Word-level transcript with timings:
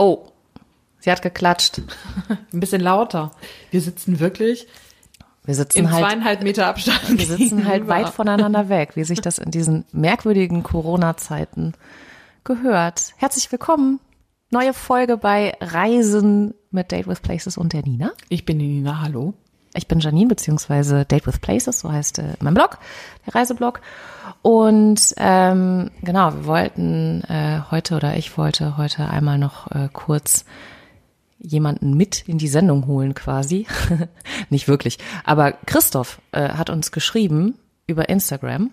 Oh, 0.00 0.32
sie 0.98 1.10
hat 1.10 1.20
geklatscht. 1.20 1.82
Ein 2.54 2.60
bisschen 2.60 2.80
lauter. 2.80 3.32
Wir 3.70 3.82
sitzen 3.82 4.18
wirklich 4.18 4.66
Wir 5.44 5.54
sitzen 5.54 5.80
in 5.80 5.92
halt, 5.92 6.02
zweieinhalb 6.02 6.42
Meter 6.42 6.68
Abstand. 6.68 7.18
wir 7.18 7.26
sitzen 7.26 7.66
halt 7.66 7.86
weit 7.86 8.08
voneinander 8.08 8.70
weg, 8.70 8.96
wie 8.96 9.04
sich 9.04 9.20
das 9.20 9.36
in 9.36 9.50
diesen 9.50 9.84
merkwürdigen 9.92 10.62
Corona-Zeiten 10.62 11.74
gehört. 12.44 13.12
Herzlich 13.18 13.52
willkommen. 13.52 14.00
Neue 14.50 14.72
Folge 14.72 15.18
bei 15.18 15.54
Reisen 15.60 16.54
mit 16.70 16.92
Date 16.92 17.06
with 17.06 17.20
Places 17.20 17.58
und 17.58 17.74
der 17.74 17.82
Nina. 17.82 18.12
Ich 18.30 18.46
bin 18.46 18.58
die 18.58 18.68
Nina, 18.68 19.02
hallo. 19.02 19.34
Ich 19.74 19.86
bin 19.86 20.00
Janine, 20.00 20.28
beziehungsweise 20.28 21.04
Date 21.04 21.26
with 21.26 21.38
Places, 21.38 21.80
so 21.80 21.92
heißt 21.92 22.18
äh, 22.18 22.34
mein 22.40 22.54
Blog, 22.54 22.78
der 23.26 23.34
Reiseblog. 23.34 23.80
Und 24.42 25.14
ähm, 25.16 25.90
genau, 26.02 26.32
wir 26.32 26.46
wollten 26.46 27.22
äh, 27.28 27.60
heute 27.70 27.94
oder 27.94 28.16
ich 28.16 28.36
wollte 28.36 28.76
heute 28.76 29.08
einmal 29.08 29.38
noch 29.38 29.70
äh, 29.70 29.88
kurz 29.92 30.44
jemanden 31.38 31.96
mit 31.96 32.28
in 32.28 32.38
die 32.38 32.48
Sendung 32.48 32.86
holen 32.86 33.14
quasi. 33.14 33.66
Nicht 34.50 34.68
wirklich. 34.68 34.98
Aber 35.24 35.52
Christoph 35.52 36.20
äh, 36.32 36.50
hat 36.50 36.70
uns 36.70 36.92
geschrieben 36.92 37.54
über 37.86 38.08
Instagram 38.08 38.70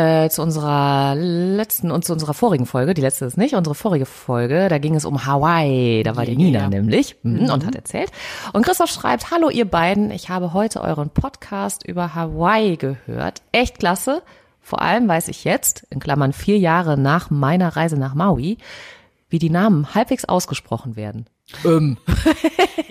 äh, 0.00 0.30
zu 0.30 0.42
unserer 0.42 1.14
letzten 1.14 1.90
und 1.90 2.04
zu 2.04 2.12
unserer 2.14 2.32
vorigen 2.32 2.64
Folge, 2.64 2.94
die 2.94 3.02
letzte 3.02 3.26
ist 3.26 3.36
nicht, 3.36 3.54
unsere 3.54 3.74
vorige 3.74 4.06
Folge, 4.06 4.68
da 4.68 4.78
ging 4.78 4.94
es 4.94 5.04
um 5.04 5.26
Hawaii, 5.26 6.02
da 6.02 6.16
war 6.16 6.24
die 6.24 6.36
Nina 6.36 6.68
nämlich 6.68 7.16
mhm. 7.22 7.50
und 7.50 7.66
hat 7.66 7.74
erzählt. 7.74 8.10
Und 8.54 8.64
Christoph 8.64 8.90
schreibt, 8.90 9.30
hallo 9.30 9.50
ihr 9.50 9.66
beiden, 9.66 10.10
ich 10.10 10.30
habe 10.30 10.54
heute 10.54 10.80
euren 10.80 11.10
Podcast 11.10 11.86
über 11.86 12.14
Hawaii 12.14 12.76
gehört. 12.76 13.42
Echt 13.52 13.78
klasse. 13.78 14.22
Vor 14.62 14.80
allem 14.80 15.06
weiß 15.08 15.28
ich 15.28 15.44
jetzt, 15.44 15.86
in 15.90 16.00
Klammern 16.00 16.32
vier 16.32 16.58
Jahre 16.58 16.96
nach 16.96 17.30
meiner 17.30 17.76
Reise 17.76 17.98
nach 17.98 18.14
Maui, 18.14 18.58
wie 19.28 19.38
die 19.38 19.50
Namen 19.50 19.94
halbwegs 19.94 20.24
ausgesprochen 20.24 20.96
werden. 20.96 21.26
Ähm. 21.64 21.96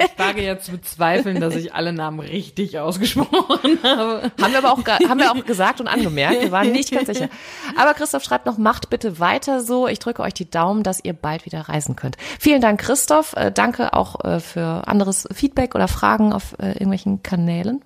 Ich 0.02 0.26
wage 0.26 0.44
ja 0.44 0.60
zu 0.60 0.72
bezweifeln, 0.72 1.40
dass 1.40 1.56
ich 1.56 1.74
alle 1.74 1.94
Namen 1.94 2.20
richtig 2.20 2.78
ausgesprochen 2.78 3.80
habe. 3.84 4.32
Haben 4.42 4.52
wir 4.52 4.58
aber 4.58 4.74
auch, 4.74 4.86
haben 4.86 5.20
wir 5.20 5.32
auch 5.32 5.46
gesagt 5.46 5.80
und 5.80 5.88
angemerkt. 5.88 6.42
Wir 6.42 6.52
waren 6.52 6.72
nicht 6.72 6.92
ganz 6.92 7.08
sicher. 7.08 7.30
Aber 7.78 7.94
Christoph 7.94 8.24
schreibt 8.24 8.46
noch, 8.46 8.58
macht 8.58 8.90
bitte 8.90 9.20
weiter 9.20 9.62
so. 9.62 9.88
Ich 9.88 10.00
drücke 10.00 10.22
euch 10.22 10.34
die 10.34 10.50
Daumen, 10.50 10.84
dass 10.84 11.04
ihr 11.04 11.14
bald 11.14 11.46
wieder 11.46 11.62
reisen 11.62 11.96
könnt. 11.96 12.18
Vielen 12.40 12.62
Dank, 12.62 12.82
Christoph. 12.82 13.34
Äh, 13.34 13.52
danke 13.52 13.94
auch 13.94 14.24
äh, 14.24 14.40
für 14.40 14.88
anderes 14.88 15.28
Feedback 15.32 15.74
oder 15.76 15.88
Fragen 15.88 16.34
auf 16.34 16.54
äh, 16.60 16.72
irgendwelchen 16.72 17.24
Kanälen. 17.24 17.82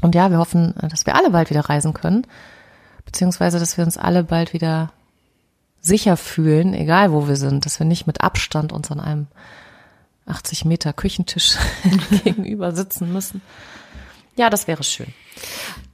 Und 0.00 0.14
ja, 0.14 0.30
wir 0.30 0.38
hoffen, 0.38 0.74
dass 0.90 1.06
wir 1.06 1.14
alle 1.16 1.30
bald 1.30 1.50
wieder 1.50 1.68
reisen 1.68 1.94
können. 1.94 2.26
Beziehungsweise, 3.04 3.58
dass 3.58 3.76
wir 3.76 3.84
uns 3.84 3.98
alle 3.98 4.24
bald 4.24 4.52
wieder 4.52 4.92
sicher 5.80 6.16
fühlen, 6.16 6.74
egal 6.74 7.12
wo 7.12 7.28
wir 7.28 7.36
sind, 7.36 7.66
dass 7.66 7.78
wir 7.78 7.86
nicht 7.86 8.06
mit 8.06 8.22
Abstand 8.22 8.72
uns 8.72 8.90
an 8.90 9.00
einem 9.00 9.26
80 10.26 10.64
Meter 10.64 10.92
Küchentisch 10.92 11.56
gegenüber 12.24 12.72
sitzen 12.72 13.12
müssen. 13.12 13.42
Ja, 14.36 14.48
das 14.50 14.66
wäre 14.66 14.82
schön. 14.82 15.12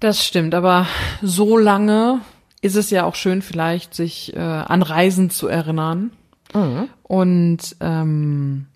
Das 0.01 0.25
stimmt, 0.25 0.55
aber 0.55 0.87
so 1.23 1.57
lange 1.59 2.21
ist 2.61 2.77
es 2.77 2.91
ja 2.91 3.05
auch 3.05 3.15
schön, 3.15 3.43
vielleicht 3.43 3.95
sich 3.95 4.35
äh, 4.37 4.39
an 4.41 4.83
Reisen 4.83 5.31
zu 5.31 5.49
erinnern. 5.49 6.11
Und 7.03 7.59
ähm, 7.81 8.67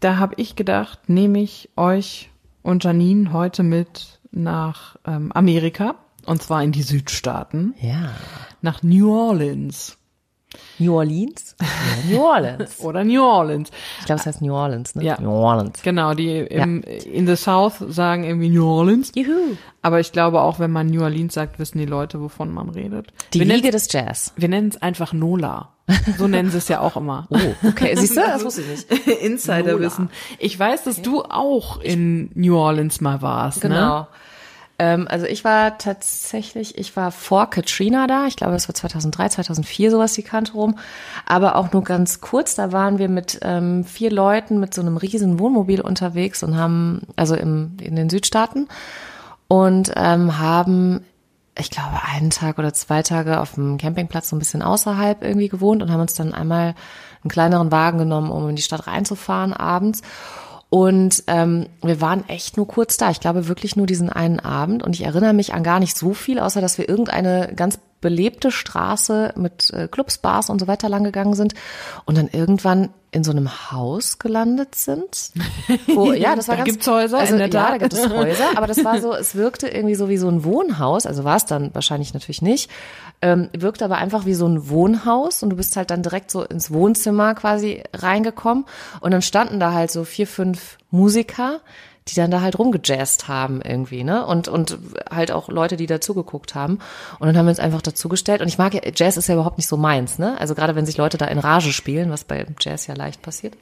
da 0.00 0.16
habe 0.18 0.34
ich 0.38 0.56
gedacht, 0.56 1.08
nehme 1.08 1.40
ich 1.40 1.68
euch 1.76 2.30
und 2.62 2.82
Janine 2.84 3.32
heute 3.32 3.62
mit 3.62 4.18
nach 4.32 4.96
ähm, 5.06 5.30
Amerika. 5.32 5.94
Und 6.26 6.42
zwar 6.42 6.62
in 6.64 6.72
die 6.72 6.82
Südstaaten, 6.82 7.74
Ja. 7.80 8.10
nach 8.60 8.82
New 8.82 9.12
Orleans 9.14 9.96
New 10.78 10.94
Orleans? 10.96 11.56
Ja, 11.60 11.66
New 12.10 12.22
Orleans. 12.22 12.80
oder 12.80 13.04
New 13.04 13.22
Orleans. 13.22 13.70
Ich 14.00 14.06
glaube, 14.06 14.20
es 14.20 14.26
heißt 14.26 14.42
New 14.42 14.54
Orleans, 14.54 14.94
ne? 14.94 15.04
Ja. 15.04 15.20
New 15.20 15.30
Orleans. 15.30 15.82
Genau, 15.82 16.14
die 16.14 16.38
im, 16.38 16.82
in 16.82 17.26
the 17.26 17.36
South 17.36 17.74
sagen 17.88 18.24
irgendwie 18.24 18.48
New 18.48 18.66
Orleans. 18.66 19.12
Juhu. 19.14 19.56
Aber 19.82 20.00
ich 20.00 20.12
glaube 20.12 20.40
auch, 20.40 20.58
wenn 20.58 20.70
man 20.70 20.86
New 20.88 21.02
Orleans 21.02 21.34
sagt, 21.34 21.58
wissen 21.58 21.78
die 21.78 21.86
Leute, 21.86 22.20
wovon 22.20 22.52
man 22.52 22.68
redet. 22.70 23.12
Die 23.32 23.40
wir 23.40 23.46
Liege 23.46 23.70
des 23.70 23.92
Jazz. 23.92 24.32
wir 24.36 24.48
nennen 24.48 24.68
es 24.68 24.80
einfach 24.80 25.12
Nola. 25.12 25.70
So 26.16 26.28
nennen 26.28 26.50
sie 26.50 26.58
es 26.58 26.68
ja 26.68 26.80
auch 26.80 26.96
immer. 26.96 27.26
Oh, 27.28 27.38
okay. 27.68 27.94
Siehst 27.96 28.16
du? 28.16 28.20
Das 28.20 28.44
wusste 28.44 28.62
ich 28.62 28.68
nicht. 28.90 29.08
Insiderwissen. 29.22 30.10
Ich 30.38 30.58
weiß, 30.58 30.84
dass 30.84 31.02
du 31.02 31.22
auch 31.24 31.80
in 31.80 32.30
New 32.34 32.56
Orleans 32.56 33.00
mal 33.00 33.20
warst, 33.20 33.64
ne? 33.64 34.06
Ähm, 34.82 35.06
also 35.08 35.26
ich 35.26 35.44
war 35.44 35.78
tatsächlich, 35.78 36.76
ich 36.76 36.96
war 36.96 37.12
vor 37.12 37.48
Katrina 37.50 38.08
da. 38.08 38.26
Ich 38.26 38.34
glaube, 38.34 38.54
das 38.54 38.68
war 38.68 38.74
2003, 38.74 39.28
2004 39.28 39.92
sowas 39.92 40.14
die 40.14 40.24
Kante 40.24 40.54
rum. 40.54 40.76
Aber 41.24 41.54
auch 41.54 41.72
nur 41.72 41.84
ganz 41.84 42.20
kurz. 42.20 42.56
Da 42.56 42.72
waren 42.72 42.98
wir 42.98 43.08
mit 43.08 43.38
ähm, 43.42 43.84
vier 43.84 44.10
Leuten 44.10 44.58
mit 44.58 44.74
so 44.74 44.80
einem 44.80 44.96
riesen 44.96 45.38
Wohnmobil 45.38 45.80
unterwegs 45.80 46.42
und 46.42 46.56
haben, 46.56 47.02
also 47.14 47.36
im, 47.36 47.76
in 47.80 47.94
den 47.94 48.10
Südstaaten 48.10 48.66
und 49.46 49.92
ähm, 49.94 50.38
haben 50.38 51.04
ich 51.56 51.68
glaube, 51.68 52.00
einen 52.10 52.30
Tag 52.30 52.58
oder 52.58 52.72
zwei 52.72 53.02
Tage 53.02 53.38
auf 53.38 53.54
dem 53.54 53.76
Campingplatz 53.76 54.30
so 54.30 54.36
ein 54.36 54.38
bisschen 54.38 54.62
außerhalb 54.62 55.22
irgendwie 55.22 55.48
gewohnt 55.48 55.82
und 55.82 55.92
haben 55.92 56.00
uns 56.00 56.14
dann 56.14 56.32
einmal 56.32 56.74
einen 57.22 57.30
kleineren 57.30 57.70
Wagen 57.70 57.98
genommen, 57.98 58.30
um 58.30 58.48
in 58.48 58.56
die 58.56 58.62
Stadt 58.62 58.86
reinzufahren 58.86 59.52
abends. 59.52 60.00
Und 60.72 61.24
ähm, 61.26 61.66
wir 61.82 62.00
waren 62.00 62.26
echt 62.30 62.56
nur 62.56 62.66
kurz 62.66 62.96
da. 62.96 63.10
Ich 63.10 63.20
glaube 63.20 63.46
wirklich 63.46 63.76
nur 63.76 63.86
diesen 63.86 64.08
einen 64.08 64.40
Abend. 64.40 64.82
Und 64.82 64.94
ich 64.94 65.04
erinnere 65.04 65.34
mich 65.34 65.52
an 65.52 65.62
gar 65.62 65.80
nicht 65.80 65.98
so 65.98 66.14
viel, 66.14 66.38
außer 66.38 66.62
dass 66.62 66.78
wir 66.78 66.88
irgendeine 66.88 67.52
ganz 67.54 67.78
belebte 68.02 68.50
Straße 68.50 69.32
mit 69.36 69.70
äh, 69.70 69.88
Clubs, 69.88 70.18
Bars 70.18 70.50
und 70.50 70.60
so 70.60 70.66
weiter 70.66 70.90
lang 70.90 71.04
gegangen 71.04 71.32
sind 71.32 71.54
und 72.04 72.18
dann 72.18 72.28
irgendwann 72.28 72.90
in 73.12 73.24
so 73.24 73.30
einem 73.30 73.70
Haus 73.70 74.18
gelandet 74.18 74.74
sind. 74.74 75.32
Wo, 75.86 76.12
ja, 76.12 76.34
das 76.34 76.48
war 76.48 76.56
Da 76.56 76.64
ganz, 76.64 76.74
gibt's 76.74 76.86
Häuser, 76.86 77.18
Also, 77.18 77.34
in 77.34 77.38
der 77.38 77.48
ja, 77.48 77.62
Tat. 77.62 77.72
da 77.72 77.78
gibt 77.78 77.92
es 77.92 78.08
Häuser, 78.08 78.56
aber 78.56 78.66
das 78.66 78.84
war 78.84 79.00
so, 79.00 79.14
es 79.14 79.34
wirkte 79.34 79.68
irgendwie 79.68 79.94
so 79.94 80.08
wie 80.08 80.16
so 80.16 80.28
ein 80.28 80.44
Wohnhaus, 80.44 81.06
also 81.06 81.22
war 81.22 81.36
es 81.36 81.44
dann 81.44 81.74
wahrscheinlich 81.74 82.14
natürlich 82.14 82.42
nicht, 82.42 82.70
ähm, 83.20 83.50
wirkte 83.56 83.84
aber 83.84 83.96
einfach 83.98 84.24
wie 84.24 84.34
so 84.34 84.46
ein 84.46 84.68
Wohnhaus 84.68 85.42
und 85.42 85.50
du 85.50 85.56
bist 85.56 85.76
halt 85.76 85.90
dann 85.90 86.02
direkt 86.02 86.30
so 86.30 86.42
ins 86.42 86.70
Wohnzimmer 86.70 87.34
quasi 87.34 87.82
reingekommen 87.94 88.64
und 89.00 89.10
dann 89.10 89.22
standen 89.22 89.60
da 89.60 89.72
halt 89.72 89.90
so 89.90 90.04
vier, 90.04 90.26
fünf 90.26 90.78
Musiker, 90.90 91.60
die 92.08 92.14
dann 92.14 92.30
da 92.30 92.40
halt 92.40 92.58
rumgejazzt 92.58 93.28
haben 93.28 93.62
irgendwie, 93.62 94.04
ne? 94.04 94.26
Und, 94.26 94.48
und 94.48 94.78
halt 95.10 95.30
auch 95.30 95.48
Leute, 95.48 95.76
die 95.76 95.86
dazugeguckt 95.86 96.54
haben. 96.54 96.78
Und 97.18 97.26
dann 97.26 97.36
haben 97.36 97.46
wir 97.46 97.50
uns 97.50 97.60
einfach 97.60 97.82
dazugestellt. 97.82 98.40
Und 98.40 98.48
ich 98.48 98.58
mag 98.58 98.74
ja, 98.74 98.80
Jazz 98.94 99.16
ist 99.16 99.28
ja 99.28 99.34
überhaupt 99.34 99.58
nicht 99.58 99.68
so 99.68 99.76
meins, 99.76 100.18
ne? 100.18 100.38
Also 100.40 100.54
gerade 100.54 100.74
wenn 100.74 100.86
sich 100.86 100.96
Leute 100.96 101.18
da 101.18 101.26
in 101.26 101.38
Rage 101.38 101.72
spielen, 101.72 102.10
was 102.10 102.24
bei 102.24 102.46
Jazz 102.60 102.86
ja 102.86 102.94
leicht 102.94 103.22
passiert. 103.22 103.54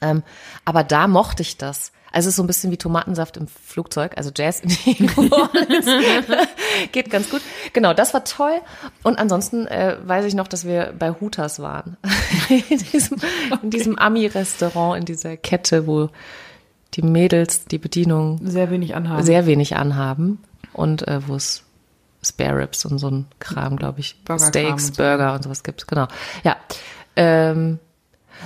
Ähm, 0.00 0.22
aber 0.64 0.82
da 0.84 1.06
mochte 1.06 1.42
ich 1.42 1.56
das. 1.56 1.92
Also 2.14 2.28
es 2.28 2.34
ist 2.34 2.36
so 2.36 2.44
ein 2.44 2.46
bisschen 2.46 2.70
wie 2.70 2.76
Tomatensaft 2.76 3.36
im 3.36 3.48
Flugzeug, 3.48 4.12
also 4.16 4.30
Jazz 4.34 4.60
in 4.60 4.70
New 5.00 5.32
Orleans. 5.32 5.86
Geht 6.92 7.10
ganz 7.10 7.28
gut. 7.28 7.42
Genau, 7.72 7.92
das 7.92 8.14
war 8.14 8.24
toll. 8.24 8.60
Und 9.02 9.18
ansonsten 9.18 9.66
äh, 9.66 9.96
weiß 10.04 10.24
ich 10.24 10.34
noch, 10.34 10.46
dass 10.46 10.64
wir 10.64 10.94
bei 10.96 11.12
Hooters 11.12 11.60
waren. 11.60 11.96
in 12.48 12.78
diesem, 12.78 13.18
in 13.62 13.70
diesem 13.70 13.98
Ami-Restaurant, 13.98 14.98
in 14.98 15.04
dieser 15.06 15.36
Kette, 15.36 15.88
wo 15.88 16.10
die 16.94 17.02
Mädels 17.02 17.64
die 17.66 17.78
Bedienung 17.78 18.38
Sehr 18.42 18.70
wenig 18.70 18.94
anhaben. 18.94 19.22
sehr 19.24 19.46
wenig 19.46 19.76
anhaben 19.76 20.38
und 20.72 21.06
äh, 21.08 21.26
wo 21.26 21.34
es 21.34 21.62
Spare 22.22 22.58
Ribs 22.60 22.84
und 22.86 22.98
so 22.98 23.10
ein 23.10 23.26
Kram, 23.38 23.76
glaube 23.76 24.00
ich, 24.00 24.16
Burgerkram 24.24 24.48
Steaks, 24.48 24.86
und 24.88 24.94
so. 24.96 25.02
Burger 25.02 25.34
und 25.34 25.42
sowas 25.42 25.62
gibt. 25.62 25.86
Genau. 25.86 26.06
Ja. 26.42 26.56
Ähm, 27.16 27.78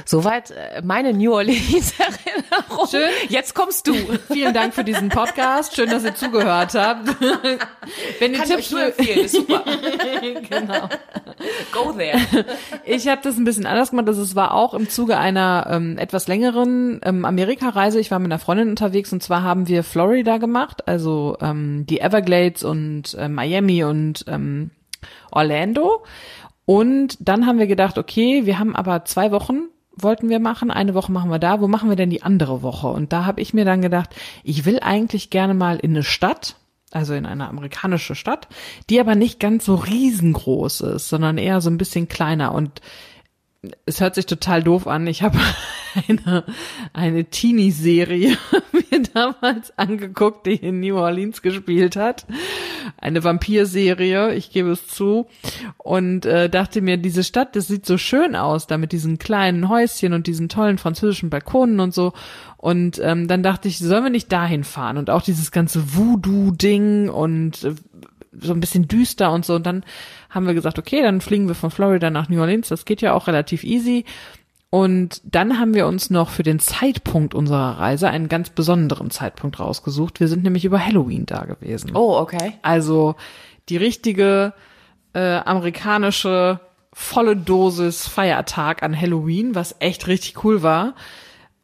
Soweit 0.04 0.50
äh, 0.50 0.82
meine 0.82 1.12
New 1.12 1.32
Orleans 1.32 1.94
Erinnerung. 1.99 2.87
Schön. 2.88 3.09
Jetzt 3.28 3.54
kommst 3.54 3.87
du. 3.87 3.94
Vielen 4.31 4.54
Dank 4.54 4.75
für 4.75 4.84
diesen 4.84 5.09
Podcast. 5.09 5.75
Schön, 5.75 5.91
dass 5.91 6.04
ihr 6.04 6.15
zugehört 6.15 6.75
habt. 6.75 7.09
Wenn 8.21 8.32
ihr 8.32 8.38
Kann 8.38 8.49
ich 8.49 8.54
Tipps 8.54 8.66
euch 8.66 8.71
nur 8.71 8.81
für, 8.81 8.87
empfehlen, 8.87 9.25
ist 9.25 9.34
super. 9.34 9.65
genau. 10.49 10.88
Go 11.72 11.93
there. 11.93 12.19
Ich 12.84 13.09
habe 13.09 13.21
das 13.22 13.37
ein 13.37 13.44
bisschen 13.44 13.66
anders 13.66 13.91
gemacht. 13.91 14.09
Das 14.09 14.19
es 14.19 14.34
war 14.34 14.54
auch 14.54 14.75
im 14.75 14.88
Zuge 14.88 15.19
einer 15.19 15.67
ähm, 15.70 15.99
etwas 15.99 16.29
längeren 16.29 17.00
ähm, 17.05 17.25
Amerika-Reise. 17.25 18.00
Ich 18.00 18.11
war 18.11 18.19
mit 18.19 18.31
einer 18.31 18.38
Freundin 18.38 18.70
unterwegs 18.70 19.12
und 19.12 19.23
zwar 19.23 19.43
haben 19.43 19.69
wir 19.69 19.84
Florida 19.84 20.38
gemacht, 20.38 20.87
also 20.87 21.37
ähm, 21.41 21.87
die 21.87 22.00
Everglades 22.00 22.62
und 22.64 23.14
äh, 23.14 23.29
Miami 23.29 23.84
und 23.84 24.25
ähm, 24.29 24.70
Orlando. 25.31 26.05
Und 26.64 27.17
dann 27.20 27.46
haben 27.46 27.58
wir 27.58 27.67
gedacht, 27.67 27.96
okay, 27.96 28.44
wir 28.44 28.58
haben 28.58 28.76
aber 28.76 29.05
zwei 29.05 29.31
Wochen 29.31 29.69
wollten 30.02 30.28
wir 30.28 30.40
machen. 30.40 30.70
Eine 30.70 30.94
Woche 30.94 31.12
machen 31.12 31.30
wir 31.30 31.38
da. 31.38 31.60
Wo 31.60 31.68
machen 31.68 31.88
wir 31.88 31.96
denn 31.96 32.10
die 32.10 32.22
andere 32.22 32.62
Woche? 32.62 32.88
Und 32.88 33.12
da 33.12 33.24
habe 33.24 33.40
ich 33.40 33.54
mir 33.54 33.64
dann 33.64 33.82
gedacht, 33.82 34.14
ich 34.44 34.64
will 34.64 34.80
eigentlich 34.80 35.30
gerne 35.30 35.54
mal 35.54 35.78
in 35.78 35.90
eine 35.90 36.02
Stadt, 36.02 36.56
also 36.90 37.14
in 37.14 37.26
eine 37.26 37.48
amerikanische 37.48 38.14
Stadt, 38.14 38.48
die 38.90 39.00
aber 39.00 39.14
nicht 39.14 39.40
ganz 39.40 39.64
so 39.64 39.74
riesengroß 39.74 40.82
ist, 40.82 41.08
sondern 41.08 41.38
eher 41.38 41.60
so 41.60 41.70
ein 41.70 41.78
bisschen 41.78 42.08
kleiner. 42.08 42.52
Und 42.52 42.80
es 43.87 44.00
hört 44.00 44.14
sich 44.14 44.26
total 44.26 44.62
doof 44.62 44.87
an. 44.87 45.06
Ich 45.06 45.22
habe 45.22 45.38
eine, 46.08 46.44
eine 46.93 47.25
Teenie-Serie 47.25 48.37
mir 48.90 49.02
damals 49.14 49.76
angeguckt, 49.76 50.46
die 50.46 50.55
in 50.55 50.81
New 50.81 50.96
Orleans 50.96 51.43
gespielt 51.43 51.96
hat. 51.96 52.26
eine 52.99 53.25
Vampirserie, 53.25 54.34
ich 54.34 54.50
gebe 54.50 54.70
es 54.70 54.87
zu. 54.87 55.26
Und 55.76 56.25
äh, 56.25 56.49
dachte 56.49 56.81
mir, 56.82 56.99
diese 56.99 57.25
Stadt, 57.25 57.56
das 57.56 57.66
sieht 57.66 57.84
so 57.84 57.99
schön 57.99 58.37
aus, 58.37 58.69
da 58.69 58.78
mit 58.78 58.93
diesen 58.93 59.19
kleinen 59.19 59.69
Häuschen 59.69 60.12
und 60.12 60.26
diesen 60.26 60.49
tollen 60.49 60.78
französischen 60.78 61.31
Balkonen 61.31 61.81
und 61.81 61.93
so. 61.93 62.12
Und 62.56 63.00
ähm, 63.02 63.28
dann 63.28 63.43
dachte 63.43 63.69
ich, 63.69 63.78
sollen 63.78 64.05
wir 64.05 64.10
nicht 64.10 64.32
dahin 64.32 64.64
fahren? 64.64 64.99
Und 64.99 65.10
auch 65.10 65.22
dieses 65.22 65.50
ganze 65.50 65.96
Voodoo-Ding 65.96 67.08
und 67.08 67.64
äh, 67.64 67.75
so 68.32 68.52
ein 68.52 68.60
bisschen 68.60 68.88
düster 68.88 69.32
und 69.32 69.44
so. 69.44 69.54
Und 69.54 69.66
dann 69.66 69.84
haben 70.30 70.46
wir 70.46 70.54
gesagt, 70.54 70.78
okay, 70.78 71.02
dann 71.02 71.20
fliegen 71.20 71.48
wir 71.48 71.54
von 71.54 71.70
Florida 71.70 72.10
nach 72.10 72.28
New 72.28 72.40
Orleans. 72.40 72.69
Das 72.69 72.84
geht 72.84 73.00
ja 73.00 73.14
auch 73.14 73.26
relativ 73.26 73.64
easy. 73.64 74.04
Und 74.70 75.22
dann 75.25 75.58
haben 75.58 75.72
wir 75.75 75.86
uns 75.86 76.10
noch 76.10 76.28
für 76.28 76.42
den 76.42 76.58
Zeitpunkt 76.58 77.34
unserer 77.34 77.78
Reise 77.78 78.10
einen 78.10 78.28
ganz 78.28 78.50
besonderen 78.50 79.10
Zeitpunkt 79.10 79.58
rausgesucht. 79.58 80.20
Wir 80.20 80.28
sind 80.28 80.42
nämlich 80.42 80.64
über 80.66 80.84
Halloween 80.84 81.25
da 81.25 81.44
gewesen. 81.44 81.92
Oh, 81.94 82.19
okay. 82.19 82.52
Also 82.60 83.16
die 83.70 83.78
richtige 83.78 84.52
äh, 85.14 85.36
amerikanische 85.38 86.60
volle 86.92 87.36
Dosis 87.36 88.08
Feiertag 88.08 88.82
an 88.82 88.98
Halloween, 88.98 89.54
was 89.54 89.76
echt 89.78 90.06
richtig 90.06 90.44
cool 90.44 90.62
war. 90.62 90.94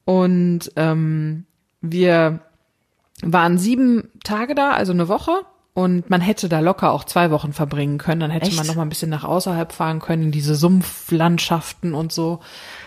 Und 0.04 0.72
ähm, 0.76 1.44
wir 1.80 2.40
waren 3.22 3.58
sieben 3.58 4.10
Tage 4.22 4.54
da, 4.54 4.70
also 4.70 4.92
eine 4.92 5.08
Woche. 5.08 5.42
Und 5.76 6.08
man 6.08 6.20
hätte 6.20 6.48
da 6.48 6.60
locker 6.60 6.92
auch 6.92 7.02
zwei 7.02 7.32
Wochen 7.32 7.52
verbringen 7.52 7.98
können. 7.98 8.20
Dann 8.20 8.30
hätte 8.30 8.46
Echt? 8.46 8.56
man 8.56 8.66
noch 8.66 8.76
mal 8.76 8.82
ein 8.82 8.88
bisschen 8.88 9.10
nach 9.10 9.24
außerhalb 9.24 9.72
fahren 9.72 9.98
können, 9.98 10.24
in 10.24 10.30
diese 10.30 10.54
Sumpflandschaften 10.54 11.94
und 11.94 12.12
so. 12.12 12.38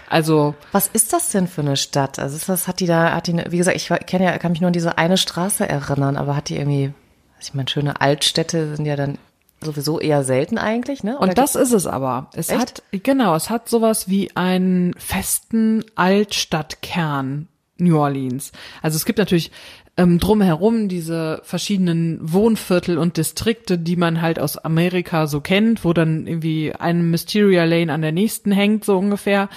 Also 0.09 0.55
Was 0.71 0.87
ist 0.87 1.11
das 1.11 1.29
denn 1.31 1.49
für 1.49 1.61
eine 1.61 1.75
Stadt? 1.75 2.17
Also 2.17 2.37
ist 2.37 2.47
das, 2.47 2.65
hat 2.69 2.79
die 2.79 2.85
da, 2.85 3.13
hat 3.13 3.27
die, 3.27 3.35
wie 3.49 3.57
gesagt, 3.57 3.75
ich 3.75 3.89
kenne 4.07 4.23
ja, 4.23 4.37
kann 4.37 4.53
mich 4.53 4.61
nur 4.61 4.67
an 4.67 4.73
diese 4.73 4.97
eine 4.97 5.17
Straße 5.17 5.67
erinnern, 5.67 6.15
aber 6.15 6.37
hat 6.37 6.47
die 6.47 6.55
irgendwie, 6.55 6.93
ich 7.41 7.53
meine, 7.53 7.67
schöne 7.67 7.99
Altstädte 7.99 8.77
sind 8.77 8.85
ja 8.85 8.95
dann 8.95 9.17
sowieso 9.59 9.99
eher 9.99 10.23
selten 10.23 10.57
eigentlich, 10.57 11.03
ne? 11.03 11.17
Oder 11.17 11.29
Und 11.29 11.37
das 11.37 11.55
ist 11.55 11.73
es 11.73 11.87
aber. 11.87 12.29
Es 12.35 12.49
Echt? 12.49 12.61
hat, 12.61 12.83
genau, 12.91 13.35
es 13.35 13.49
hat 13.49 13.67
sowas 13.67 14.07
wie 14.07 14.33
einen 14.35 14.93
festen 14.93 15.83
Altstadtkern 15.95 17.49
New 17.79 17.97
Orleans. 17.99 18.53
Also 18.81 18.95
es 18.95 19.05
gibt 19.05 19.19
natürlich 19.19 19.51
ähm, 19.97 20.19
drumherum 20.19 20.87
diese 20.87 21.41
verschiedenen 21.43 22.19
Wohnviertel 22.21 22.97
und 22.97 23.17
Distrikte, 23.17 23.77
die 23.77 23.95
man 23.95 24.21
halt 24.21 24.39
aus 24.39 24.57
Amerika 24.57 25.27
so 25.27 25.41
kennt, 25.41 25.83
wo 25.83 25.93
dann 25.93 26.27
irgendwie 26.27 26.73
ein 26.73 27.09
Mysteria 27.09 27.65
Lane 27.65 27.91
an 27.91 28.01
der 28.01 28.11
nächsten 28.11 28.51
hängt, 28.51 28.85
so 28.85 28.97
ungefähr. 28.97 29.49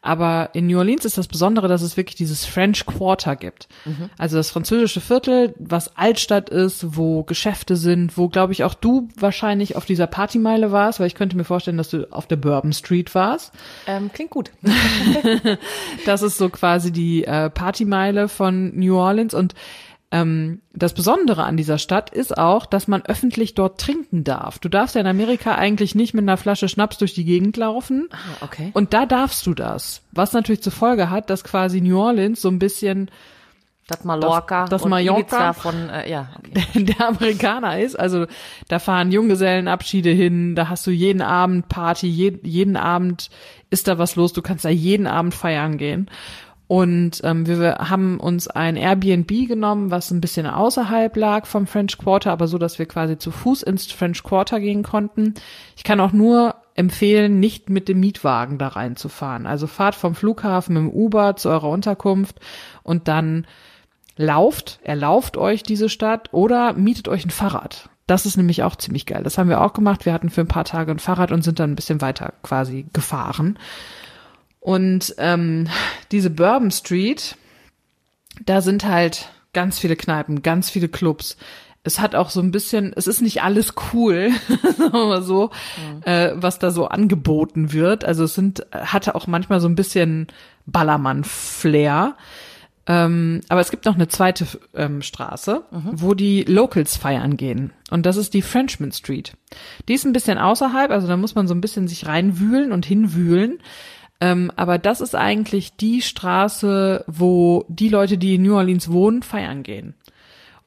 Aber 0.00 0.50
in 0.52 0.68
New 0.68 0.78
Orleans 0.78 1.04
ist 1.04 1.18
das 1.18 1.26
Besondere, 1.26 1.66
dass 1.66 1.82
es 1.82 1.96
wirklich 1.96 2.14
dieses 2.14 2.46
French 2.46 2.86
Quarter 2.86 3.34
gibt. 3.34 3.68
Also 4.16 4.36
das 4.36 4.48
französische 4.50 5.00
Viertel, 5.00 5.54
was 5.58 5.96
Altstadt 5.96 6.50
ist, 6.50 6.96
wo 6.96 7.24
Geschäfte 7.24 7.74
sind, 7.74 8.16
wo, 8.16 8.28
glaube 8.28 8.52
ich, 8.52 8.62
auch 8.62 8.74
du 8.74 9.08
wahrscheinlich 9.16 9.74
auf 9.74 9.86
dieser 9.86 10.06
Partymeile 10.06 10.70
warst, 10.70 11.00
weil 11.00 11.08
ich 11.08 11.16
könnte 11.16 11.36
mir 11.36 11.44
vorstellen, 11.44 11.76
dass 11.76 11.90
du 11.90 12.10
auf 12.12 12.28
der 12.28 12.36
Bourbon 12.36 12.72
Street 12.72 13.12
warst. 13.16 13.52
ähm, 13.88 14.10
klingt 14.12 14.30
gut. 14.30 14.52
Das 16.06 16.22
ist 16.22 16.38
so 16.38 16.48
quasi 16.48 16.92
die 16.92 17.24
äh, 17.24 17.50
Partymeile 17.50 18.28
von 18.28 18.78
New 18.78 18.96
Orleans 18.96 19.34
und 19.34 19.54
ähm, 20.10 20.60
das 20.72 20.94
Besondere 20.94 21.44
an 21.44 21.56
dieser 21.58 21.76
Stadt 21.78 22.08
ist 22.10 22.36
auch, 22.38 22.64
dass 22.66 22.88
man 22.88 23.02
öffentlich 23.02 23.54
dort 23.54 23.78
trinken 23.80 24.24
darf. 24.24 24.58
Du 24.58 24.68
darfst 24.70 24.94
ja 24.94 25.00
in 25.02 25.06
Amerika 25.06 25.54
eigentlich 25.54 25.94
nicht 25.94 26.14
mit 26.14 26.22
einer 26.22 26.38
Flasche 26.38 26.68
Schnaps 26.68 26.96
durch 26.98 27.12
die 27.14 27.24
Gegend 27.24 27.56
laufen. 27.58 28.08
Ah, 28.12 28.16
okay. 28.44 28.70
Und 28.72 28.94
da 28.94 29.04
darfst 29.04 29.46
du 29.46 29.52
das. 29.54 30.00
Was 30.12 30.32
natürlich 30.32 30.62
zur 30.62 30.72
Folge 30.72 31.10
hat, 31.10 31.28
dass 31.28 31.44
quasi 31.44 31.80
New 31.82 31.98
Orleans 32.00 32.40
so 32.40 32.48
ein 32.48 32.58
bisschen 32.58 33.10
Das 33.86 34.02
Mallorca 34.04 34.62
Das- 34.62 34.70
das 34.70 34.82
und 34.82 34.90
Mallorca. 34.90 35.52
Von, 35.52 35.88
äh, 35.90 36.10
ja, 36.10 36.28
okay. 36.38 36.84
der 36.84 37.08
Amerikaner 37.08 37.78
ist. 37.78 37.98
Also 37.98 38.26
da 38.68 38.78
fahren 38.78 39.12
Junggesellenabschiede 39.12 40.10
hin, 40.10 40.54
da 40.54 40.68
hast 40.70 40.86
du 40.86 40.90
jeden 40.90 41.20
Abend 41.22 41.68
Party, 41.68 42.06
je, 42.06 42.38
jeden 42.42 42.76
Abend 42.76 43.28
ist 43.70 43.88
da 43.88 43.98
was 43.98 44.16
los, 44.16 44.32
du 44.32 44.40
kannst 44.40 44.64
da 44.64 44.70
jeden 44.70 45.06
Abend 45.06 45.34
feiern 45.34 45.76
gehen. 45.76 46.10
Und 46.68 47.22
ähm, 47.24 47.46
wir, 47.46 47.78
haben 47.78 48.20
uns 48.20 48.46
ein 48.46 48.76
Airbnb 48.76 49.48
genommen, 49.48 49.90
was 49.90 50.10
ein 50.10 50.20
bisschen 50.20 50.46
außerhalb 50.46 51.16
lag 51.16 51.46
vom 51.46 51.66
French 51.66 51.96
Quarter, 51.96 52.30
aber 52.30 52.46
so, 52.46 52.58
dass 52.58 52.78
wir 52.78 52.84
quasi 52.84 53.16
zu 53.16 53.30
Fuß 53.30 53.62
ins 53.62 53.90
French 53.90 54.22
Quarter 54.22 54.60
gehen 54.60 54.82
konnten. 54.82 55.32
Ich 55.76 55.82
kann 55.82 55.98
auch 55.98 56.12
nur 56.12 56.56
empfehlen, 56.74 57.40
nicht 57.40 57.70
mit 57.70 57.88
dem 57.88 58.00
Mietwagen 58.00 58.58
da 58.58 58.68
reinzufahren. 58.68 59.46
Also 59.46 59.66
fahrt 59.66 59.94
vom 59.94 60.14
Flughafen 60.14 60.74
mit 60.74 60.82
dem 60.82 60.90
Uber 60.90 61.36
zu 61.36 61.48
eurer 61.48 61.70
Unterkunft 61.70 62.38
und 62.82 63.08
dann 63.08 63.46
lauft, 64.18 64.78
erlauft 64.82 65.38
euch 65.38 65.62
diese 65.62 65.88
Stadt 65.88 66.28
oder 66.32 66.74
mietet 66.74 67.08
euch 67.08 67.24
ein 67.24 67.30
Fahrrad. 67.30 67.88
Das 68.06 68.26
ist 68.26 68.36
nämlich 68.36 68.62
auch 68.62 68.76
ziemlich 68.76 69.06
geil. 69.06 69.22
Das 69.22 69.38
haben 69.38 69.48
wir 69.48 69.62
auch 69.62 69.72
gemacht. 69.72 70.04
Wir 70.04 70.12
hatten 70.12 70.28
für 70.28 70.42
ein 70.42 70.48
paar 70.48 70.64
Tage 70.64 70.90
ein 70.90 70.98
Fahrrad 70.98 71.32
und 71.32 71.42
sind 71.42 71.60
dann 71.60 71.72
ein 71.72 71.76
bisschen 71.76 72.02
weiter 72.02 72.34
quasi 72.42 72.86
gefahren. 72.92 73.58
Und 74.68 75.14
ähm, 75.16 75.66
diese 76.12 76.28
Bourbon 76.28 76.70
Street, 76.70 77.36
da 78.44 78.60
sind 78.60 78.84
halt 78.84 79.30
ganz 79.54 79.78
viele 79.78 79.96
Kneipen, 79.96 80.42
ganz 80.42 80.68
viele 80.68 80.90
Clubs. 80.90 81.38
Es 81.84 82.00
hat 82.00 82.14
auch 82.14 82.28
so 82.28 82.42
ein 82.42 82.50
bisschen, 82.50 82.92
es 82.94 83.06
ist 83.06 83.22
nicht 83.22 83.40
alles 83.42 83.72
cool, 83.94 84.30
sagen 84.76 84.92
wir 84.92 85.22
so, 85.22 85.52
äh, 86.04 86.32
was 86.34 86.58
da 86.58 86.70
so 86.70 86.86
angeboten 86.86 87.72
wird. 87.72 88.04
Also 88.04 88.24
es 88.24 88.34
sind, 88.34 88.66
hatte 88.70 89.14
auch 89.14 89.26
manchmal 89.26 89.60
so 89.60 89.68
ein 89.68 89.74
bisschen 89.74 90.26
Ballermann-Flair. 90.66 92.16
Ähm, 92.86 93.40
aber 93.48 93.62
es 93.62 93.70
gibt 93.70 93.86
noch 93.86 93.94
eine 93.94 94.08
zweite 94.08 94.46
ähm, 94.74 95.00
Straße, 95.00 95.62
wo 95.70 96.12
die 96.12 96.42
Locals 96.42 96.98
feiern 96.98 97.38
gehen. 97.38 97.72
Und 97.90 98.04
das 98.04 98.18
ist 98.18 98.34
die 98.34 98.42
Frenchman 98.42 98.92
Street. 98.92 99.32
Die 99.88 99.94
ist 99.94 100.04
ein 100.04 100.12
bisschen 100.12 100.36
außerhalb, 100.36 100.90
also 100.90 101.08
da 101.08 101.16
muss 101.16 101.34
man 101.34 101.48
so 101.48 101.54
ein 101.54 101.62
bisschen 101.62 101.88
sich 101.88 102.06
reinwühlen 102.06 102.70
und 102.70 102.84
hinwühlen. 102.84 103.60
Ähm, 104.20 104.50
aber 104.56 104.78
das 104.78 105.00
ist 105.00 105.14
eigentlich 105.14 105.76
die 105.76 106.02
Straße, 106.02 107.04
wo 107.06 107.64
die 107.68 107.88
Leute, 107.88 108.18
die 108.18 108.34
in 108.34 108.42
New 108.42 108.56
Orleans 108.56 108.90
wohnen, 108.90 109.22
feiern 109.22 109.62
gehen. 109.62 109.94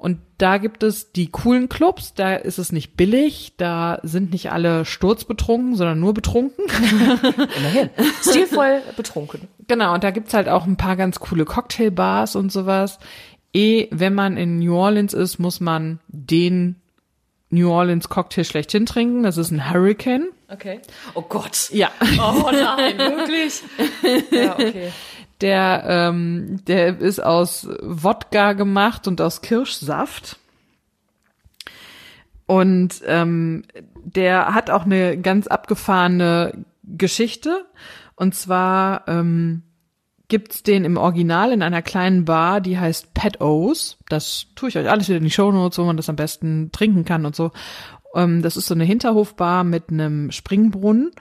Und 0.01 0.17
da 0.39 0.57
gibt 0.57 0.81
es 0.81 1.11
die 1.11 1.29
coolen 1.29 1.69
Clubs, 1.69 2.15
da 2.15 2.33
ist 2.33 2.57
es 2.57 2.71
nicht 2.71 2.97
billig, 2.97 3.53
da 3.57 3.99
sind 4.01 4.31
nicht 4.31 4.51
alle 4.51 4.83
sturzbetrunken, 4.83 5.75
sondern 5.75 5.99
nur 5.99 6.15
betrunken. 6.15 6.65
Immerhin. 7.57 7.91
Stilvoll 8.21 8.81
betrunken. 8.97 9.47
Genau, 9.67 9.93
und 9.93 10.03
da 10.03 10.09
gibt's 10.09 10.33
halt 10.33 10.49
auch 10.49 10.65
ein 10.65 10.75
paar 10.75 10.95
ganz 10.95 11.19
coole 11.19 11.45
Cocktailbars 11.45 12.35
und 12.35 12.51
sowas. 12.51 12.97
Eh, 13.53 13.89
wenn 13.91 14.15
man 14.15 14.37
in 14.37 14.57
New 14.57 14.75
Orleans 14.75 15.13
ist, 15.13 15.37
muss 15.37 15.59
man 15.59 15.99
den 16.07 16.80
New 17.51 17.69
Orleans 17.69 18.09
Cocktail 18.09 18.43
schlechthin 18.43 18.85
trinken. 18.85 19.23
Das 19.23 19.37
ist 19.37 19.51
ein 19.51 19.69
Hurricane. 19.69 20.29
Okay. 20.47 20.79
Oh 21.13 21.21
Gott. 21.21 21.69
Ja. 21.71 21.91
Oh 22.17 22.49
nein, 22.51 22.97
wirklich? 22.97 23.61
Ja, 24.31 24.53
okay. 24.53 24.91
Der, 25.41 25.83
ähm, 25.87 26.63
der 26.65 26.99
ist 26.99 27.21
aus 27.21 27.67
Wodka 27.81 28.53
gemacht 28.53 29.07
und 29.07 29.21
aus 29.21 29.41
Kirschsaft. 29.41 30.37
Und 32.45 33.01
ähm, 33.05 33.63
der 34.03 34.53
hat 34.53 34.69
auch 34.69 34.85
eine 34.85 35.17
ganz 35.17 35.47
abgefahrene 35.47 36.65
Geschichte. 36.83 37.65
Und 38.15 38.35
zwar 38.35 39.07
ähm, 39.07 39.63
gibt's 40.31 40.63
den 40.63 40.85
im 40.85 40.95
Original 40.95 41.51
in 41.51 41.61
einer 41.61 41.81
kleinen 41.81 42.23
Bar, 42.23 42.61
die 42.61 42.79
heißt 42.79 43.13
Pet 43.13 43.41
O's. 43.41 43.97
Das 44.07 44.45
tue 44.55 44.69
ich 44.69 44.77
euch 44.77 44.89
alles 44.89 45.09
wieder 45.09 45.17
in 45.17 45.25
die 45.25 45.29
Shownotes, 45.29 45.77
wo 45.77 45.83
man 45.83 45.97
das 45.97 46.07
am 46.07 46.15
besten 46.15 46.71
trinken 46.71 47.03
kann 47.03 47.25
und 47.25 47.35
so. 47.35 47.51
Ähm, 48.15 48.41
das 48.41 48.55
ist 48.55 48.67
so 48.67 48.73
eine 48.73 48.85
Hinterhofbar 48.85 49.65
mit 49.65 49.89
einem 49.89 50.31
Springbrunnen 50.31 51.11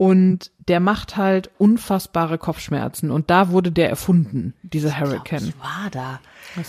und 0.00 0.50
der 0.66 0.80
macht 0.80 1.18
halt 1.18 1.50
unfassbare 1.58 2.38
Kopfschmerzen. 2.38 3.10
Und 3.10 3.28
da 3.28 3.50
wurde 3.50 3.70
der 3.70 3.90
erfunden, 3.90 4.54
dieser 4.62 4.98
Hurricane. 4.98 5.48
Ich 5.48 5.60
war 5.60 5.90
da. 5.90 6.20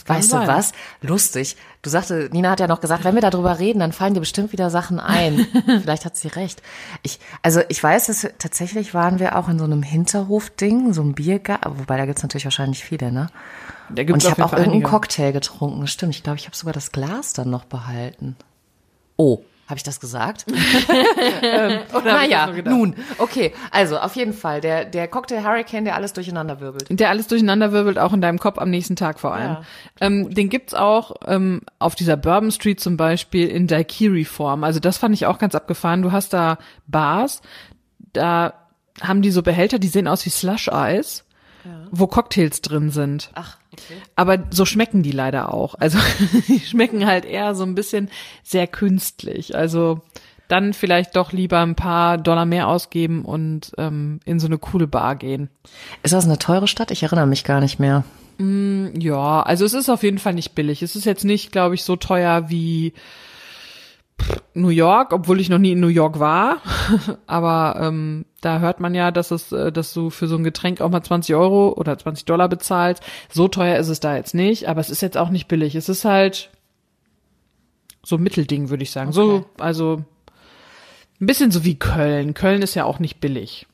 Weißt 0.05 0.31
sein. 0.31 0.41
du 0.41 0.47
was? 0.53 0.73
Lustig. 1.01 1.55
Du 1.81 1.89
sagte, 1.89 2.27
Nina 2.33 2.49
hat 2.49 2.59
ja 2.59 2.67
noch 2.67 2.81
gesagt, 2.81 3.05
wenn 3.05 3.15
wir 3.15 3.21
darüber 3.21 3.57
reden, 3.57 3.79
dann 3.79 3.93
fallen 3.93 4.15
dir 4.15 4.19
bestimmt 4.19 4.51
wieder 4.51 4.69
Sachen 4.69 4.99
ein. 4.99 5.47
Vielleicht 5.81 6.03
hat 6.03 6.17
sie 6.17 6.27
recht. 6.27 6.61
Ich, 7.03 7.21
also 7.41 7.61
ich 7.69 7.81
weiß, 7.81 8.07
dass 8.07 8.23
wir, 8.23 8.37
tatsächlich 8.37 8.93
waren 8.93 9.19
wir 9.19 9.37
auch 9.37 9.47
in 9.47 9.59
so 9.59 9.63
einem 9.63 9.81
Hinterhof-Ding, 9.81 10.91
so 10.91 11.01
einem 11.01 11.13
Biergarten, 11.13 11.79
wobei 11.79 11.95
da 11.95 12.05
gibt's 12.05 12.23
natürlich 12.23 12.43
wahrscheinlich 12.43 12.83
viele, 12.83 13.13
ne? 13.13 13.27
Da 13.91 14.01
Und 14.01 14.07
gibt's 14.07 14.25
ich 14.25 14.31
auf 14.33 14.39
habe 14.39 14.43
auch 14.43 14.57
irgendeinen. 14.57 14.83
Cocktail 14.83 15.31
getrunken. 15.31 15.87
Stimmt, 15.87 16.15
ich 16.15 16.23
glaube, 16.23 16.37
ich 16.37 16.47
habe 16.47 16.57
sogar 16.57 16.73
das 16.73 16.91
Glas 16.91 17.31
dann 17.31 17.49
noch 17.49 17.63
behalten. 17.63 18.35
Oh, 19.15 19.39
habe 19.71 19.77
ich 19.77 19.83
das 19.83 19.99
gesagt? 19.99 20.45
ähm, 21.41 21.79
naja, 22.03 22.51
nun, 22.65 22.95
okay. 23.17 23.53
Also 23.71 23.97
auf 23.97 24.15
jeden 24.15 24.33
Fall, 24.33 24.61
der, 24.61 24.85
der 24.85 25.07
Cocktail 25.07 25.43
Hurricane, 25.43 25.85
der 25.85 25.95
alles 25.95 26.13
durcheinander 26.13 26.59
wirbelt. 26.59 26.87
Der 26.89 27.09
alles 27.09 27.27
durcheinanderwirbelt, 27.27 27.97
auch 27.97 28.13
in 28.13 28.21
deinem 28.21 28.37
Kopf 28.37 28.59
am 28.59 28.69
nächsten 28.69 28.95
Tag 28.95 29.19
vor 29.19 29.33
allem. 29.33 29.53
Ja, 29.53 29.61
ähm, 30.01 30.33
den 30.33 30.49
gibt's 30.49 30.73
auch 30.73 31.15
ähm, 31.25 31.61
auf 31.79 31.95
dieser 31.95 32.17
Bourbon 32.17 32.51
Street 32.51 32.79
zum 32.79 32.97
Beispiel 32.97 33.47
in 33.47 33.65
Daiquiri-Form. 33.65 34.63
Also 34.63 34.79
das 34.79 34.97
fand 34.97 35.15
ich 35.15 35.25
auch 35.25 35.39
ganz 35.39 35.55
abgefahren. 35.55 36.03
Du 36.03 36.11
hast 36.11 36.33
da 36.33 36.57
Bars, 36.85 37.41
da 38.13 38.53
haben 39.01 39.21
die 39.21 39.31
so 39.31 39.41
Behälter, 39.41 39.79
die 39.79 39.87
sehen 39.87 40.07
aus 40.07 40.25
wie 40.25 40.29
Slush-Eis. 40.29 41.25
Wo 41.91 42.07
Cocktails 42.07 42.61
drin 42.61 42.89
sind. 42.89 43.31
Ach, 43.35 43.57
okay. 43.71 43.95
Aber 44.15 44.43
so 44.49 44.65
schmecken 44.65 45.03
die 45.03 45.11
leider 45.11 45.53
auch. 45.53 45.75
Also 45.75 45.97
die 46.47 46.59
schmecken 46.59 47.05
halt 47.05 47.25
eher 47.25 47.55
so 47.55 47.63
ein 47.63 47.75
bisschen 47.75 48.09
sehr 48.43 48.67
künstlich. 48.67 49.55
Also 49.55 50.01
dann 50.47 50.73
vielleicht 50.73 51.15
doch 51.15 51.31
lieber 51.31 51.59
ein 51.59 51.75
paar 51.75 52.17
Dollar 52.17 52.45
mehr 52.45 52.67
ausgeben 52.67 53.23
und 53.23 53.71
ähm, 53.77 54.19
in 54.25 54.39
so 54.39 54.47
eine 54.47 54.57
coole 54.57 54.87
Bar 54.87 55.15
gehen. 55.15 55.49
Ist 56.03 56.13
das 56.13 56.25
eine 56.25 56.39
teure 56.39 56.67
Stadt? 56.67 56.91
Ich 56.91 57.03
erinnere 57.03 57.27
mich 57.27 57.43
gar 57.43 57.61
nicht 57.61 57.79
mehr. 57.79 58.03
Ja, 58.97 59.43
also 59.43 59.65
es 59.65 59.73
ist 59.73 59.89
auf 59.89 60.03
jeden 60.03 60.17
Fall 60.17 60.33
nicht 60.33 60.55
billig. 60.55 60.81
Es 60.81 60.95
ist 60.95 61.05
jetzt 61.05 61.25
nicht, 61.25 61.51
glaube 61.51 61.75
ich, 61.75 61.83
so 61.83 61.95
teuer 61.95 62.49
wie 62.49 62.93
New 64.53 64.69
York, 64.69 65.13
obwohl 65.13 65.39
ich 65.39 65.49
noch 65.49 65.59
nie 65.59 65.71
in 65.71 65.79
New 65.79 65.87
York 65.87 66.19
war. 66.19 66.57
Aber 67.27 67.77
ähm, 67.79 68.25
da 68.41 68.59
hört 68.59 68.79
man 68.79 68.95
ja, 68.95 69.11
dass 69.11 69.31
es, 69.31 69.51
äh, 69.51 69.71
dass 69.71 69.93
du 69.93 70.09
für 70.09 70.27
so 70.27 70.35
ein 70.35 70.43
Getränk 70.43 70.81
auch 70.81 70.89
mal 70.89 71.03
20 71.03 71.35
Euro 71.35 71.73
oder 71.73 71.97
20 71.97 72.25
Dollar 72.25 72.49
bezahlst. 72.49 73.03
So 73.31 73.47
teuer 73.47 73.77
ist 73.77 73.87
es 73.87 73.99
da 73.99 74.15
jetzt 74.15 74.35
nicht, 74.35 74.67
aber 74.67 74.81
es 74.81 74.89
ist 74.89 75.01
jetzt 75.01 75.17
auch 75.17 75.29
nicht 75.29 75.47
billig. 75.47 75.75
Es 75.75 75.89
ist 75.89 76.05
halt 76.05 76.49
so 78.03 78.17
ein 78.17 78.23
Mittelding, 78.23 78.69
würde 78.69 78.83
ich 78.83 78.91
sagen. 78.91 79.11
So, 79.11 79.35
Okay. 79.35 79.45
also 79.59 80.03
ein 81.19 81.27
bisschen 81.27 81.51
so 81.51 81.63
wie 81.63 81.77
Köln. 81.77 82.33
Köln 82.33 82.61
ist 82.61 82.75
ja 82.75 82.85
auch 82.85 82.99
nicht 82.99 83.21
billig. 83.21 83.67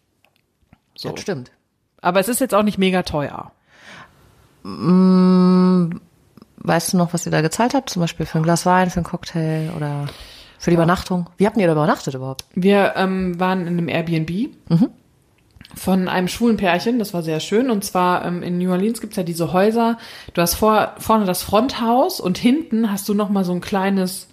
So. 0.95 1.11
Das 1.11 1.21
stimmt. 1.21 1.51
Aber 2.01 2.19
es 2.19 2.27
ist 2.27 2.41
jetzt 2.41 2.53
auch 2.53 2.63
nicht 2.63 2.77
mega 2.77 3.03
teuer. 3.03 3.51
Weißt 4.63 4.73
du 6.93 6.97
noch, 6.97 7.13
was 7.13 7.25
ihr 7.25 7.31
da 7.31 7.41
gezahlt 7.41 7.73
habt? 7.73 7.89
Zum 7.89 8.01
Beispiel 8.01 8.25
für 8.25 8.39
ein 8.39 8.43
Glas 8.43 8.65
Wein, 8.65 8.89
für 8.89 8.97
einen 8.97 9.05
Cocktail 9.05 9.71
oder 9.75 10.07
für 10.57 10.71
die 10.71 10.75
Übernachtung? 10.75 11.29
Wie 11.37 11.45
habt 11.45 11.57
ihr 11.57 11.67
da 11.67 11.73
übernachtet 11.73 12.13
überhaupt? 12.13 12.45
Wir 12.55 12.93
ähm, 12.95 13.39
waren 13.39 13.61
in 13.61 13.77
einem 13.77 13.89
Airbnb 13.89 14.49
von 15.77 16.07
einem 16.07 16.27
schwulen 16.27 16.57
Pärchen, 16.57 16.99
das 16.99 17.13
war 17.13 17.23
sehr 17.23 17.39
schön. 17.39 17.69
Und 17.69 17.83
zwar 17.83 18.25
ähm, 18.25 18.43
in 18.43 18.57
New 18.57 18.71
Orleans 18.71 19.01
gibt's 19.01 19.17
ja 19.17 19.23
diese 19.23 19.53
Häuser. 19.53 19.97
Du 20.33 20.41
hast 20.41 20.55
vor, 20.55 20.93
vorne 20.97 21.25
das 21.25 21.43
Fronthaus 21.43 22.19
und 22.19 22.37
hinten 22.37 22.91
hast 22.91 23.07
du 23.07 23.13
noch 23.13 23.29
mal 23.29 23.43
so 23.43 23.53
ein 23.53 23.61
kleines, 23.61 24.27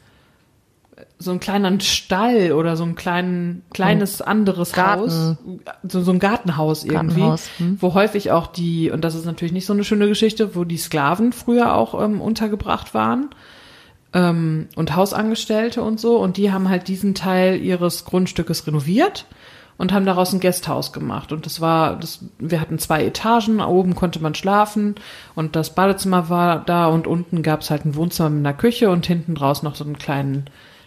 so 1.19 1.31
einen 1.31 1.41
kleinen 1.41 1.81
Stall 1.81 2.53
oder 2.53 2.77
so 2.77 2.85
ein 2.85 2.95
kleinen, 2.95 3.63
kleines 3.73 4.23
anderes 4.23 4.73
Garten. 4.73 5.03
Haus. 5.03 5.37
So, 5.83 6.01
so 6.03 6.11
ein 6.11 6.19
Gartenhaus 6.19 6.85
irgendwie. 6.85 7.21
Gartenhaus, 7.21 7.51
hm. 7.59 7.79
Wo 7.81 7.95
häufig 7.95 8.31
auch 8.31 8.47
die, 8.47 8.91
und 8.91 9.03
das 9.03 9.15
ist 9.15 9.27
natürlich 9.27 9.53
nicht 9.53 9.67
so 9.67 9.73
eine 9.73 9.85
schöne 9.85 10.09
Geschichte, 10.09 10.55
wo 10.55 10.65
die 10.65 10.79
Sklaven 10.79 11.33
früher 11.33 11.75
auch 11.75 12.01
ähm, 12.03 12.21
untergebracht 12.21 12.95
waren 12.95 13.31
ähm, 14.15 14.69
und 14.77 14.97
Hausangestellte 14.97 15.83
und 15.83 16.01
so. 16.01 16.17
Und 16.17 16.37
die 16.39 16.53
haben 16.53 16.69
halt 16.69 16.89
diesen 16.89 17.15
Teil 17.15 17.61
ihres 17.61 18.05
Grundstückes 18.05 18.67
renoviert 18.67 19.27
und 19.77 19.93
haben 19.93 20.07
daraus 20.07 20.33
ein 20.33 20.41
Gasthaus 20.41 20.93
gemacht. 20.93 21.33
Und 21.33 21.47
das 21.47 21.61
war, 21.61 21.97
das, 21.97 22.21
wir 22.39 22.61
hatten 22.61 22.79
zwei 22.79 23.05
Etagen, 23.05 23.61
oben 23.61 23.95
konnte 23.95 24.21
man 24.21 24.35
schlafen 24.35 24.95
und 25.35 25.57
das 25.57 25.75
Badezimmer 25.75 26.29
war 26.29 26.61
da 26.65 26.87
und 26.87 27.07
unten 27.07 27.43
gab 27.43 27.61
es 27.61 27.71
halt 27.71 27.85
ein 27.85 27.97
Wohnzimmer 27.97 28.31
mit 28.31 28.47
einer 28.47 28.57
Küche 28.57 28.89
und 28.89 29.05
hinten 29.05 29.35
draus 29.35 29.63
noch 29.63 29.75
so 29.75 29.85
einen 29.85 29.99
kleinen, 29.99 30.45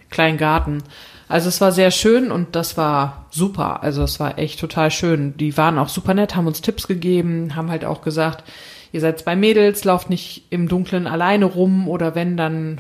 kleinen 0.10 0.38
Garten. 0.38 0.84
Also 1.28 1.50
es 1.50 1.60
war 1.60 1.74
sehr 1.74 1.92
schön 1.92 2.32
und 2.32 2.56
das 2.56 2.78
war 2.78 3.26
super. 3.30 3.84
Also 3.84 4.04
es 4.04 4.22
war 4.22 4.40
echt 4.40 4.62
total 4.62 4.90
schön. 4.90 5.36
Die 5.36 5.58
waren 5.58 5.78
auch 5.78 5.90
super 5.90 6.14
nett, 6.14 6.38
haben 6.38 6.48
uns 6.48 6.62
Tipps 6.62 6.88
gegeben, 6.88 7.58
haben 7.58 7.70
halt 7.70 7.84
auch 7.84 8.02
gesagt, 8.02 8.46
ihr 8.94 9.02
seid 9.02 9.20
zwei 9.20 9.36
Mädels, 9.36 9.84
lauft 9.84 10.10
nicht 10.10 10.46
im 10.50 10.70
Dunkeln 10.70 11.08
alleine 11.08 11.44
rum 11.44 11.90
oder 11.90 12.16
wenn, 12.16 12.38
dann 12.38 12.80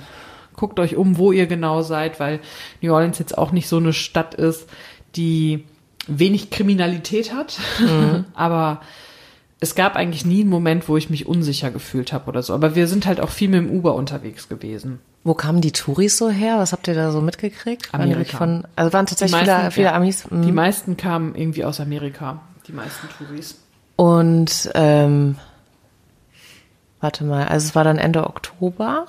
guckt 0.57 0.79
euch 0.81 0.97
um, 0.97 1.17
wo 1.17 1.31
ihr 1.31 1.47
genau 1.47 1.81
seid, 1.83 2.19
weil 2.19 2.41
New 2.81 2.93
Orleans 2.93 3.19
jetzt 3.19 3.37
auch 3.37 3.53
nicht 3.53 3.69
so 3.69 3.77
eine 3.77 3.93
Stadt 3.93 4.35
ist, 4.35 4.67
die 5.15 5.63
wenig 6.07 6.49
Kriminalität 6.49 7.33
hat. 7.33 7.57
Aber 8.33 8.81
es 9.59 9.75
gab 9.75 9.95
eigentlich 9.95 10.25
nie 10.25 10.41
einen 10.41 10.49
Moment, 10.49 10.89
wo 10.89 10.97
ich 10.97 11.09
mich 11.09 11.25
unsicher 11.27 11.71
gefühlt 11.71 12.11
habe 12.13 12.27
oder 12.27 12.43
so. 12.43 12.53
Aber 12.53 12.75
wir 12.75 12.87
sind 12.87 13.05
halt 13.05 13.19
auch 13.21 13.29
viel 13.29 13.49
mit 13.49 13.59
dem 13.59 13.71
Uber 13.71 13.95
unterwegs 13.95 14.49
gewesen. 14.49 14.99
Wo 15.23 15.33
kamen 15.33 15.61
die 15.61 15.71
Touris 15.71 16.17
so 16.17 16.29
her? 16.29 16.57
Was 16.59 16.73
habt 16.73 16.87
ihr 16.87 16.93
da 16.93 17.11
so 17.11 17.21
mitgekriegt? 17.21 17.91
Waren 17.91 18.01
Amerika. 18.03 18.37
Von, 18.37 18.63
also 18.75 18.93
waren 18.93 19.07
tatsächlich 19.07 19.39
viele, 19.39 19.53
meisten, 19.53 19.71
viele 19.71 19.87
ja. 19.87 19.93
Amis. 19.93 20.29
mhm. 20.29 20.41
Die 20.43 20.51
meisten 20.51 20.97
kamen 20.97 21.35
irgendwie 21.35 21.65
aus 21.65 21.79
Amerika. 21.79 22.41
Die 22.67 22.71
meisten 22.71 23.07
Touris. 23.17 23.59
Und 23.95 24.69
ähm, 24.75 25.37
warte 27.01 27.23
mal, 27.23 27.47
also 27.47 27.67
es 27.67 27.75
war 27.75 27.83
dann 27.83 27.97
Ende 27.97 28.27
Oktober. 28.27 29.05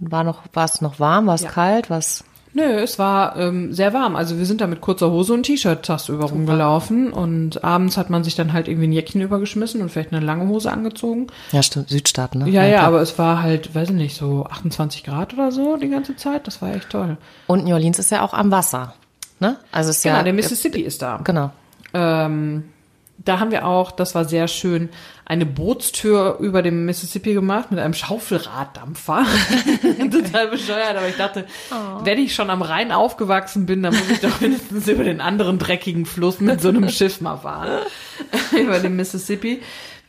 War 0.00 0.24
noch, 0.24 0.42
war 0.52 0.64
es 0.64 0.80
noch 0.80 1.00
warm? 1.00 1.26
War 1.26 1.34
es 1.34 1.42
Ja. 1.42 1.50
kalt? 1.50 1.90
Was? 1.90 2.24
Nö, 2.54 2.62
es 2.62 2.98
war 2.98 3.36
ähm, 3.36 3.72
sehr 3.74 3.92
warm. 3.92 4.16
Also 4.16 4.38
wir 4.38 4.46
sind 4.46 4.60
da 4.60 4.66
mit 4.66 4.80
kurzer 4.80 5.10
Hose 5.10 5.34
und 5.34 5.42
T-Shirt 5.42 5.84
tagsüber 5.84 6.24
rumgelaufen 6.30 7.12
und 7.12 7.62
abends 7.62 7.96
hat 7.98 8.08
man 8.08 8.24
sich 8.24 8.36
dann 8.36 8.52
halt 8.54 8.68
irgendwie 8.68 8.88
ein 8.88 8.92
Jäckchen 8.92 9.20
übergeschmissen 9.20 9.82
und 9.82 9.90
vielleicht 9.90 10.12
eine 10.12 10.24
lange 10.24 10.48
Hose 10.48 10.72
angezogen. 10.72 11.26
Ja, 11.52 11.62
stimmt, 11.62 11.90
Südstaaten, 11.90 12.38
ne? 12.38 12.48
Ja, 12.50 12.64
ja, 12.64 12.78
klar. 12.78 12.88
aber 12.88 13.02
es 13.02 13.18
war 13.18 13.42
halt, 13.42 13.74
weiß 13.74 13.90
ich 13.90 13.94
nicht, 13.96 14.16
so 14.16 14.46
28 14.46 15.04
Grad 15.04 15.34
oder 15.34 15.52
so 15.52 15.76
die 15.76 15.88
ganze 15.90 16.16
Zeit. 16.16 16.46
Das 16.46 16.62
war 16.62 16.74
echt 16.74 16.88
toll. 16.90 17.18
Und 17.46 17.64
New 17.64 17.74
Orleans 17.74 17.98
ist 17.98 18.10
ja 18.10 18.22
auch 18.22 18.32
am 18.32 18.50
Wasser, 18.50 18.94
ne? 19.40 19.58
Also 19.70 19.90
es 19.90 19.98
ist 19.98 20.02
Genau, 20.04 20.16
ja 20.16 20.22
der 20.22 20.32
Mississippi 20.32 20.80
ist 20.80 21.02
da. 21.02 21.20
genau. 21.22 21.50
Ähm, 21.92 22.64
da 23.18 23.40
haben 23.40 23.50
wir 23.50 23.66
auch, 23.66 23.90
das 23.90 24.14
war 24.14 24.24
sehr 24.24 24.46
schön, 24.48 24.88
eine 25.24 25.44
Bootstür 25.44 26.38
über 26.40 26.62
dem 26.62 26.84
Mississippi 26.86 27.34
gemacht 27.34 27.70
mit 27.70 27.80
einem 27.80 27.92
Schaufelraddampfer. 27.92 29.26
Total 30.10 30.48
bescheuert, 30.48 30.96
aber 30.96 31.08
ich 31.08 31.16
dachte, 31.16 31.44
wenn 32.04 32.18
ich 32.18 32.34
schon 32.34 32.48
am 32.48 32.62
Rhein 32.62 32.92
aufgewachsen 32.92 33.66
bin, 33.66 33.82
dann 33.82 33.94
muss 33.94 34.10
ich 34.10 34.20
doch 34.20 34.40
mindestens 34.40 34.86
über 34.88 35.04
den 35.04 35.20
anderen 35.20 35.58
dreckigen 35.58 36.06
Fluss 36.06 36.40
mit 36.40 36.60
so 36.60 36.68
einem 36.68 36.88
Schiff 36.88 37.20
mal 37.20 37.38
fahren. 37.38 37.82
über 38.58 38.78
dem 38.78 38.96
Mississippi. 38.96 39.60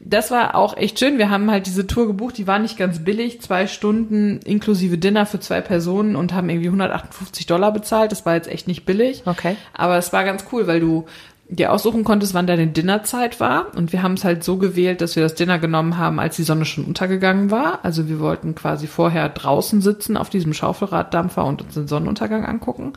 Das 0.02 0.32
war 0.32 0.56
auch 0.56 0.78
echt 0.78 0.98
schön. 0.98 1.18
Wir 1.18 1.30
haben 1.30 1.52
halt 1.52 1.66
diese 1.66 1.86
Tour 1.86 2.08
gebucht, 2.08 2.38
die 2.38 2.48
war 2.48 2.60
nicht 2.60 2.78
ganz 2.78 3.04
billig. 3.04 3.42
Zwei 3.42 3.68
Stunden 3.68 4.40
inklusive 4.46 4.98
Dinner 4.98 5.26
für 5.26 5.42
zwei 5.42 5.60
Personen 5.60 6.16
und 6.16 6.34
haben 6.34 6.50
irgendwie 6.50 6.70
158 6.70 7.46
Dollar 7.48 7.74
bezahlt. 7.74 8.14
Das 8.14 8.26
war 8.26 8.36
jetzt 8.36 8.48
echt 8.48 8.68
nicht 8.68 8.86
billig. 8.86 9.24
Okay. 9.26 9.58
Aber 9.74 9.98
es 9.98 10.14
war 10.14 10.24
ganz 10.24 10.46
cool, 10.54 10.68
weil 10.68 10.80
du 10.80 11.06
dir 11.50 11.74
aussuchen 11.74 12.04
konntest, 12.04 12.36
wann 12.36 12.48
deine 12.48 12.68
Dinnerzeit 12.68 13.40
war. 13.40 13.76
Und 13.76 13.92
wir 13.92 14.04
haben 14.04 14.14
es 14.14 14.24
halt 14.24 14.44
so 14.44 14.58
gewählt, 14.58 15.02
dass 15.02 15.16
wir 15.16 15.24
das 15.24 15.34
Dinner 15.34 15.58
genommen 15.58 15.98
haben, 15.98 16.20
als 16.20 16.36
die 16.36 16.44
Sonne 16.44 16.66
schon 16.66 16.86
untergegangen 16.86 17.50
war. 17.50 17.84
Also 17.84 18.08
wir 18.08 18.20
wollten 18.20 18.54
quasi 18.54 18.86
vorher 18.86 19.30
draußen 19.30 19.82
sitzen 19.82 20.16
auf 20.16 20.30
diesem 20.30 20.54
Schaufelraddampfer 20.54 21.44
und 21.44 21.64
uns 21.64 21.74
den 21.74 21.88
Sonnenuntergang 21.88 22.46
angucken. 22.46 22.94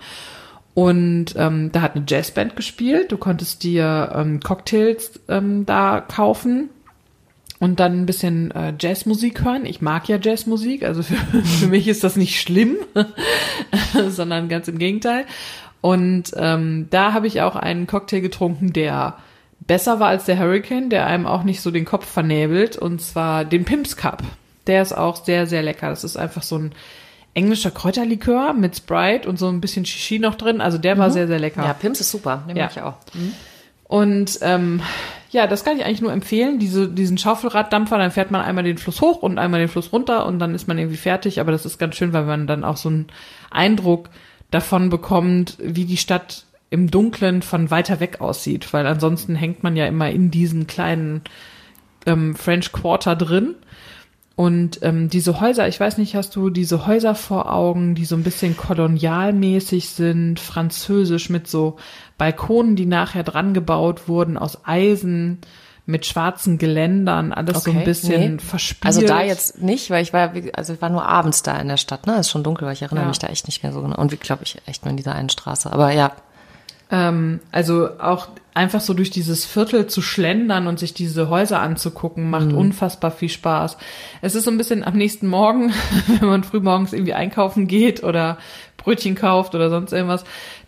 Und 0.75 1.35
ähm, 1.37 1.71
da 1.73 1.81
hat 1.81 1.97
eine 1.97 2.05
Jazzband 2.07 2.55
gespielt. 2.55 3.11
Du 3.11 3.17
konntest 3.17 3.63
dir 3.63 4.13
ähm, 4.15 4.41
Cocktails 4.41 5.21
ähm, 5.29 5.65
da 5.65 6.01
kaufen 6.01 6.69
und 7.59 7.81
dann 7.81 8.03
ein 8.03 8.07
bisschen 8.07 8.51
äh, 8.51 8.75
Jazzmusik 8.79 9.45
hören. 9.45 9.65
Ich 9.65 9.81
mag 9.81 10.09
ja 10.09 10.19
Jazzmusik, 10.21 10.83
also 10.83 11.03
für, 11.03 11.15
für 11.43 11.69
mich 11.69 11.89
ist 11.89 12.05
das 12.05 12.17
nicht 12.17 12.41
schlimm, 12.41 12.77
sondern 14.09 14.49
ganz 14.49 14.69
im 14.69 14.79
Gegenteil. 14.79 15.25
Und 15.83 16.31
ähm, 16.37 16.87
da 16.91 17.13
habe 17.13 17.27
ich 17.27 17.43
auch 17.43 17.57
einen 17.57 17.87
Cocktail 17.87 18.21
getrunken, 18.21 18.73
der 18.73 19.19
besser 19.61 20.01
war 20.01 20.09
als 20.09 20.25
der 20.25 20.39
Hurricane, 20.39 20.89
der 20.89 21.07
einem 21.07 21.27
auch 21.27 21.43
nicht 21.43 21.61
so 21.61 21.71
den 21.71 21.85
Kopf 21.85 22.07
vernebelt, 22.07 22.77
und 22.79 23.03
zwar 23.03 23.45
den 23.45 23.65
Pimps 23.65 23.97
Cup. 23.97 24.23
Der 24.67 24.81
ist 24.81 24.97
auch 24.97 25.23
sehr, 25.25 25.47
sehr 25.47 25.63
lecker. 25.63 25.91
Das 25.91 26.05
ist 26.05 26.17
einfach 26.17 26.43
so 26.43 26.57
ein 26.57 26.73
englischer 27.35 27.71
Kräuterlikör 27.71 28.53
mit 28.53 28.77
Sprite 28.77 29.29
und 29.29 29.39
so 29.39 29.49
ein 29.49 29.61
bisschen 29.61 29.85
Shishi 29.85 30.19
noch 30.19 30.37
drin. 30.37 30.61
Also 30.61 30.79
der 30.79 30.99
war 30.99 31.11
sehr, 31.11 31.27
sehr 31.27 31.39
lecker. 31.39 31.65
Ja, 31.65 31.73
Pimps 31.75 32.01
ist 32.01 32.11
super, 32.11 32.45
den 32.49 32.57
Ja. 32.57 32.69
ich 32.71 32.81
auch. 32.81 32.95
Und 33.89 34.39
ähm, 34.43 34.83
ja, 35.31 35.47
das 35.47 35.65
kann 35.65 35.77
ich 35.79 35.85
eigentlich 35.85 36.01
nur 36.01 36.13
empfehlen, 36.13 36.59
diese, 36.59 36.89
diesen 36.89 37.19
Schaufelraddampfer, 37.19 37.99
dann 37.99 38.11
fährt 38.11 38.31
man 38.31 38.43
einmal 38.43 38.65
den 38.65 38.79
Fluss 38.79 39.01
hoch 39.01 39.23
und 39.23 39.39
einmal 39.39 39.61
den 39.61 39.69
Fluss 39.69 39.93
runter 39.93 40.27
und 40.27 40.39
dann 40.39 40.55
ist 40.55 40.69
man 40.69 40.79
irgendwie 40.79 40.97
fertig. 40.97 41.41
Aber 41.41 41.53
das 41.53 41.67
ist 41.67 41.79
ganz 41.79 41.97
schön, 41.97 42.13
weil 42.13 42.25
man 42.25 42.47
dann 42.47 42.65
auch 42.65 42.77
so 42.77 42.89
einen 42.89 43.07
Eindruck 43.51 44.11
davon 44.53 44.89
bekommt, 44.91 45.57
wie 45.59 45.85
die 45.85 45.97
Stadt 45.97 46.45
im 46.71 46.91
Dunklen 46.91 47.43
von 47.43 47.71
weiter 47.71 47.99
weg 47.99 48.21
aussieht. 48.21 48.73
Weil 48.73 48.87
ansonsten 48.87 49.35
hängt 49.35 49.65
man 49.65 49.77
ja 49.77 49.87
immer 49.87 50.11
in 50.11 50.31
diesen 50.31 50.69
kleinen 50.69 51.23
ähm, 52.07 52.37
French 52.37 52.71
Quarter 52.71 53.17
drin. 53.17 53.57
Und 54.35 54.79
ähm, 54.83 55.11
diese 55.11 55.41
Häuser, 55.41 55.69
ich 55.69 55.79
weiß 55.79 55.99
nicht, 55.99 56.15
hast 56.15 56.35
du 56.37 56.49
diese 56.49 56.87
Häuser 56.87 57.15
vor 57.15 57.53
Augen, 57.53 57.95
die 57.95 58.05
so 58.05 58.17
ein 58.17 58.23
bisschen 58.23 58.57
kolonialmäßig 58.57 59.91
sind, 59.91 60.41
französisch 60.41 61.29
mit 61.29 61.49
so 61.49 61.77
Balkonen, 62.17 62.77
die 62.77 62.87
nachher 62.87 63.25
dran 63.25 63.53
gebaut 63.53 64.09
wurden 64.09 64.39
aus 64.39 64.65
Eisen, 64.65 65.39
mit 65.85 66.07
schwarzen 66.07 66.59
Geländern, 66.59 67.33
alles 67.33 67.65
so 67.65 67.71
ein 67.71 67.77
Okay, 67.79 67.85
bisschen 67.85 68.37
nee. 68.37 68.41
verspielt. 68.43 68.87
Also 68.87 69.01
da 69.07 69.23
jetzt 69.23 69.61
nicht, 69.63 69.91
weil 69.91 70.03
ich 70.03 70.13
war, 70.13 70.33
also 70.55 70.75
ich 70.75 70.81
war 70.83 70.89
nur 70.91 71.05
abends 71.07 71.43
da 71.43 71.57
in 71.59 71.67
der 71.69 71.77
Stadt, 71.77 72.07
ne? 72.07 72.19
Ist 72.19 72.31
schon 72.31 72.45
dunkel, 72.45 72.67
weil 72.67 72.75
ich 72.75 72.83
erinnere 72.83 73.05
Ja. 73.05 73.09
mich 73.09 73.19
da 73.19 73.27
echt 73.27 73.47
nicht 73.49 73.63
mehr 73.65 73.73
so 73.73 73.83
genau. 73.83 73.97
Und 73.97 74.13
wie 74.13 74.17
glaube 74.17 74.45
ich 74.45 74.57
echt 74.67 74.85
nur 74.85 74.91
in 74.91 74.97
dieser 74.97 75.15
einen 75.15 75.29
Straße. 75.29 75.73
Aber 75.73 75.91
ja, 75.93 76.13
Ähm, 76.91 77.41
also 77.51 77.89
auch 77.99 78.29
einfach 78.53 78.83
so 78.83 78.93
durch 78.93 79.09
dieses 79.11 79.47
Viertel 79.47 79.87
zu 79.87 80.03
schlendern 80.03 80.67
und 80.67 80.79
sich 80.79 80.93
diese 80.93 81.31
Häuser 81.31 81.59
anzugucken, 81.61 82.29
macht 82.29 82.53
unfassbar 82.53 83.11
viel 83.11 83.31
Spaß. 83.31 83.79
Es 84.21 84.35
ist 84.35 84.45
so 84.45 84.51
ein 84.51 84.59
bisschen 84.59 84.85
am 84.85 84.95
nächsten 84.99 85.27
Morgen, 85.27 85.73
wenn 86.21 86.29
man 86.29 86.45
früh 86.45 86.61
morgens 86.61 86.93
irgendwie 86.93 87.15
einkaufen 87.15 87.67
geht 87.67 88.05
oder 88.05 88.37
Brötchen 88.77 89.15
kauft 89.15 89.55
oder 89.55 89.71
sonst 89.71 89.93
irgendwas, 89.93 90.25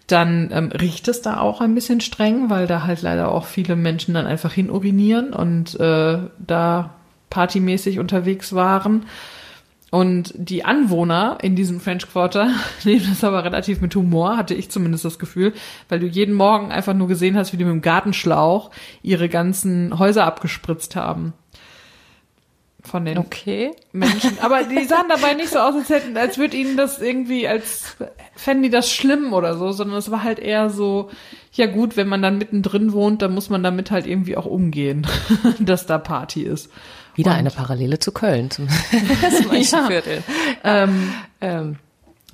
dann 0.06 0.50
ähm, 0.52 0.70
riecht 0.72 1.08
es 1.08 1.22
da 1.22 1.38
auch 1.38 1.60
ein 1.60 1.74
bisschen 1.74 2.00
streng, 2.00 2.50
weil 2.50 2.66
da 2.66 2.84
halt 2.84 3.02
leider 3.02 3.32
auch 3.32 3.46
viele 3.46 3.76
Menschen 3.76 4.14
dann 4.14 4.26
einfach 4.26 4.52
hin 4.52 4.70
urinieren 4.70 5.32
und 5.32 5.78
äh, 5.80 6.18
da 6.38 6.90
partymäßig 7.30 7.98
unterwegs 7.98 8.54
waren. 8.54 9.06
Und 9.90 10.34
die 10.36 10.64
Anwohner 10.64 11.38
in 11.40 11.54
diesem 11.54 11.78
French 11.78 12.10
Quarter 12.10 12.50
nehmen 12.84 13.06
das 13.08 13.22
aber 13.22 13.44
relativ 13.44 13.80
mit 13.80 13.94
Humor, 13.94 14.36
hatte 14.36 14.52
ich 14.54 14.70
zumindest 14.70 15.04
das 15.04 15.18
Gefühl, 15.18 15.52
weil 15.88 16.00
du 16.00 16.06
jeden 16.06 16.34
Morgen 16.34 16.72
einfach 16.72 16.94
nur 16.94 17.08
gesehen 17.08 17.36
hast, 17.36 17.52
wie 17.52 17.56
die 17.56 17.64
mit 17.64 17.72
dem 17.72 17.80
Gartenschlauch 17.80 18.72
ihre 19.02 19.28
ganzen 19.28 19.98
Häuser 19.98 20.24
abgespritzt 20.24 20.96
haben. 20.96 21.32
Von 22.84 23.06
den 23.06 23.16
Okay. 23.18 23.70
Menschen. 23.92 24.38
Aber 24.42 24.62
die 24.64 24.84
sahen 24.84 25.06
dabei 25.08 25.32
nicht 25.34 25.48
so 25.48 25.58
aus, 25.58 25.74
als 25.74 25.88
hätten, 25.88 26.16
als 26.18 26.36
würde 26.36 26.56
ihnen 26.56 26.76
das 26.76 27.00
irgendwie, 27.00 27.48
als 27.48 27.96
fänden 28.36 28.62
die 28.64 28.70
das 28.70 28.92
schlimm 28.92 29.32
oder 29.32 29.56
so, 29.56 29.72
sondern 29.72 29.96
es 29.96 30.10
war 30.10 30.22
halt 30.22 30.38
eher 30.38 30.68
so, 30.68 31.10
ja 31.52 31.66
gut, 31.66 31.96
wenn 31.96 32.08
man 32.08 32.20
dann 32.20 32.36
mittendrin 32.36 32.92
wohnt, 32.92 33.22
dann 33.22 33.32
muss 33.32 33.48
man 33.48 33.62
damit 33.62 33.90
halt 33.90 34.06
irgendwie 34.06 34.36
auch 34.36 34.44
umgehen, 34.46 35.06
dass 35.60 35.86
da 35.86 35.96
Party 35.98 36.42
ist. 36.42 36.70
Wieder 37.14 37.32
eine 37.32 37.50
Parallele 37.50 37.98
zu 38.00 38.12
Köln. 38.12 38.50
Zum, 38.50 38.68
zum 38.68 39.52
Ja. 39.52 39.86
Viertel. 39.86 40.22
Ähm, 40.62 41.12
Ähm, 41.40 41.76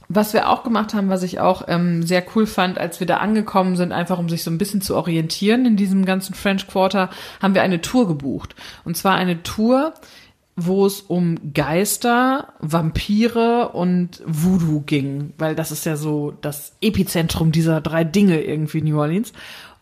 Was 0.09 0.33
wir 0.33 0.49
auch 0.49 0.65
gemacht 0.65 0.95
haben, 0.95 1.09
was 1.11 1.23
ich 1.23 1.39
auch 1.39 1.63
ähm, 1.69 2.03
sehr 2.03 2.25
cool 2.35 2.47
fand, 2.49 2.79
als 2.79 2.99
wir 2.99 3.07
da 3.07 3.19
angekommen 3.19 3.77
sind, 3.77 3.93
einfach 3.93 4.19
um 4.19 4.29
sich 4.29 4.43
so 4.43 4.51
ein 4.51 4.59
bisschen 4.59 4.81
zu 4.81 4.97
orientieren 4.97 5.65
in 5.67 5.77
diesem 5.77 6.05
ganzen 6.05 6.35
French 6.35 6.67
Quarter, 6.67 7.11
haben 7.41 7.55
wir 7.55 7.63
eine 7.63 7.81
Tour 7.81 8.09
gebucht. 8.09 8.57
Und 8.85 8.97
zwar 8.97 9.15
eine 9.15 9.45
Tour, 9.45 9.95
wo 10.67 10.87
es 10.87 11.01
um 11.01 11.53
Geister, 11.55 12.55
Vampire 12.61 13.71
und 13.73 14.23
Voodoo 14.27 14.83
ging, 14.83 15.33
weil 15.39 15.55
das 15.55 15.71
ist 15.73 15.87
ja 15.87 15.97
so 15.97 16.33
das 16.41 16.77
Epizentrum 16.81 17.53
dieser 17.53 17.81
drei 17.81 18.05
Dinge 18.05 18.43
irgendwie 18.43 18.83
New 18.83 18.99
Orleans. 18.99 19.33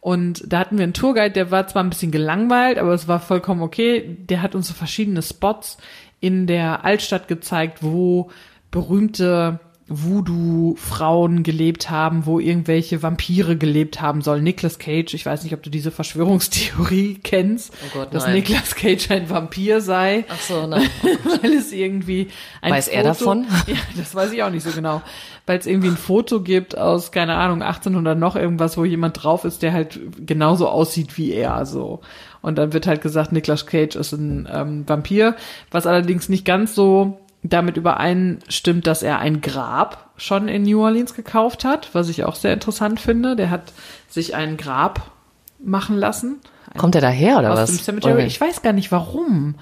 Und 0.00 0.44
da 0.50 0.60
hatten 0.60 0.78
wir 0.78 0.84
einen 0.84 0.94
Tourguide, 0.94 1.32
der 1.32 1.50
war 1.50 1.66
zwar 1.66 1.82
ein 1.82 1.90
bisschen 1.90 2.12
gelangweilt, 2.12 2.78
aber 2.78 2.94
es 2.94 3.08
war 3.08 3.20
vollkommen 3.20 3.62
okay. 3.62 4.16
Der 4.28 4.42
hat 4.42 4.54
uns 4.54 4.68
so 4.68 4.74
verschiedene 4.74 5.22
Spots 5.22 5.78
in 6.20 6.46
der 6.46 6.84
Altstadt 6.84 7.28
gezeigt, 7.28 7.82
wo 7.82 8.30
berühmte 8.70 9.60
Voodoo-Frauen 9.88 11.42
gelebt 11.42 11.88
haben, 11.88 12.26
wo 12.26 12.38
irgendwelche 12.38 13.02
Vampire 13.02 13.56
gelebt 13.56 14.00
haben 14.02 14.20
sollen. 14.20 14.44
Nicolas 14.44 14.78
Cage, 14.78 15.14
ich 15.14 15.24
weiß 15.24 15.44
nicht, 15.44 15.54
ob 15.54 15.62
du 15.62 15.70
diese 15.70 15.90
Verschwörungstheorie 15.90 17.20
kennst, 17.22 17.72
Oh 17.72 17.98
Gott, 17.98 18.14
dass 18.14 18.24
nein. 18.24 18.34
Nicolas 18.34 18.74
Cage 18.74 19.10
ein 19.10 19.30
Vampir 19.30 19.80
sei, 19.80 20.24
ach 20.28 20.40
so, 20.40 20.66
nein. 20.66 20.88
weil 21.42 21.52
es 21.54 21.72
irgendwie 21.72 22.28
ein 22.60 22.72
Weiß 22.72 22.86
Foto, 22.86 22.96
er 22.96 23.02
davon? 23.02 23.46
Ja, 23.66 23.76
das 23.96 24.14
weiß 24.14 24.32
ich 24.32 24.42
auch 24.42 24.50
nicht 24.50 24.62
so 24.62 24.70
genau. 24.70 25.02
Weil 25.46 25.58
es 25.58 25.66
irgendwie 25.66 25.88
ein 25.88 25.96
Foto 25.96 26.42
gibt 26.42 26.76
aus, 26.76 27.10
keine 27.10 27.34
Ahnung, 27.34 27.62
1800 27.62 28.18
noch 28.18 28.36
irgendwas, 28.36 28.76
wo 28.76 28.84
jemand 28.84 29.22
drauf 29.22 29.44
ist, 29.44 29.62
der 29.62 29.72
halt 29.72 29.98
genauso 30.24 30.68
aussieht 30.68 31.16
wie 31.16 31.32
er, 31.32 31.64
so. 31.64 32.00
Und 32.42 32.56
dann 32.56 32.72
wird 32.72 32.86
halt 32.86 33.02
gesagt, 33.02 33.32
Nicolas 33.32 33.66
Cage 33.66 33.96
ist 33.96 34.12
ein 34.12 34.48
ähm, 34.52 34.88
Vampir, 34.88 35.34
was 35.70 35.86
allerdings 35.86 36.28
nicht 36.28 36.44
ganz 36.44 36.74
so 36.74 37.18
damit 37.42 37.76
übereinstimmt, 37.76 38.86
dass 38.86 39.02
er 39.02 39.18
ein 39.18 39.40
Grab 39.40 40.10
schon 40.16 40.48
in 40.48 40.62
New 40.62 40.82
Orleans 40.82 41.14
gekauft 41.14 41.64
hat, 41.64 41.90
was 41.92 42.08
ich 42.08 42.24
auch 42.24 42.34
sehr 42.34 42.52
interessant 42.52 43.00
finde. 43.00 43.36
Der 43.36 43.50
hat 43.50 43.72
sich 44.08 44.34
ein 44.34 44.56
Grab 44.56 45.10
machen 45.58 45.96
lassen. 45.96 46.40
Kommt 46.76 46.94
er 46.94 47.00
daher 47.00 47.38
oder 47.38 47.52
aus 47.52 47.58
was? 47.60 47.70
dem 47.70 47.78
Cemetery. 47.78 48.12
Oder- 48.14 48.26
Ich 48.26 48.40
weiß 48.40 48.62
gar 48.62 48.72
nicht 48.72 48.90
warum 48.92 49.54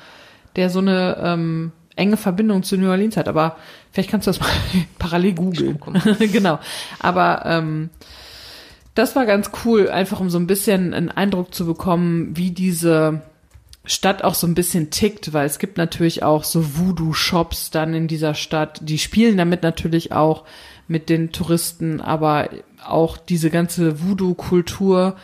der 0.56 0.70
so 0.70 0.78
eine 0.78 1.18
ähm, 1.22 1.72
enge 1.96 2.16
Verbindung 2.16 2.62
zu 2.62 2.76
New 2.76 2.88
Orleans 2.90 3.16
hat, 3.16 3.28
aber 3.28 3.56
vielleicht 3.92 4.10
kannst 4.10 4.26
du 4.26 4.30
das 4.30 4.40
mal 4.40 4.48
parallel 4.98 5.34
googeln. 5.34 5.78
genau. 6.18 6.58
Aber 6.98 7.42
ähm, 7.44 7.90
das 8.94 9.14
war 9.14 9.26
ganz 9.26 9.50
cool, 9.64 9.90
einfach 9.90 10.20
um 10.20 10.30
so 10.30 10.38
ein 10.38 10.46
bisschen 10.46 10.94
einen 10.94 11.10
Eindruck 11.10 11.54
zu 11.54 11.66
bekommen, 11.66 12.36
wie 12.36 12.50
diese 12.50 13.20
Stadt 13.86 14.24
auch 14.24 14.34
so 14.34 14.46
ein 14.46 14.54
bisschen 14.54 14.90
tickt, 14.90 15.32
weil 15.32 15.46
es 15.46 15.58
gibt 15.58 15.78
natürlich 15.78 16.22
auch 16.22 16.44
so 16.44 16.76
Voodoo-Shops 16.76 17.70
dann 17.70 17.94
in 17.94 18.08
dieser 18.08 18.34
Stadt. 18.34 18.80
Die 18.82 18.98
spielen 18.98 19.36
damit 19.36 19.62
natürlich 19.62 20.12
auch 20.12 20.44
mit 20.88 21.08
den 21.08 21.32
Touristen, 21.32 22.00
aber 22.00 22.50
auch 22.84 23.16
diese 23.16 23.50
ganze 23.50 24.02
Voodoo-Kultur 24.02 25.16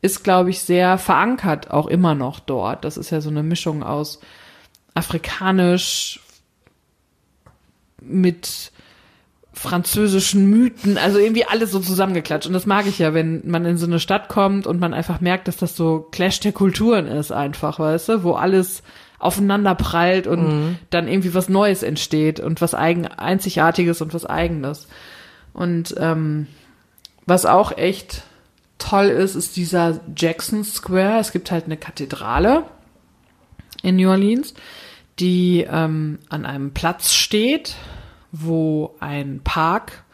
ist, 0.00 0.24
glaube 0.24 0.50
ich, 0.50 0.60
sehr 0.60 0.98
verankert 0.98 1.70
auch 1.70 1.86
immer 1.86 2.14
noch 2.14 2.40
dort. 2.40 2.84
Das 2.84 2.96
ist 2.96 3.10
ja 3.10 3.20
so 3.20 3.30
eine 3.30 3.42
Mischung 3.42 3.82
aus 3.82 4.20
afrikanisch 4.94 6.20
mit 8.00 8.72
französischen 9.58 10.46
Mythen, 10.46 10.98
also 10.98 11.18
irgendwie 11.18 11.44
alles 11.44 11.72
so 11.72 11.80
zusammengeklatscht. 11.80 12.46
Und 12.46 12.52
das 12.52 12.66
mag 12.66 12.86
ich 12.86 12.98
ja, 12.98 13.12
wenn 13.12 13.42
man 13.48 13.64
in 13.64 13.76
so 13.76 13.86
eine 13.86 14.00
Stadt 14.00 14.28
kommt 14.28 14.66
und 14.66 14.78
man 14.78 14.94
einfach 14.94 15.20
merkt, 15.20 15.48
dass 15.48 15.56
das 15.56 15.76
so 15.76 16.06
Clash 16.12 16.40
der 16.40 16.52
Kulturen 16.52 17.06
ist 17.06 17.32
einfach, 17.32 17.78
weißt 17.78 18.08
du, 18.08 18.22
wo 18.22 18.32
alles 18.32 18.82
aufeinander 19.18 19.74
prallt 19.74 20.28
und 20.28 20.78
dann 20.90 21.08
irgendwie 21.08 21.34
was 21.34 21.48
Neues 21.48 21.82
entsteht 21.82 22.38
und 22.38 22.60
was 22.60 22.74
eigen, 22.74 23.06
einzigartiges 23.08 24.00
und 24.00 24.14
was 24.14 24.24
eigenes. 24.24 24.86
Und 25.52 25.94
ähm, 25.98 26.46
was 27.26 27.44
auch 27.44 27.76
echt 27.76 28.22
toll 28.78 29.06
ist, 29.06 29.34
ist 29.34 29.56
dieser 29.56 30.00
Jackson 30.16 30.62
Square. 30.62 31.18
Es 31.18 31.32
gibt 31.32 31.50
halt 31.50 31.64
eine 31.64 31.76
Kathedrale 31.76 32.62
in 33.82 33.96
New 33.96 34.08
Orleans, 34.08 34.54
die 35.18 35.66
ähm, 35.68 36.20
an 36.28 36.46
einem 36.46 36.72
Platz 36.72 37.12
steht, 37.12 37.74
wo 38.32 38.94
ein 39.00 39.40
Park 39.42 40.04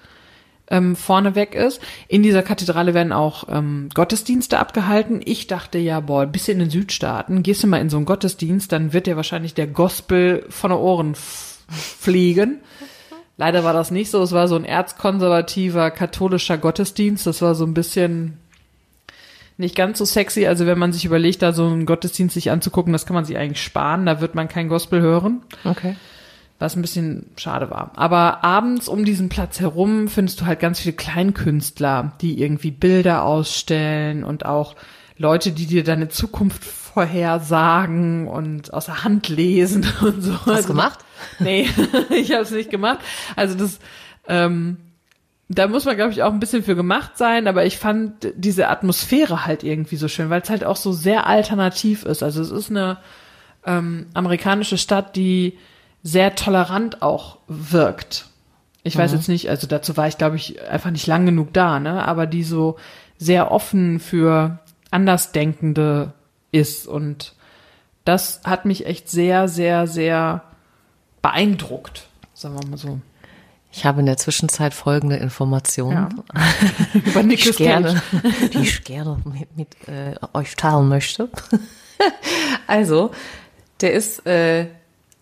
ähm, 0.68 0.96
vorneweg 0.96 1.54
ist. 1.54 1.80
In 2.08 2.22
dieser 2.22 2.42
Kathedrale 2.42 2.94
werden 2.94 3.12
auch 3.12 3.44
ähm, 3.48 3.88
Gottesdienste 3.94 4.58
abgehalten. 4.58 5.20
Ich 5.24 5.46
dachte 5.46 5.78
ja, 5.78 6.00
boah, 6.00 6.26
bis 6.26 6.48
in 6.48 6.58
den 6.58 6.70
Südstaaten, 6.70 7.42
gehst 7.42 7.62
du 7.62 7.66
mal 7.66 7.80
in 7.80 7.90
so 7.90 7.96
einen 7.96 8.06
Gottesdienst, 8.06 8.72
dann 8.72 8.92
wird 8.92 9.06
dir 9.06 9.16
wahrscheinlich 9.16 9.54
der 9.54 9.66
Gospel 9.66 10.44
von 10.48 10.70
den 10.70 10.78
Ohren 10.80 11.14
fliegen. 11.14 12.60
Leider 13.36 13.64
war 13.64 13.72
das 13.72 13.90
nicht 13.90 14.10
so. 14.10 14.22
Es 14.22 14.32
war 14.32 14.46
so 14.48 14.54
ein 14.54 14.64
erzkonservativer 14.64 15.90
katholischer 15.90 16.56
Gottesdienst. 16.56 17.26
Das 17.26 17.42
war 17.42 17.54
so 17.54 17.64
ein 17.64 17.74
bisschen 17.74 18.38
nicht 19.56 19.74
ganz 19.74 19.98
so 19.98 20.04
sexy. 20.04 20.46
Also 20.46 20.66
wenn 20.66 20.78
man 20.78 20.92
sich 20.92 21.04
überlegt, 21.04 21.42
da 21.42 21.52
so 21.52 21.66
einen 21.66 21.86
Gottesdienst 21.86 22.34
sich 22.34 22.50
anzugucken, 22.50 22.92
das 22.92 23.06
kann 23.06 23.14
man 23.14 23.24
sich 23.24 23.36
eigentlich 23.36 23.62
sparen. 23.62 24.06
Da 24.06 24.20
wird 24.20 24.34
man 24.34 24.48
kein 24.48 24.68
Gospel 24.68 25.00
hören 25.00 25.42
Okay. 25.64 25.96
Was 26.64 26.76
ein 26.76 26.82
bisschen 26.82 27.26
schade 27.36 27.70
war. 27.70 27.92
Aber 27.94 28.42
abends 28.42 28.88
um 28.88 29.04
diesen 29.04 29.28
Platz 29.28 29.60
herum 29.60 30.08
findest 30.08 30.40
du 30.40 30.46
halt 30.46 30.60
ganz 30.60 30.80
viele 30.80 30.96
Kleinkünstler, 30.96 32.14
die 32.20 32.40
irgendwie 32.40 32.70
Bilder 32.70 33.22
ausstellen 33.22 34.24
und 34.24 34.46
auch 34.46 34.74
Leute, 35.16 35.52
die 35.52 35.66
dir 35.66 35.84
deine 35.84 36.08
Zukunft 36.08 36.64
vorhersagen 36.64 38.26
und 38.26 38.72
aus 38.72 38.86
der 38.86 39.04
Hand 39.04 39.28
lesen 39.28 39.86
und 40.00 40.22
so. 40.22 40.32
Hast 40.32 40.46
du 40.46 40.52
Also, 40.52 40.68
gemacht? 40.68 40.98
Nee, 41.38 41.68
ich 42.10 42.32
habe 42.32 42.42
es 42.42 42.50
nicht 42.50 42.70
gemacht. 42.70 42.98
Also 43.36 43.54
das, 43.56 43.78
ähm, 44.26 44.78
da 45.48 45.68
muss 45.68 45.84
man, 45.84 45.96
glaube 45.96 46.12
ich, 46.12 46.22
auch 46.22 46.32
ein 46.32 46.40
bisschen 46.40 46.62
für 46.64 46.74
gemacht 46.74 47.18
sein, 47.18 47.46
aber 47.46 47.66
ich 47.66 47.78
fand 47.78 48.32
diese 48.34 48.68
Atmosphäre 48.68 49.44
halt 49.44 49.62
irgendwie 49.62 49.96
so 49.96 50.08
schön, 50.08 50.30
weil 50.30 50.40
es 50.40 50.50
halt 50.50 50.64
auch 50.64 50.76
so 50.76 50.92
sehr 50.92 51.26
alternativ 51.26 52.04
ist. 52.04 52.22
Also 52.22 52.40
es 52.40 52.50
ist 52.50 52.70
eine 52.70 52.96
ähm, 53.66 54.06
amerikanische 54.14 54.78
Stadt, 54.78 55.14
die 55.16 55.58
sehr 56.04 56.36
tolerant 56.36 57.02
auch 57.02 57.38
wirkt. 57.48 58.26
Ich 58.86 58.96
weiß 58.96 59.12
jetzt 59.12 59.28
nicht, 59.28 59.48
also 59.48 59.66
dazu 59.66 59.96
war 59.96 60.06
ich, 60.06 60.18
glaube 60.18 60.36
ich, 60.36 60.62
einfach 60.68 60.90
nicht 60.90 61.06
lang 61.06 61.24
genug 61.24 61.54
da, 61.54 61.80
ne? 61.80 62.06
Aber 62.06 62.26
die 62.26 62.44
so 62.44 62.76
sehr 63.16 63.50
offen 63.50 63.98
für 63.98 64.58
Andersdenkende 64.90 66.12
ist. 66.52 66.86
Und 66.86 67.34
das 68.04 68.42
hat 68.44 68.66
mich 68.66 68.84
echt 68.84 69.08
sehr, 69.08 69.48
sehr, 69.48 69.86
sehr 69.86 70.42
beeindruckt, 71.22 72.06
sagen 72.34 72.60
wir 72.60 72.68
mal 72.68 72.76
so. 72.76 73.00
Ich 73.72 73.86
habe 73.86 74.00
in 74.00 74.06
der 74.06 74.18
Zwischenzeit 74.18 74.74
folgende 74.74 75.16
Informationen, 75.16 76.22
Über 76.92 77.22
die 77.22 77.34
ich 77.34 77.56
gerne, 77.56 78.02
die 78.52 78.58
ich 78.58 78.84
gerne 78.84 79.16
mit, 79.24 79.56
mit 79.56 79.88
äh, 79.88 80.14
euch 80.34 80.54
teilen 80.56 80.90
möchte. 80.90 81.30
also, 82.66 83.12
der 83.80 83.94
ist 83.94 84.26
äh, 84.26 84.66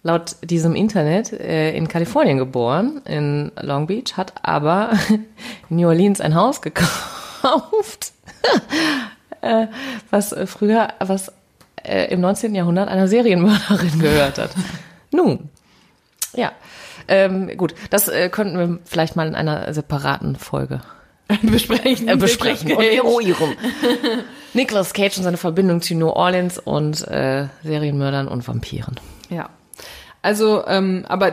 laut 0.02 0.36
diesem 0.42 0.74
Internet 0.74 1.32
äh, 1.32 1.74
in 1.76 1.88
Kalifornien 1.88 2.38
geboren, 2.38 3.00
in 3.04 3.52
Long 3.60 3.86
Beach, 3.86 4.16
hat 4.16 4.34
aber 4.42 4.90
in 5.08 5.26
New 5.76 5.88
Orleans 5.88 6.20
ein 6.20 6.34
Haus 6.34 6.60
gekauft, 6.60 8.12
äh, 9.42 9.66
was 10.10 10.34
früher, 10.46 10.88
was 10.98 11.32
äh, 11.84 12.12
im 12.12 12.20
19. 12.20 12.54
Jahrhundert 12.54 12.88
einer 12.88 13.08
Serienmörderin 13.08 13.98
gehört 14.00 14.38
hat. 14.38 14.50
Nun, 15.12 15.50
ja. 16.34 16.52
Ähm, 17.08 17.56
gut, 17.56 17.74
das 17.90 18.08
äh, 18.08 18.28
könnten 18.28 18.58
wir 18.58 18.78
vielleicht 18.84 19.16
mal 19.16 19.26
in 19.26 19.34
einer 19.34 19.74
separaten 19.74 20.36
Folge 20.36 20.80
besprechen. 21.42 22.08
äh, 22.08 22.16
besprechen 22.16 22.72
und 22.72 22.78
Nicolas 22.78 23.00
Cage. 23.00 23.04
eruieren. 23.04 23.56
Nicolas 24.54 24.92
Cage 24.92 25.18
und 25.18 25.24
seine 25.24 25.36
Verbindung 25.36 25.82
zu 25.82 25.94
New 25.96 26.08
Orleans 26.08 26.58
und 26.58 27.06
äh, 27.08 27.46
Serienmördern 27.64 28.28
und 28.28 28.46
Vampiren. 28.46 29.00
Ja. 29.30 29.50
Also, 30.22 30.64
ähm, 30.68 31.04
aber 31.08 31.32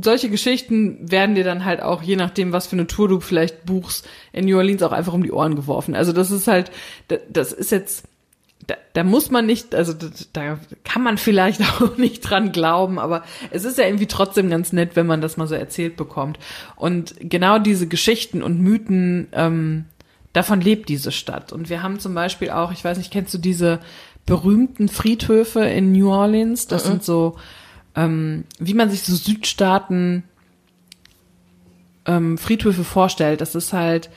solche 0.00 0.30
Geschichten 0.30 1.10
werden 1.10 1.34
dir 1.34 1.44
dann 1.44 1.66
halt 1.66 1.82
auch, 1.82 2.02
je 2.02 2.16
nachdem, 2.16 2.52
was 2.52 2.66
für 2.66 2.76
eine 2.76 2.86
Tour 2.86 3.06
du 3.06 3.20
vielleicht 3.20 3.66
buchst, 3.66 4.08
in 4.32 4.46
New 4.46 4.56
Orleans 4.56 4.82
auch 4.82 4.92
einfach 4.92 5.12
um 5.12 5.22
die 5.22 5.30
Ohren 5.30 5.56
geworfen. 5.56 5.94
Also 5.94 6.12
das 6.14 6.30
ist 6.30 6.48
halt, 6.48 6.70
das 7.28 7.52
ist 7.52 7.70
jetzt, 7.70 8.04
da, 8.66 8.76
da 8.94 9.04
muss 9.04 9.30
man 9.30 9.44
nicht, 9.44 9.74
also 9.74 9.92
da 10.32 10.58
kann 10.84 11.02
man 11.02 11.18
vielleicht 11.18 11.60
auch 11.82 11.98
nicht 11.98 12.22
dran 12.22 12.50
glauben, 12.50 12.98
aber 12.98 13.24
es 13.50 13.64
ist 13.64 13.76
ja 13.76 13.84
irgendwie 13.84 14.06
trotzdem 14.06 14.48
ganz 14.48 14.72
nett, 14.72 14.96
wenn 14.96 15.06
man 15.06 15.20
das 15.20 15.36
mal 15.36 15.46
so 15.46 15.54
erzählt 15.54 15.96
bekommt. 15.96 16.38
Und 16.76 17.14
genau 17.20 17.58
diese 17.58 17.88
Geschichten 17.88 18.42
und 18.42 18.58
Mythen, 18.58 19.28
ähm, 19.32 19.84
davon 20.32 20.62
lebt 20.62 20.88
diese 20.88 21.12
Stadt. 21.12 21.52
Und 21.52 21.68
wir 21.68 21.82
haben 21.82 21.98
zum 21.98 22.14
Beispiel 22.14 22.48
auch, 22.48 22.72
ich 22.72 22.82
weiß 22.82 22.96
nicht, 22.96 23.12
kennst 23.12 23.34
du 23.34 23.38
diese 23.38 23.80
berühmten 24.24 24.88
Friedhöfe 24.88 25.60
in 25.60 25.92
New 25.92 26.10
Orleans? 26.10 26.68
Das 26.68 26.86
mhm. 26.86 26.88
sind 26.88 27.04
so 27.04 27.36
ähm, 27.94 28.44
wie 28.58 28.74
man 28.74 28.90
sich 28.90 29.02
so 29.02 29.14
Südstaaten 29.14 30.24
ähm, 32.06 32.38
Friedhöfe 32.38 32.84
vorstellt. 32.84 33.40
Das 33.40 33.54
ist 33.54 33.72
halt 33.72 34.10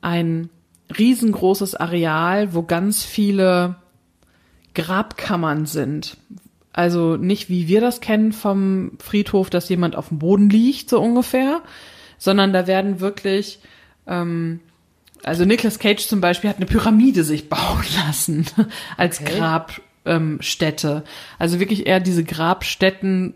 ein 0.00 0.50
riesengroßes 0.96 1.74
Areal, 1.74 2.54
wo 2.54 2.62
ganz 2.62 3.04
viele 3.04 3.76
Grabkammern 4.74 5.66
sind. 5.66 6.16
Also 6.72 7.16
nicht 7.16 7.48
wie 7.48 7.68
wir 7.68 7.80
das 7.80 8.00
kennen 8.00 8.32
vom 8.32 8.92
Friedhof, 8.98 9.48
dass 9.50 9.68
jemand 9.68 9.96
auf 9.96 10.08
dem 10.08 10.18
Boden 10.18 10.50
liegt, 10.50 10.90
so 10.90 11.00
ungefähr, 11.00 11.62
sondern 12.18 12.52
da 12.52 12.66
werden 12.66 13.00
wirklich, 13.00 13.60
ähm, 14.06 14.60
also 15.22 15.44
Nicolas 15.44 15.78
Cage 15.78 16.06
zum 16.06 16.20
Beispiel 16.20 16.50
hat 16.50 16.58
eine 16.58 16.66
Pyramide 16.66 17.24
sich 17.24 17.48
bauen 17.48 17.84
lassen 18.06 18.46
als 18.96 19.20
okay. 19.20 19.38
Grab, 19.38 19.80
ähm, 20.06 20.38
Städte. 20.40 21.04
Also 21.38 21.60
wirklich 21.60 21.86
eher 21.86 22.00
diese 22.00 22.24
Grabstätten, 22.24 23.34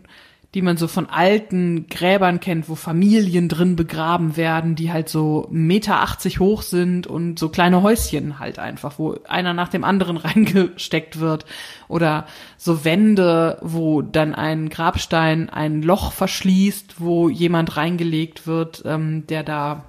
die 0.53 0.61
man 0.61 0.75
so 0.75 0.87
von 0.87 1.09
alten 1.09 1.87
Gräbern 1.87 2.41
kennt, 2.41 2.67
wo 2.67 2.75
Familien 2.75 3.47
drin 3.47 3.77
begraben 3.77 4.35
werden, 4.35 4.75
die 4.75 4.91
halt 4.91 5.07
so 5.07 5.47
Meter 5.49 6.01
80 6.01 6.39
hoch 6.39 6.61
sind 6.61 7.07
und 7.07 7.39
so 7.39 7.47
kleine 7.47 7.83
Häuschen 7.83 8.37
halt 8.37 8.59
einfach, 8.59 8.99
wo 8.99 9.15
einer 9.29 9.53
nach 9.53 9.69
dem 9.69 9.85
anderen 9.85 10.17
reingesteckt 10.17 11.19
wird. 11.19 11.45
Oder 11.87 12.25
so 12.57 12.83
Wände, 12.83 13.59
wo 13.61 14.01
dann 14.01 14.35
ein 14.35 14.69
Grabstein 14.69 15.49
ein 15.49 15.81
Loch 15.81 16.11
verschließt, 16.11 16.99
wo 16.99 17.29
jemand 17.29 17.77
reingelegt 17.77 18.45
wird, 18.45 18.83
ähm, 18.85 19.25
der 19.27 19.43
da 19.43 19.85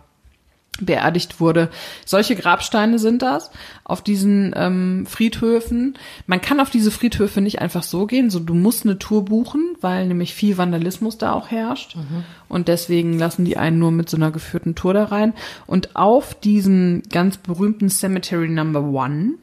beerdigt 0.81 1.39
wurde. 1.39 1.71
Solche 2.05 2.35
Grabsteine 2.35 2.99
sind 2.99 3.23
das 3.23 3.51
auf 3.85 4.03
diesen 4.03 4.53
ähm, 4.57 5.07
Friedhöfen. 5.07 5.99
Man 6.27 6.41
kann 6.41 6.61
auf 6.61 6.71
diese 6.71 6.91
Friedhöfe 6.91 7.41
nicht 7.41 7.61
einfach 7.61 7.83
so 7.83 8.07
gehen, 8.07 8.31
so 8.31 8.41
du 8.41 8.55
musst 8.55 8.85
eine 8.85 8.99
Tour 8.99 9.25
buchen, 9.25 9.77
weil 9.81 10.07
nämlich 10.07 10.35
viel 10.35 10.57
Vandalismus 10.57 11.19
da 11.19 11.33
auch 11.33 11.51
herrscht 11.51 11.97
mhm. 11.97 12.25
und 12.49 12.69
deswegen 12.69 13.19
lassen 13.19 13.45
die 13.45 13.57
einen 13.59 13.79
nur 13.79 13.93
mit 13.93 14.09
so 14.09 14.17
einer 14.17 14.31
geführten 14.31 14.75
Tour 14.75 14.95
da 14.95 15.05
rein. 15.05 15.35
Und 15.67 15.95
auf 15.95 16.35
diesem 16.35 17.03
ganz 17.11 17.37
berühmten 17.37 17.91
Cemetery 17.91 18.49
Number 18.49 18.83
One 18.83 19.35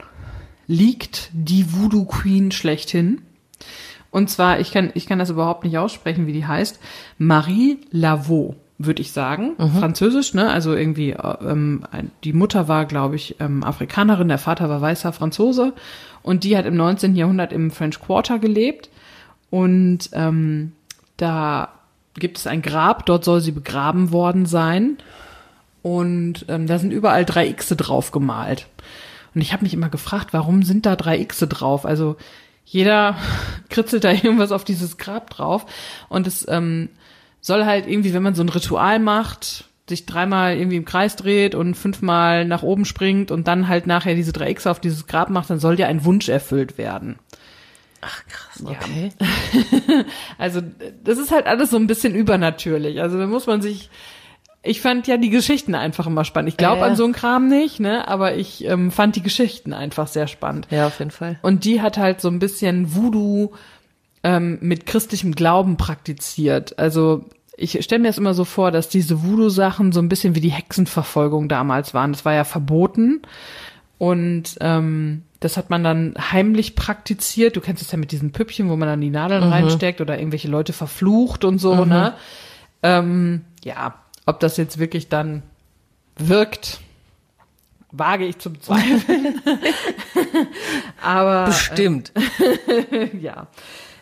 liegt 0.68 1.30
die 1.34 1.74
Voodoo 1.74 2.06
Queen 2.06 2.52
schlechthin. 2.52 3.22
Und 4.12 4.32
zwar, 4.32 4.60
ich 4.60 4.72
kann, 4.72 4.90
ich 4.96 5.06
kann 5.06 5.20
das 5.20 5.30
überhaupt 5.30 5.64
nicht 5.64 5.78
aussprechen, 5.78 6.26
wie 6.26 6.34
die 6.34 6.48
heißt, 6.48 6.80
Marie 7.20 7.78
Laveau 7.92 8.56
würde 8.80 9.02
ich 9.02 9.12
sagen. 9.12 9.56
Mhm. 9.58 9.72
Französisch, 9.72 10.34
ne? 10.34 10.50
Also 10.50 10.74
irgendwie, 10.74 11.12
ähm, 11.12 11.84
die 12.24 12.34
Mutter 12.34 12.68
war, 12.68 12.86
glaube 12.86 13.18
ich, 13.18 13.36
ähm, 13.40 13.64
Afrikanerin, 13.64 14.30
der 14.30 14.38
Vater 14.38 14.70
war 14.70 14.82
weißer 14.82 15.12
Franzose 15.14 15.74
und 16.24 16.46
die 16.46 16.58
hat 16.58 16.66
im 16.66 16.76
19. 16.76 17.16
Jahrhundert 17.16 17.52
im 17.52 17.72
French 17.72 18.00
Quarter 18.00 18.40
gelebt 18.40 18.90
und 19.50 20.10
ähm, 20.14 20.72
da 21.18 21.70
gibt 22.16 22.38
es 22.38 22.48
ein 22.48 22.62
Grab, 22.62 23.06
dort 23.06 23.26
soll 23.26 23.42
sie 23.42 23.52
begraben 23.52 24.12
worden 24.14 24.46
sein 24.46 24.98
und 25.82 26.46
ähm, 26.48 26.66
da 26.66 26.80
sind 26.80 26.92
überall 26.92 27.26
drei 27.26 27.52
Xe 27.52 27.76
drauf 27.76 28.12
gemalt. 28.12 28.68
Und 29.36 29.42
ich 29.42 29.52
habe 29.52 29.64
mich 29.64 29.74
immer 29.74 29.90
gefragt, 29.90 30.30
warum 30.32 30.64
sind 30.64 30.86
da 30.86 30.96
drei 30.96 31.24
Xe 31.24 31.48
drauf? 31.48 31.86
Also 31.86 32.16
jeder 32.64 33.18
kritzelt 33.70 34.06
da 34.06 34.12
irgendwas 34.12 34.54
auf 34.54 34.64
dieses 34.64 34.98
Grab 34.98 35.30
drauf 35.30 35.66
und 36.08 36.28
es 36.28 36.48
ähm, 36.48 36.90
soll 37.42 37.66
halt 37.66 37.88
irgendwie, 37.88 38.14
wenn 38.14 38.24
man 38.24 38.36
so 38.36 38.44
ein 38.44 38.50
Ritual 38.50 39.00
macht, 39.00 39.66
sich 39.90 40.06
dreimal 40.06 40.56
irgendwie 40.56 40.78
im 40.78 40.86
Kreis 40.86 41.16
dreht 41.16 41.56
und 41.56 41.76
fünfmal 41.76 42.46
nach 42.46 42.64
oben 42.64 42.86
springt 42.86 43.32
und 43.32 43.48
dann 43.48 43.68
halt 43.68 43.88
nachher 43.88 44.16
diese 44.16 44.32
drei 44.32 44.52
X 44.52 44.68
auf 44.68 44.80
dieses 44.80 45.08
Grab 45.08 45.30
macht, 45.30 45.50
dann 45.50 45.60
soll 45.60 45.80
ja 45.80 45.88
ein 45.88 46.06
Wunsch 46.06 46.30
erfüllt 46.30 46.78
werden. 46.78 47.18
Ach 48.02 48.24
krass, 48.28 48.64
okay. 48.64 49.12
Ja. 49.20 50.06
also 50.38 50.62
das 51.04 51.18
ist 51.18 51.32
halt 51.32 51.48
alles 51.48 51.72
so 51.72 51.78
ein 51.78 51.88
bisschen 51.88 52.16
übernatürlich. 52.16 53.02
Also 53.02 53.20
da 53.20 53.28
muss 53.28 53.48
man 53.48 53.62
sich. 53.62 53.90
Ich 54.62 54.82
fand 54.82 55.08
ja 55.08 55.18
die 55.18 55.30
Geschichten 55.30 55.74
einfach 55.74 56.06
immer 56.06 56.26
spannend. 56.26 56.50
Ich 56.50 56.58
glaube 56.58 56.82
äh, 56.82 56.86
an 56.86 56.96
so 56.96 57.06
einen 57.06 57.14
Kram 57.14 57.48
nicht, 57.48 57.80
ne? 57.80 58.08
Aber 58.08 58.36
ich 58.36 58.66
ähm, 58.66 58.92
fand 58.92 59.16
die 59.16 59.24
Geschichten 59.24 59.74
einfach 59.74 60.08
sehr 60.08 60.28
spannend. 60.28 60.68
Ja, 60.70 60.88
auf 60.88 61.00
jeden 61.00 61.12
Fall. 61.12 61.40
Und 61.42 61.64
die 61.64 61.82
hat 61.82 61.98
halt 61.98 62.20
so 62.20 62.28
ein 62.28 62.40
bisschen 62.40 62.94
Voodoo 62.94 63.52
ähm, 64.24 64.58
mit 64.62 64.86
christlichem 64.86 65.34
Glauben 65.34 65.78
praktiziert. 65.78 66.78
Also 66.78 67.26
ich 67.58 67.84
stelle 67.84 68.02
mir 68.02 68.08
das 68.08 68.18
immer 68.18 68.34
so 68.34 68.46
vor, 68.46 68.72
dass 68.72 68.90
diese 68.90 69.24
Voodoo-Sachen 69.24 69.92
so 69.92 70.00
ein 70.00 70.10
bisschen 70.10 70.36
wie 70.36 70.42
die 70.42 70.52
Hexenverfolgung 70.52 71.50
damals 71.50 71.94
waren. 71.94 72.14
Das 72.14 72.26
war 72.26 72.34
ja 72.34 72.46
verboten. 72.46 73.22
Und 73.98 74.56
ähm, 74.62 75.24
das 75.42 75.58
hat 75.58 75.70
man 75.70 75.84
dann 75.84 76.16
heimlich 76.32 76.76
praktiziert. 76.76 77.56
Du 77.56 77.62
kennst 77.62 77.82
es 77.82 77.92
ja 77.92 77.98
mit 77.98 78.12
diesen 78.12 78.32
Püppchen, 78.32 78.70
wo 78.70 78.76
man 78.78 78.88
dann 78.88 79.02
die 79.02 79.10
Nadeln 79.10 79.46
mhm. 79.46 79.52
reinsteckt 79.52 80.00
oder 80.00 80.18
irgendwelche 80.18 80.48
Leute 80.48 80.74
verflucht 80.74 81.44
und 81.44 81.60
so, 81.60 81.76
mhm. 81.76 81.90
ne? 81.90 82.14
Ähm, 82.82 83.42
ja, 83.64 83.96
ob 84.26 84.40
das 84.40 84.56
jetzt 84.56 84.80
wirklich 84.80 85.10
dann 85.10 85.44
wirkt, 86.18 86.80
wage 87.92 88.26
ich 88.26 88.38
zum 88.40 88.62
Zweifeln. 88.62 89.42
Aber 91.02 91.46
bestimmt. 91.46 92.14
Äh, 92.92 93.18
ja. 93.22 93.48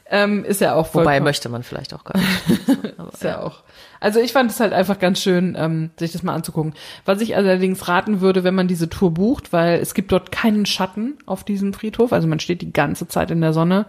Ähm, 0.10 0.46
ist 0.46 0.62
ja 0.62 0.74
auch 0.74 0.94
Wobei 0.94 1.20
möchte 1.20 1.50
man 1.50 1.64
vielleicht 1.64 1.94
auch 1.94 2.04
gar 2.04 2.18
nicht. 2.18 2.70
Aber, 2.98 3.12
ist 3.12 3.24
ja, 3.24 3.30
ja, 3.32 3.42
auch. 3.42 3.64
Also 4.00 4.20
ich 4.20 4.32
fand 4.32 4.52
es 4.52 4.60
halt 4.60 4.72
einfach 4.72 5.00
ganz 5.00 5.22
schön, 5.22 5.56
ähm, 5.58 5.90
sich 5.98 6.14
das 6.14 6.24
mal 6.24 6.34
anzugucken. 6.34 6.74
Was 7.04 7.20
ich 7.20 7.36
allerdings 7.36 7.88
raten 7.88 8.22
würde, 8.22 8.44
wenn 8.44 8.56
man 8.56 8.68
diese 8.68 8.90
Tour 8.90 9.14
bucht, 9.14 9.52
weil 9.52 9.80
es 9.80 9.94
gibt 9.94 10.12
dort 10.12 10.32
keinen 10.32 10.66
Schatten 10.66 11.18
auf 11.26 11.44
diesem 11.44 11.74
Friedhof, 11.74 12.14
also 12.14 12.28
man 12.28 12.40
steht 12.40 12.62
die 12.62 12.72
ganze 12.72 13.08
Zeit 13.08 13.32
in 13.32 13.42
der 13.42 13.54
Sonne, 13.54 13.86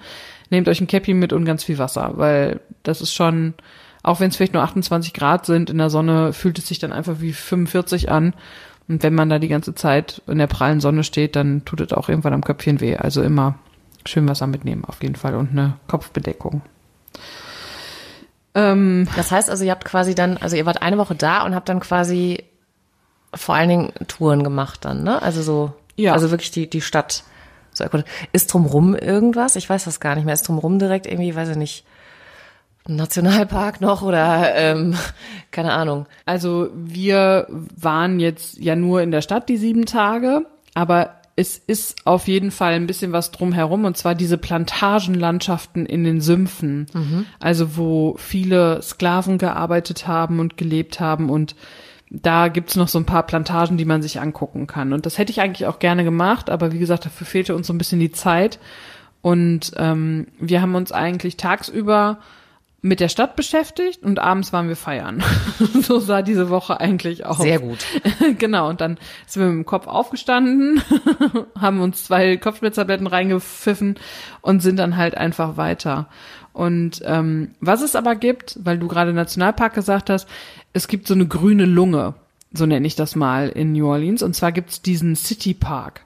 nehmt 0.50 0.68
euch 0.68 0.81
ein 0.81 0.88
Käppi 0.88 1.14
mit 1.14 1.33
und 1.33 1.44
ganz 1.44 1.62
viel 1.62 1.78
Wasser, 1.78 2.12
weil 2.16 2.61
das 2.83 3.00
ist 3.00 3.14
schon, 3.14 3.54
auch 4.02 4.18
wenn 4.18 4.31
es 4.31 4.37
vielleicht 4.37 4.54
nur 4.54 4.62
28 4.62 5.12
Grad 5.12 5.46
sind 5.46 5.70
in 5.70 5.78
der 5.78 5.90
Sonne, 5.90 6.33
fühlt 6.33 6.59
es 6.59 6.66
sich 6.66 6.81
dann 6.81 6.92
einfach 6.92 7.20
wie 7.20 7.33
45 7.33 8.11
an. 8.11 8.35
Und 8.88 9.02
wenn 9.02 9.14
man 9.14 9.28
da 9.28 9.38
die 9.38 9.48
ganze 9.48 9.74
Zeit 9.74 10.22
in 10.26 10.38
der 10.38 10.46
prallen 10.46 10.81
Sonne 10.81 11.04
steht, 11.04 11.37
dann 11.37 11.64
tut 11.66 11.83
es 11.83 11.92
auch 11.92 12.09
irgendwann 12.09 12.33
am 12.33 12.42
Köpfchen 12.42 12.81
weh. 12.81 12.96
Also 12.96 13.22
immer 13.22 13.57
schön 14.07 14.29
Wasser 14.29 14.47
mitnehmen 14.47 14.85
auf 14.85 15.03
jeden 15.03 15.17
Fall 15.17 15.35
und 15.35 15.51
eine 15.51 15.75
Kopfbedeckung. 15.87 16.63
Ähm, 18.55 19.09
das 19.17 19.31
heißt 19.31 19.51
also, 19.51 19.65
ihr 19.65 19.71
habt 19.71 19.85
quasi 19.85 20.15
dann, 20.15 20.37
also 20.39 20.57
ihr 20.57 20.67
wart 20.67 20.83
eine 20.83 20.99
Woche 20.99 21.15
da 21.15 21.45
und 21.45 21.55
habt 21.55 21.69
dann 21.69 21.81
quasi 21.81 22.45
vor 23.35 23.55
allen 23.55 23.69
Dingen 23.69 23.93
Touren 24.09 24.43
gemacht 24.43 24.85
dann, 24.85 25.03
ne? 25.05 25.21
Also 25.21 25.43
so, 25.43 25.73
ja. 25.97 26.13
also 26.13 26.31
wirklich 26.31 26.51
die, 26.51 26.69
die 26.69 26.81
Stadt 26.81 27.25
so 27.73 27.85
erkundet. 27.85 28.09
Ist 28.33 28.53
drumrum 28.53 28.95
irgendwas? 28.95 29.57
Ich 29.57 29.69
weiß 29.69 29.85
das 29.85 30.01
gar 30.01 30.15
nicht 30.15 30.25
mehr. 30.25 30.35
Ist 30.35 30.49
drumrum 30.49 30.79
direkt 30.79 31.07
irgendwie, 31.07 31.35
weiß 31.35 31.51
ich 31.51 31.57
nicht, 31.57 31.85
Nationalpark 32.87 33.81
noch 33.81 34.03
oder 34.03 34.55
ähm, 34.55 34.97
keine 35.51 35.73
Ahnung. 35.73 36.07
Also 36.25 36.71
wir 36.75 37.47
waren 37.77 38.19
jetzt 38.19 38.59
ja 38.59 38.75
nur 38.75 39.03
in 39.03 39.11
der 39.11 39.23
Stadt 39.23 39.49
die 39.49 39.59
sieben 39.59 39.85
Tage, 39.85 40.47
aber 40.75 41.17
es 41.38 41.57
ist 41.57 42.05
auf 42.05 42.27
jeden 42.27 42.51
Fall 42.51 42.72
ein 42.72 42.88
bisschen 42.88 43.12
was 43.12 43.31
drumherum 43.31 43.85
und 43.85 43.96
zwar 43.96 44.16
diese 44.16 44.38
Plantagenlandschaften 44.38 45.87
in 45.87 46.03
den 46.03 46.20
Sümpfen, 46.20 46.87
mhm. 46.92 47.27
also 47.38 47.77
wo 47.77 48.16
viele 48.18 48.83
Sklaven 48.83 49.38
gearbeitet 49.38 50.09
haben 50.09 50.40
und 50.40 50.57
gelebt 50.57 50.98
haben 50.98 51.31
und 51.31 51.55
da 52.11 52.48
gibt's 52.48 52.74
noch 52.74 52.88
so 52.88 52.98
ein 52.98 53.07
paar 53.07 53.24
Plantagen, 53.24 53.77
die 53.77 53.85
man 53.85 54.03
sich 54.03 54.20
angucken 54.20 54.66
kann. 54.66 54.92
Und 54.92 55.07
das 55.07 55.18
hätte 55.18 55.31
ich 55.31 55.40
eigentlich 55.40 55.68
auch 55.68 55.79
gerne 55.79 56.03
gemacht, 56.03 56.51
aber 56.51 56.72
wie 56.72 56.81
gesagt, 56.81 57.07
dafür 57.07 57.27
fehlte 57.27 57.55
uns 57.55 57.68
so 57.68 57.72
ein 57.72 57.79
bisschen 57.79 58.01
die 58.01 58.11
Zeit. 58.11 58.59
Und 59.22 59.72
ähm, 59.77 60.27
wir 60.40 60.61
haben 60.61 60.74
uns 60.74 60.90
eigentlich 60.90 61.37
tagsüber 61.37 62.18
mit 62.81 63.01
der 63.01 63.09
Stadt 63.09 63.35
beschäftigt 63.35 64.05
und 64.05 64.21
abends 64.21 64.53
waren 64.53 64.69
wir 64.69 64.77
feiern. 64.77 65.23
so 65.83 65.99
sah 65.99 66.23
diese 66.23 66.49
Woche 66.49 66.81
eigentlich 66.81 67.27
aus. 67.27 67.38
Sehr 67.38 67.59
gut. 67.59 67.85
genau, 68.38 68.69
und 68.69 68.81
dann 68.81 68.99
sind 69.27 69.43
wir 69.43 69.49
mit 69.49 69.64
dem 69.64 69.67
Kopf 69.67 69.88
aufgestanden, 69.88 70.81
haben 71.61 71.81
uns 71.81 72.05
zwei 72.05 72.37
Kopfschmerztabletten 72.37 73.09
reingepfiffen 73.09 73.97
und 74.43 74.62
sind 74.62 74.77
dann 74.77 74.97
halt 74.97 75.17
einfach 75.17 75.57
weiter. 75.57 76.07
Und 76.53 77.03
ähm, 77.05 77.53
was 77.61 77.83
es 77.83 77.97
aber 77.97 78.14
gibt, 78.14 78.59
weil 78.62 78.79
du 78.79 78.88
gerade 78.88 79.12
Nationalpark 79.12 79.75
gesagt 79.75 80.09
hast, 80.11 80.29
es 80.73 80.88
gibt 80.88 81.07
so 81.07 81.14
eine 81.14 81.27
grüne 81.27 81.67
Lunge, 81.67 82.14
so 82.53 82.64
nenne 82.67 82.87
ich 82.87 82.97
das 82.97 83.17
mal 83.17 83.49
in 83.49 83.73
New 83.73 83.88
Orleans. 83.88 84.23
Und 84.23 84.35
zwar 84.35 84.53
gibt's 84.53 84.83
diesen 84.83 85.17
City 85.17 85.55
Park. 85.55 86.03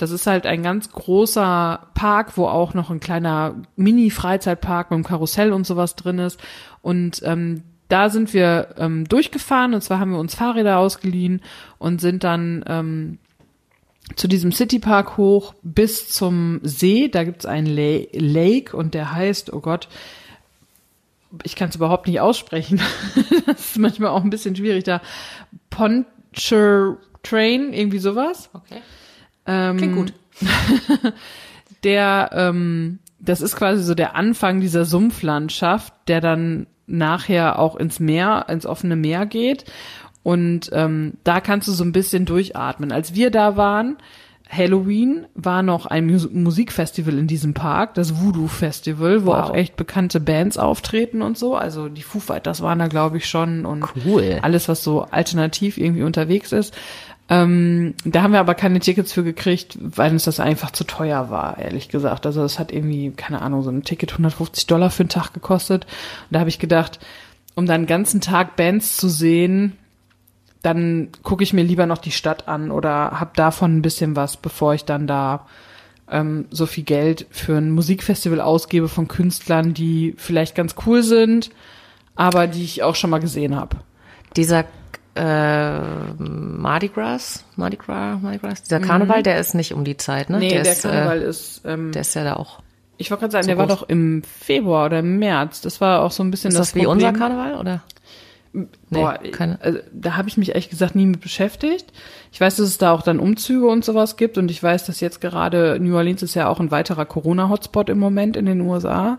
Das 0.00 0.10
ist 0.12 0.26
halt 0.26 0.46
ein 0.46 0.62
ganz 0.62 0.90
großer 0.90 1.88
Park, 1.92 2.38
wo 2.38 2.46
auch 2.46 2.72
noch 2.72 2.88
ein 2.88 3.00
kleiner 3.00 3.56
Mini-Freizeitpark 3.76 4.90
mit 4.90 4.96
einem 4.96 5.04
Karussell 5.04 5.52
und 5.52 5.66
sowas 5.66 5.94
drin 5.94 6.18
ist. 6.18 6.40
Und 6.80 7.20
ähm, 7.22 7.64
da 7.88 8.08
sind 8.08 8.32
wir 8.32 8.76
ähm, 8.78 9.06
durchgefahren 9.06 9.74
und 9.74 9.82
zwar 9.82 9.98
haben 9.98 10.12
wir 10.12 10.18
uns 10.18 10.34
Fahrräder 10.34 10.78
ausgeliehen 10.78 11.42
und 11.78 12.00
sind 12.00 12.24
dann 12.24 12.64
ähm, 12.66 13.18
zu 14.16 14.26
diesem 14.26 14.52
Citypark 14.52 15.18
hoch 15.18 15.54
bis 15.62 16.08
zum 16.08 16.60
See. 16.62 17.08
Da 17.08 17.24
gibt's 17.24 17.44
einen 17.44 17.66
La 17.66 18.00
Lake 18.14 18.74
und 18.74 18.94
der 18.94 19.12
heißt, 19.12 19.52
oh 19.52 19.60
Gott, 19.60 19.88
ich 21.42 21.56
kann 21.56 21.68
es 21.68 21.76
überhaupt 21.76 22.06
nicht 22.06 22.20
aussprechen. 22.20 22.80
das 23.46 23.72
ist 23.72 23.78
manchmal 23.78 24.12
auch 24.12 24.24
ein 24.24 24.30
bisschen 24.30 24.56
schwierig 24.56 24.84
da. 24.84 25.02
Poncher 25.68 26.96
Train, 27.22 27.74
irgendwie 27.74 27.98
sowas. 27.98 28.48
Okay. 28.54 28.80
Ähm, 29.50 29.76
Klingt 29.76 29.96
gut. 29.96 30.12
der, 31.84 32.30
ähm, 32.32 32.98
das 33.18 33.40
ist 33.40 33.56
quasi 33.56 33.82
so 33.82 33.94
der 33.94 34.14
Anfang 34.16 34.60
dieser 34.60 34.84
Sumpflandschaft, 34.84 35.92
der 36.08 36.20
dann 36.20 36.66
nachher 36.86 37.58
auch 37.58 37.76
ins 37.76 38.00
Meer, 38.00 38.46
ins 38.48 38.66
offene 38.66 38.96
Meer 38.96 39.26
geht. 39.26 39.64
Und 40.22 40.70
ähm, 40.72 41.14
da 41.24 41.40
kannst 41.40 41.68
du 41.68 41.72
so 41.72 41.84
ein 41.84 41.92
bisschen 41.92 42.26
durchatmen. 42.26 42.92
Als 42.92 43.14
wir 43.14 43.30
da 43.30 43.56
waren, 43.56 43.96
Halloween 44.50 45.26
war 45.34 45.62
noch 45.62 45.86
ein 45.86 46.06
Mus 46.06 46.28
Musikfestival 46.30 47.16
in 47.16 47.28
diesem 47.28 47.54
Park, 47.54 47.94
das 47.94 48.20
Voodoo 48.20 48.48
Festival, 48.48 49.24
wo 49.24 49.30
Wow. 49.30 49.36
auch 49.50 49.54
echt 49.54 49.76
bekannte 49.76 50.18
Bands 50.18 50.58
auftreten 50.58 51.22
und 51.22 51.38
so. 51.38 51.54
Also 51.54 51.88
die 51.88 52.02
Foo 52.02 52.18
Fighters 52.18 52.60
waren 52.60 52.80
da, 52.80 52.88
glaube 52.88 53.18
ich, 53.18 53.28
schon 53.28 53.64
und 53.64 53.84
Cool. 54.04 54.40
alles, 54.42 54.68
was 54.68 54.82
so 54.82 55.02
alternativ 55.02 55.78
irgendwie 55.78 56.02
unterwegs 56.02 56.50
ist. 56.52 56.76
Ähm, 57.30 57.94
da 58.04 58.22
haben 58.22 58.32
wir 58.32 58.40
aber 58.40 58.56
keine 58.56 58.80
Tickets 58.80 59.12
für 59.12 59.22
gekriegt, 59.22 59.78
weil 59.80 60.10
uns 60.10 60.24
das 60.24 60.40
einfach 60.40 60.72
zu 60.72 60.82
teuer 60.82 61.30
war, 61.30 61.58
ehrlich 61.58 61.88
gesagt. 61.88 62.26
Also 62.26 62.42
das 62.42 62.58
hat 62.58 62.72
irgendwie, 62.72 63.12
keine 63.12 63.40
Ahnung, 63.40 63.62
so 63.62 63.70
ein 63.70 63.84
Ticket 63.84 64.10
150 64.10 64.66
Dollar 64.66 64.90
für 64.90 65.04
einen 65.04 65.10
Tag 65.10 65.32
gekostet. 65.32 65.84
Und 65.84 66.32
da 66.32 66.40
habe 66.40 66.50
ich 66.50 66.58
gedacht, 66.58 66.98
um 67.54 67.66
dann 67.66 67.76
einen 67.76 67.86
ganzen 67.86 68.20
Tag 68.20 68.56
Bands 68.56 68.96
zu 68.96 69.08
sehen, 69.08 69.76
dann 70.62 71.10
gucke 71.22 71.44
ich 71.44 71.52
mir 71.52 71.62
lieber 71.62 71.86
noch 71.86 71.98
die 71.98 72.10
Stadt 72.10 72.48
an 72.48 72.72
oder 72.72 73.20
hab 73.20 73.34
davon 73.34 73.76
ein 73.76 73.82
bisschen 73.82 74.16
was, 74.16 74.36
bevor 74.36 74.74
ich 74.74 74.84
dann 74.84 75.06
da 75.06 75.46
ähm, 76.10 76.46
so 76.50 76.66
viel 76.66 76.84
Geld 76.84 77.26
für 77.30 77.56
ein 77.56 77.70
Musikfestival 77.70 78.40
ausgebe 78.40 78.88
von 78.88 79.06
Künstlern, 79.06 79.72
die 79.72 80.14
vielleicht 80.16 80.56
ganz 80.56 80.74
cool 80.84 81.04
sind, 81.04 81.50
aber 82.16 82.48
die 82.48 82.64
ich 82.64 82.82
auch 82.82 82.96
schon 82.96 83.10
mal 83.10 83.20
gesehen 83.20 83.54
habe. 83.54 83.76
Dieser 84.36 84.64
äh, 85.14 85.78
Mardi 86.18 86.88
Gras, 86.88 87.44
Mardi 87.56 87.76
Gras, 87.76 88.18
Mardi 88.22 88.38
Gras, 88.38 88.62
dieser 88.62 88.80
Karneval, 88.80 89.22
der 89.22 89.38
ist 89.40 89.54
nicht 89.54 89.72
um 89.74 89.84
die 89.84 89.96
Zeit, 89.96 90.30
ne? 90.30 90.36
Mhm. 90.36 90.42
Nee, 90.42 90.48
der, 90.50 90.62
der 90.62 90.72
ist, 90.72 90.82
Karneval 90.82 91.22
Äh, 91.22 91.28
ist, 91.28 91.62
ähm, 91.64 91.92
der 91.92 92.00
ist 92.02 92.14
ja 92.14 92.24
da 92.24 92.34
auch. 92.36 92.60
ich 92.96 93.10
wollte 93.10 93.22
gerade 93.22 93.32
sagen, 93.32 93.44
so 93.44 93.48
der 93.48 93.58
war 93.58 93.66
groß. 93.66 93.80
doch 93.80 93.88
im 93.88 94.22
Februar 94.22 94.86
oder 94.86 95.00
im 95.00 95.18
März. 95.18 95.60
Das 95.62 95.80
war 95.80 96.02
auch 96.02 96.12
so 96.12 96.22
ein 96.22 96.30
bisschen 96.30 96.50
Ist 96.50 96.58
das, 96.58 96.74
wie 96.74 96.84
Problem. 96.84 97.08
unser 97.08 97.12
Karneval 97.18 97.54
oder? 97.56 97.82
Boah, 98.90 99.18
Nee, 99.22 99.30
keine- 99.30 99.60
also, 99.62 99.78
da 99.92 100.16
habe 100.16 100.28
ich 100.28 100.36
mich 100.36 100.48
ehrlich 100.50 100.70
gesagt 100.70 100.96
nie 100.96 101.06
mit 101.06 101.20
beschäftigt. 101.20 101.92
Ich 102.32 102.40
weiß, 102.40 102.56
dass 102.56 102.66
es 102.66 102.78
da 102.78 102.90
auch 102.92 103.02
dann 103.02 103.20
Umzüge 103.20 103.66
und 103.68 103.84
sowas 103.84 104.16
gibt 104.16 104.38
und 104.38 104.50
ich 104.50 104.60
weiß, 104.60 104.84
dass 104.86 104.98
jetzt 105.00 105.20
gerade 105.20 105.78
New 105.80 105.94
Orleans 105.96 106.22
ist 106.24 106.34
ja 106.34 106.48
auch 106.48 106.58
ein 106.58 106.72
weiterer 106.72 107.04
Corona-Hotspot 107.06 107.88
im 107.88 107.98
Moment 108.00 108.36
in 108.36 108.46
den 108.46 108.60
USA 108.62 109.18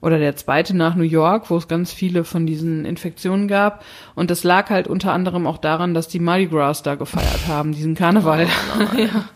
oder 0.00 0.18
der 0.18 0.36
zweite 0.36 0.76
nach 0.76 0.94
New 0.94 1.02
York, 1.02 1.50
wo 1.50 1.56
es 1.56 1.68
ganz 1.68 1.92
viele 1.92 2.24
von 2.24 2.46
diesen 2.46 2.84
Infektionen 2.84 3.48
gab 3.48 3.84
und 4.14 4.30
das 4.30 4.44
lag 4.44 4.70
halt 4.70 4.88
unter 4.88 5.12
anderem 5.12 5.46
auch 5.46 5.58
daran, 5.58 5.94
dass 5.94 6.08
die 6.08 6.20
Mardi 6.20 6.46
Gras 6.46 6.82
da 6.82 6.94
gefeiert 6.94 7.48
haben, 7.48 7.72
diesen 7.72 7.94
Karneval. 7.94 8.46
ja. 8.96 9.28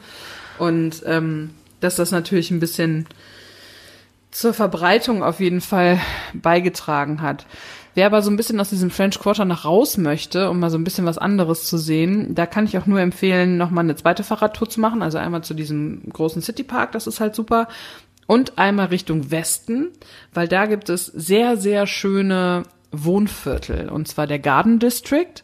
Und 0.59 1.03
ähm, 1.07 1.51
dass 1.81 1.97
das 1.97 2.11
natürlich 2.11 2.51
ein 2.51 2.61
bisschen 2.61 3.07
zur 4.31 4.55
Verbreitung 4.55 5.23
auf 5.23 5.39
jeden 5.39 5.61
Fall 5.61 6.01
beigetragen 6.33 7.23
hat. 7.23 7.47
Wer 7.95 8.07
aber 8.07 8.23
so 8.23 8.31
ein 8.31 8.37
bisschen 8.37 8.59
aus 8.59 8.71
diesem 8.71 8.91
French 8.91 9.21
Quarter 9.21 9.45
nach 9.45 9.65
raus 9.65 9.97
möchte, 9.97 10.51
um 10.51 10.59
mal 10.59 10.71
so 10.71 10.77
ein 10.77 10.83
bisschen 10.83 11.07
was 11.07 11.19
anderes 11.19 11.67
zu 11.67 11.79
sehen, 11.79 12.35
da 12.35 12.45
kann 12.45 12.65
ich 12.65 12.77
auch 12.77 12.87
nur 12.87 13.01
empfehlen, 13.01 13.57
nochmal 13.57 13.85
eine 13.85 13.95
zweite 13.95 14.25
Fahrradtour 14.25 14.69
zu 14.69 14.81
machen. 14.81 15.03
Also 15.03 15.19
einmal 15.19 15.45
zu 15.45 15.55
diesem 15.55 16.03
großen 16.13 16.43
Citypark, 16.43 16.91
das 16.91 17.07
ist 17.07 17.21
halt 17.21 17.37
super. 17.37 17.69
Und 18.27 18.59
einmal 18.59 18.87
Richtung 18.87 19.31
Westen, 19.31 19.89
weil 20.33 20.49
da 20.49 20.67
gibt 20.67 20.89
es 20.89 21.07
sehr, 21.07 21.57
sehr 21.57 21.87
schöne 21.87 22.65
Wohnviertel. 22.93 23.89
Und 23.89 24.09
zwar 24.09 24.27
der 24.27 24.39
Garden 24.39 24.79
District. 24.79 25.43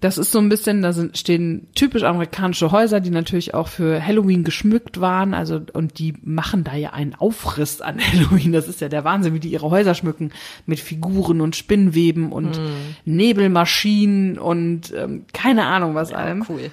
Das 0.00 0.18
ist 0.18 0.32
so 0.32 0.40
ein 0.40 0.48
bisschen, 0.48 0.82
da 0.82 0.92
sind, 0.92 1.16
stehen 1.16 1.68
typisch 1.74 2.02
amerikanische 2.02 2.72
Häuser, 2.72 3.00
die 3.00 3.10
natürlich 3.10 3.54
auch 3.54 3.68
für 3.68 4.04
Halloween 4.04 4.42
geschmückt 4.42 5.00
waren. 5.00 5.34
Also, 5.34 5.60
und 5.72 5.98
die 5.98 6.14
machen 6.22 6.64
da 6.64 6.74
ja 6.74 6.92
einen 6.92 7.14
Aufriss 7.14 7.80
an 7.80 8.00
Halloween. 8.12 8.52
Das 8.52 8.68
ist 8.68 8.80
ja 8.80 8.88
der 8.88 9.04
Wahnsinn, 9.04 9.34
wie 9.34 9.40
die 9.40 9.52
ihre 9.52 9.70
Häuser 9.70 9.94
schmücken. 9.94 10.32
Mit 10.66 10.80
Figuren 10.80 11.40
und 11.40 11.56
Spinnweben 11.56 12.32
und 12.32 12.60
Nebelmaschinen 13.04 14.38
und 14.38 14.92
ähm, 14.94 15.26
keine 15.32 15.66
Ahnung 15.66 15.94
was 15.94 16.12
allem. 16.12 16.44
cool. 16.48 16.70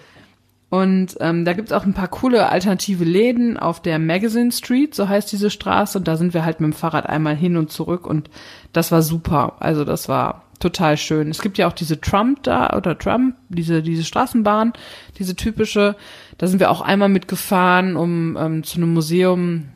Und 0.72 1.18
ähm, 1.20 1.44
da 1.44 1.52
gibt's 1.52 1.74
auch 1.74 1.84
ein 1.84 1.94
paar 1.94 2.08
coole 2.08 2.48
alternative 2.48 3.04
Läden 3.04 3.58
auf 3.58 3.82
der 3.82 4.00
Magazine 4.00 4.54
Street, 4.54 4.96
so 4.96 5.10
heißt 5.10 5.30
diese 5.30 5.50
Straße. 5.50 5.98
Und 5.98 6.08
da 6.08 6.16
sind 6.16 6.34
wir 6.34 6.46
halt 6.46 6.62
mit 6.62 6.72
dem 6.72 6.74
Fahrrad 6.74 7.08
einmal 7.08 7.36
hin 7.36 7.58
und 7.58 7.74
zurück 7.74 8.08
und 8.08 8.30
das 8.72 8.90
war 8.90 9.02
super. 9.02 9.58
Also 9.60 9.84
das 9.84 10.08
war 10.08 10.46
total 10.62 10.96
schön. 10.96 11.30
Es 11.30 11.42
gibt 11.42 11.58
ja 11.58 11.68
auch 11.68 11.74
diese 11.74 12.00
Trump 12.00 12.44
da 12.44 12.70
oder 12.70 12.98
Trump, 12.98 13.36
diese 13.50 13.84
diese 13.84 14.06
Straßenbahn, 14.06 14.72
diese 15.20 15.36
typische. 15.36 15.98
Da 16.38 16.48
sind 16.48 16.62
wir 16.62 16.72
auch 16.72 16.80
einmal 16.80 17.10
mitgefahren, 17.10 17.98
um 17.98 18.38
ähm, 18.38 18.64
zu 18.64 18.78
einem 18.78 18.94
Museum 18.94 19.74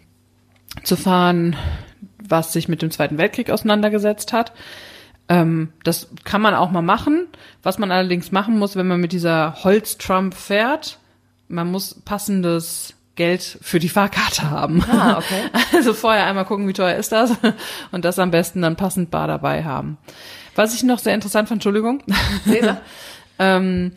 zu 0.83 0.95
fahren, 0.95 1.57
was 2.23 2.53
sich 2.53 2.69
mit 2.69 2.81
dem 2.81 2.91
Zweiten 2.91 3.17
Weltkrieg 3.17 3.49
auseinandergesetzt 3.49 4.31
hat. 4.31 4.53
Ähm, 5.27 5.73
das 5.83 6.09
kann 6.23 6.41
man 6.41 6.53
auch 6.53 6.71
mal 6.71 6.81
machen. 6.81 7.27
Was 7.63 7.77
man 7.79 7.91
allerdings 7.91 8.31
machen 8.31 8.59
muss, 8.59 8.75
wenn 8.75 8.87
man 8.87 9.01
mit 9.01 9.11
dieser 9.11 9.63
Holztrump 9.63 10.33
fährt, 10.33 10.99
man 11.47 11.71
muss 11.71 12.01
passendes 12.05 12.95
Geld 13.15 13.57
für 13.61 13.79
die 13.79 13.89
Fahrkarte 13.89 14.49
haben. 14.49 14.83
Ah, 14.83 15.17
okay. 15.17 15.49
Also 15.73 15.93
vorher 15.93 16.25
einmal 16.25 16.45
gucken, 16.45 16.67
wie 16.67 16.73
teuer 16.73 16.95
ist 16.95 17.11
das 17.11 17.31
und 17.91 18.05
das 18.05 18.19
am 18.19 18.31
besten 18.31 18.61
dann 18.61 18.75
passend 18.75 19.09
bar 19.11 19.27
dabei 19.27 19.63
haben. 19.63 19.97
Was 20.55 20.73
ich 20.75 20.83
noch 20.83 20.99
sehr 20.99 21.13
interessant 21.13 21.49
fand, 21.49 21.57
Entschuldigung, 21.57 22.01
ähm, 23.39 23.91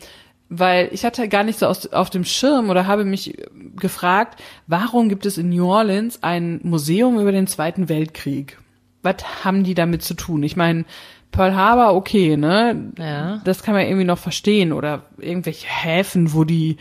weil 0.49 0.89
ich 0.91 1.05
hatte 1.05 1.29
gar 1.29 1.43
nicht 1.43 1.59
so 1.59 1.67
aus, 1.67 1.87
auf 1.87 2.09
dem 2.09 2.25
Schirm 2.25 2.69
oder 2.69 2.87
habe 2.87 3.05
mich 3.05 3.37
gefragt, 3.77 4.41
warum 4.67 5.07
gibt 5.07 5.25
es 5.25 5.37
in 5.37 5.49
New 5.49 5.65
Orleans 5.65 6.23
ein 6.23 6.59
Museum 6.63 7.19
über 7.19 7.31
den 7.31 7.47
Zweiten 7.47 7.87
Weltkrieg? 7.87 8.57
Was 9.03 9.45
haben 9.45 9.63
die 9.63 9.75
damit 9.75 10.03
zu 10.03 10.15
tun? 10.15 10.43
Ich 10.43 10.57
meine, 10.57 10.83
Pearl 11.31 11.55
Harbor, 11.55 11.95
okay, 11.95 12.35
ne? 12.37 12.91
Ja. 12.97 13.41
Das 13.43 13.63
kann 13.63 13.73
man 13.75 13.85
irgendwie 13.85 14.05
noch 14.05 14.17
verstehen 14.17 14.73
oder 14.73 15.03
irgendwelche 15.17 15.67
Häfen, 15.67 16.33
wo 16.33 16.43
die 16.43 16.77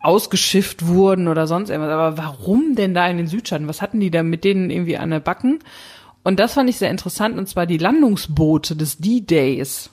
ausgeschifft 0.00 0.86
wurden 0.86 1.28
oder 1.28 1.46
sonst 1.46 1.70
irgendwas. 1.70 1.92
Aber 1.92 2.18
warum 2.18 2.74
denn 2.74 2.94
da 2.94 3.06
in 3.08 3.16
den 3.18 3.26
Südstaaten? 3.26 3.68
Was 3.68 3.82
hatten 3.82 4.00
die 4.00 4.10
da 4.10 4.22
mit 4.22 4.44
denen 4.44 4.70
irgendwie 4.70 4.96
an 4.96 5.10
der 5.10 5.20
Backen? 5.20 5.58
Und 6.24 6.38
das 6.40 6.54
fand 6.54 6.70
ich 6.70 6.76
sehr 6.76 6.90
interessant, 6.90 7.36
und 7.36 7.48
zwar 7.48 7.66
die 7.66 7.78
Landungsboote 7.78 8.76
des 8.76 8.98
D-Days. 8.98 9.90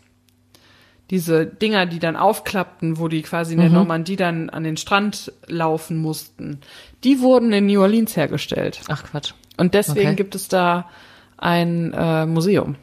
Diese 1.10 1.48
Dinger, 1.48 1.88
die 1.88 1.98
dann 1.98 2.16
aufklappten, 2.16 3.00
wo 3.00 3.08
die 3.08 3.24
quasi 3.24 3.54
in 3.54 3.60
der 3.60 3.70
Normandie 3.72 4.16
dann 4.16 4.52
an 4.52 4.64
den 4.64 4.78
Strand 4.78 5.32
laufen 5.48 5.98
mussten, 5.98 6.60
die 7.04 7.20
wurden 7.20 7.52
in 7.52 7.66
New 7.66 7.82
Orleans 7.82 8.16
hergestellt. 8.16 8.82
Ach 8.90 9.04
Quatsch. 9.04 9.34
Und 9.58 9.74
deswegen 9.74 10.10
Okay. 10.10 10.16
gibt 10.16 10.36
es 10.36 10.48
da 10.50 10.88
ein 11.38 11.94
äh, 11.94 12.28
Museum. 12.28 12.76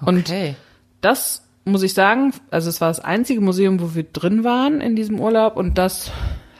Und 0.00 0.28
Okay. 0.28 0.56
das 1.00 1.42
muss 1.64 1.82
ich 1.82 1.94
sagen, 1.94 2.32
also 2.50 2.68
es 2.68 2.80
war 2.80 2.88
das 2.88 3.00
einzige 3.00 3.40
Museum, 3.40 3.80
wo 3.80 3.94
wir 3.94 4.04
drin 4.04 4.44
waren 4.44 4.80
in 4.80 4.96
diesem 4.96 5.20
Urlaub 5.20 5.56
und 5.56 5.78
das 5.78 6.10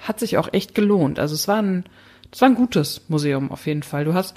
hat 0.06 0.20
sich 0.20 0.38
auch 0.38 0.52
echt 0.52 0.74
gelohnt. 0.74 1.18
Also 1.18 1.34
es 1.34 1.48
war 1.48 1.60
ein, 1.62 1.84
es 2.32 2.40
war 2.40 2.48
ein 2.48 2.54
gutes 2.54 3.02
Museum 3.08 3.50
auf 3.50 3.66
jeden 3.66 3.82
Fall. 3.82 4.04
Du 4.04 4.14
hast 4.14 4.36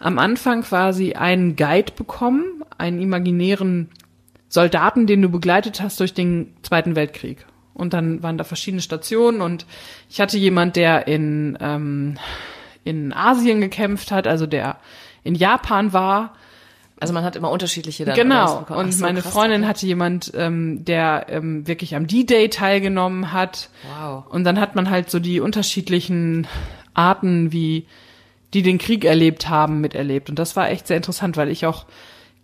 am 0.00 0.18
Anfang 0.18 0.62
quasi 0.62 1.14
einen 1.14 1.56
Guide 1.56 1.92
bekommen, 1.96 2.62
einen 2.78 3.00
imaginären 3.00 3.88
Soldaten, 4.48 5.06
den 5.06 5.22
du 5.22 5.28
begleitet 5.28 5.80
hast 5.80 5.98
durch 6.00 6.14
den 6.14 6.54
Zweiten 6.62 6.96
Weltkrieg. 6.96 7.46
Und 7.74 7.92
dann 7.92 8.22
waren 8.22 8.38
da 8.38 8.44
verschiedene 8.44 8.80
Stationen 8.80 9.42
und 9.42 9.66
ich 10.08 10.20
hatte 10.20 10.38
jemand, 10.38 10.76
der 10.76 11.08
in, 11.08 11.58
ähm, 11.60 12.16
in 12.84 13.12
Asien 13.12 13.60
gekämpft 13.60 14.10
hat, 14.10 14.26
also 14.26 14.46
der 14.46 14.78
in 15.24 15.34
Japan 15.34 15.92
war 15.92 16.34
Also 16.98 17.12
man 17.12 17.24
hat 17.24 17.36
immer 17.36 17.50
unterschiedliche 17.50 18.04
dann 18.04 18.14
Genau. 18.14 18.64
Und 18.68 18.92
so, 18.92 19.04
meine 19.04 19.20
krass, 19.20 19.32
Freundin 19.32 19.62
okay. 19.62 19.68
hatte 19.68 19.86
jemand, 19.86 20.32
ähm, 20.34 20.84
der 20.84 21.26
ähm, 21.28 21.66
wirklich 21.66 21.94
am 21.94 22.06
D-Day 22.06 22.48
teilgenommen 22.48 23.32
hat. 23.32 23.68
Wow. 23.98 24.24
Und 24.30 24.44
dann 24.44 24.58
hat 24.60 24.74
man 24.76 24.88
halt 24.88 25.10
so 25.10 25.18
die 25.18 25.40
unterschiedlichen 25.40 26.46
Arten, 26.94 27.52
wie 27.52 27.86
die 28.54 28.62
den 28.62 28.78
Krieg 28.78 29.04
erlebt 29.04 29.48
haben, 29.48 29.80
miterlebt. 29.80 30.30
Und 30.30 30.38
das 30.38 30.56
war 30.56 30.70
echt 30.70 30.86
sehr 30.86 30.96
interessant, 30.96 31.36
weil 31.36 31.50
ich 31.50 31.66
auch 31.66 31.84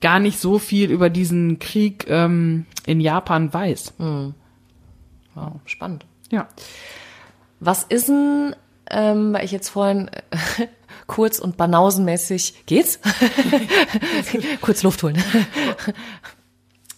gar 0.03 0.19
nicht 0.19 0.39
so 0.39 0.59
viel 0.59 0.91
über 0.91 1.09
diesen 1.09 1.59
Krieg 1.59 2.07
ähm, 2.09 2.67
in 2.85 3.01
Japan 3.01 3.55
weiß. 3.55 3.95
Wow, 3.99 5.53
spannend. 5.65 6.05
Ja. 6.31 6.49
Was 7.61 7.85
ist 7.85 8.09
denn 8.09 8.55
ähm, 8.93 9.33
weil 9.33 9.45
ich 9.45 9.53
jetzt 9.53 9.71
vorhin 9.71 10.11
kurz 11.13 11.39
und 11.39 11.59
banausenmäßig 11.59 12.65
geht's? 12.65 12.99
kurz 14.63 14.83
Luft 14.83 15.03
holen. 15.03 15.23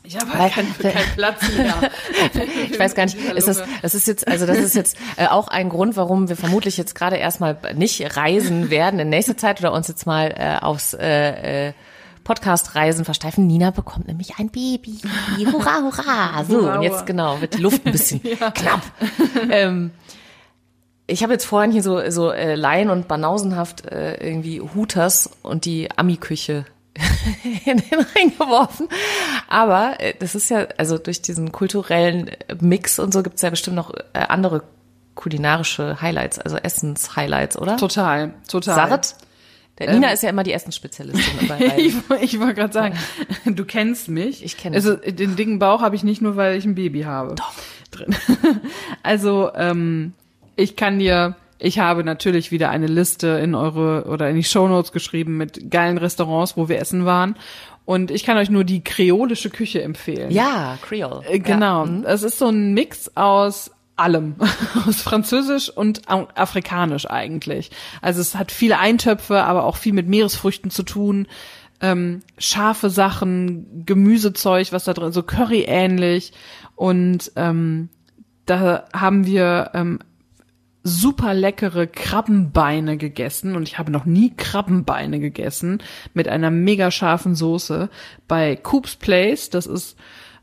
Ich 0.05 0.17
habe 0.17 0.39
Weil- 0.39 0.51
keinen 0.51 0.79
keinen 0.79 1.15
Platz 1.17 1.43
mehr. 1.57 1.75
Ich 2.71 2.79
weiß 2.79 2.95
gar 2.95 3.07
nicht, 3.07 3.17
ist 3.17 3.49
das, 3.49 3.63
das 3.83 3.95
ist 3.97 4.07
jetzt, 4.07 4.29
also 4.29 4.47
das 4.47 4.59
ist 4.59 4.77
jetzt 4.77 4.97
äh, 5.17 5.27
auch 5.27 5.49
ein 5.49 5.69
Grund, 5.69 5.97
warum 5.97 6.29
wir 6.29 6.37
vermutlich 6.37 6.77
jetzt 6.77 6.95
gerade 6.95 7.17
erstmal 7.17 7.57
nicht 7.75 8.17
reisen 8.17 8.71
werden 8.71 9.01
in 9.01 9.09
nächster 9.09 9.37
Zeit 9.37 9.59
oder 9.61 9.73
uns 9.73 9.89
jetzt 9.89 10.07
mal 10.07 10.33
äh, 10.37 10.63
aufs 10.65 10.95
äh, 10.95 11.69
äh, 11.69 11.73
Podcast-Reisen 12.23 13.05
versteifen. 13.05 13.49
Nina 13.49 13.71
bekommt 13.73 14.07
nämlich 14.07 14.39
ein 14.39 14.49
Baby. 14.51 15.01
Hurra, 15.51 15.81
hurra. 15.83 16.45
So, 16.49 16.71
und 16.71 16.83
jetzt 16.83 17.05
genau, 17.05 17.41
wird 17.41 17.55
die 17.55 17.63
Luft 17.63 17.85
ein 17.85 17.93
bisschen 17.93 18.21
knapp. 18.55 18.83
Ähm, 19.51 19.91
ich 21.07 21.23
habe 21.23 21.33
jetzt 21.33 21.45
vorhin 21.45 21.71
hier 21.71 21.83
so, 21.83 22.11
so 22.11 22.31
äh, 22.31 22.55
Laien 22.55 22.91
und 22.91 23.09
banausenhaft 23.09 23.87
äh, 23.87 24.15
irgendwie 24.27 24.61
Hooters 24.61 25.31
und 25.43 25.65
die 25.65 25.91
Ami-Küche 25.97 26.65
in 27.65 27.79
den 27.79 28.01
Ring 28.17 28.31
geworfen. 28.39 28.89
Aber 29.49 29.97
äh, 29.99 30.15
das 30.19 30.35
ist 30.35 30.49
ja, 30.51 30.67
also 30.79 30.97
durch 30.97 31.21
diesen 31.21 31.53
kulturellen 31.53 32.29
äh, 32.29 32.57
Mix 32.61 32.99
und 32.99 33.13
so 33.13 33.23
gibt's 33.23 33.43
ja 33.43 33.51
bestimmt 33.51 33.77
noch 33.77 33.93
äh, 33.93 34.21
andere 34.29 34.63
kulinarische 35.15 36.01
Highlights, 36.01 36.39
also 36.39 36.57
Essens-Highlights, 36.57 37.59
oder? 37.59 37.77
Total, 37.77 38.35
total. 38.49 38.75
Saret? 38.75 39.15
Der 39.79 39.93
Nina 39.93 40.11
ist 40.11 40.23
ja 40.23 40.31
immer 40.31 40.45
die 40.45 40.53
Essensspezialistin. 40.53 41.51
Ich, 41.77 41.95
ich 42.21 42.41
wollte 42.41 42.55
gerade 42.55 42.73
sagen, 42.73 42.97
du 43.45 43.65
kennst 43.65 44.09
mich. 44.09 44.45
Ich 44.45 44.57
kenne 44.57 44.77
Also 44.77 44.95
den 44.95 45.35
dicken 45.35 45.59
Bauch 45.59 45.81
habe 45.81 45.97
ich 45.97 46.05
nicht 46.05 46.23
nur, 46.23 46.37
weil 46.37 46.57
ich 46.57 46.65
ein 46.65 46.77
Baby 46.77 47.03
habe. 47.03 47.35
Doch. 47.35 47.53
Drin. 47.91 48.15
Also 49.03 49.51
ähm, 49.55 50.15
ich 50.57 50.77
kann 50.77 50.99
dir, 50.99 51.37
ich 51.59 51.79
habe 51.79 52.05
natürlich 52.05 52.51
wieder 52.51 52.71
eine 52.71 52.87
Liste 52.87 53.29
in 53.29 53.55
eure 53.55 54.05
oder 54.05 54.29
in 54.29 54.37
die 54.37 54.45
Shownotes 54.45 54.93
geschrieben 54.93 55.37
mit 55.37 55.71
geilen 55.71 55.99
Restaurants, 55.99 56.57
wo 56.57 56.69
wir 56.69 56.79
essen 56.79 57.05
waren. 57.05 57.37
Und 57.85 58.11
ich 58.11 58.25
kann 58.25 58.39
euch 58.39 58.49
nur 58.49 58.65
die 58.65 58.83
kreolische 58.83 59.51
Küche 59.51 59.83
empfehlen. 59.83 60.31
ja, 60.31 60.79
Creole. 60.81 61.23
Äh, 61.29 61.39
Genau. 61.39 61.85
Ja. 61.85 61.91
mhm. 61.91 62.05
Es 62.07 62.23
ist 62.23 62.39
so 62.39 62.49
ein 62.49 62.73
Mix 62.73 63.11
aus 63.15 63.71
allem. 63.97 64.37
aus 64.87 65.03
Französisch 65.03 65.71
und 65.71 66.03
Afrikanisch 66.09 67.07
eigentlich. 67.09 67.71
Also 68.01 68.21
es 68.21 68.35
hat 68.35 68.51
viele 68.51 68.79
Eintöpfe, 68.79 69.45
aber 69.45 69.65
auch 69.65 69.77
viel 69.77 69.93
mit 69.93 70.09
Meeresfrüchten 70.09 70.71
zu 70.71 70.83
tun. 70.83 71.27
Ähm, 71.81 72.21
scharfe 72.39 72.89
Sachen, 72.89 73.85
Gemüsezeug, 73.85 74.73
was 74.73 74.85
da 74.85 74.95
drin, 74.95 75.13
so 75.13 75.23
Curry 75.23 75.65
ähnlich. 75.69 76.33
Und 76.77 77.33
ähm, 77.37 77.91
da 78.47 78.85
haben 78.93 79.27
wir 79.27 79.71
ähm, 79.75 79.99
super 80.85 81.33
leckere 81.33 81.87
Krabbenbeine 81.87 82.99
gegessen 82.99 83.57
und 83.57 83.67
ich 83.67 83.79
habe 83.79 83.91
noch 83.91 84.05
nie 84.05 84.35
Krabbenbeine 84.37 85.19
gegessen 85.19 85.83
mit 86.13 86.29
einer 86.29 86.51
mega 86.51 86.91
scharfen 86.91 87.35
Soße 87.35 87.89
bei 88.29 88.55
Coop's 88.55 88.97
Place. 88.97 89.49
Das 89.49 89.67
ist 89.67 89.97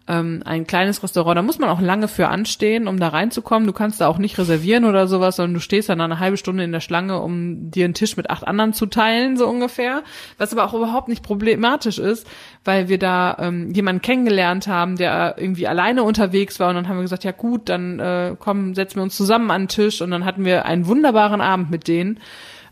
ähm, 0.08 0.42
ein 0.46 0.66
kleines 0.66 1.04
Restaurant. 1.04 1.38
Da 1.38 1.42
muss 1.42 1.60
man 1.60 1.70
auch 1.70 1.80
lange 1.80 2.08
für 2.08 2.28
anstehen, 2.28 2.88
um 2.88 3.00
da 3.00 3.10
reinzukommen. 3.10 3.68
Du 3.68 3.74
kannst 3.74 4.02
da 4.02 4.08
auch 4.08 4.18
nicht 4.18 4.38
reservieren 4.38 4.86
oder 4.86 5.08
sowas, 5.08 5.36
sondern 5.36 5.54
du 5.54 5.60
stehst 5.60 5.90
dann 5.90 6.02
eine 6.02 6.20
halbe 6.20 6.38
Stunde 6.38 6.64
in 6.64 6.72
der 6.72 6.80
Schlange, 6.80 7.22
um 7.22 7.70
dir 7.70 7.86
einen 7.86 7.94
Tisch 7.94 8.18
mit 8.18 8.30
acht 8.30 8.48
anderen 8.48 8.74
zu 8.74 8.88
teilen, 8.88 9.38
so 9.38 9.48
ungefähr. 9.48 10.04
Was 10.38 10.52
aber 10.52 10.66
auch 10.66 10.74
überhaupt 10.74 11.08
nicht 11.08 11.24
problematisch 11.24 12.00
ist, 12.00 12.28
weil 12.66 12.90
wir 12.90 12.98
da 12.98 13.38
ähm, 13.40 13.72
jemanden 13.74 14.02
kennengelernt 14.02 14.68
haben, 14.68 14.98
der 14.98 15.36
irgendwie 15.38 15.68
alleine 15.68 16.04
unterwegs 16.04 16.60
war 16.60 16.70
und 16.70 16.76
dann 16.76 16.88
haben 16.88 16.98
wir 16.98 17.04
gesagt, 17.04 17.24
ja 17.24 17.32
gut, 17.32 17.70
dann 17.70 18.00
äh, 18.00 18.36
komm, 18.40 18.74
setzen 18.74 18.98
wir 18.98 19.04
uns 19.04 19.16
zusammen 19.16 19.52
an 19.52 19.64
den 19.64 19.68
Tisch 19.68 20.02
und 20.02 20.12
dann 20.12 20.26
hatten 20.26 20.46
wir 20.46 20.66
einen 20.66 20.88
wunderbaren 20.88 21.42
Abend 21.42 21.70
mit 21.70 21.88
denen, 21.88 22.20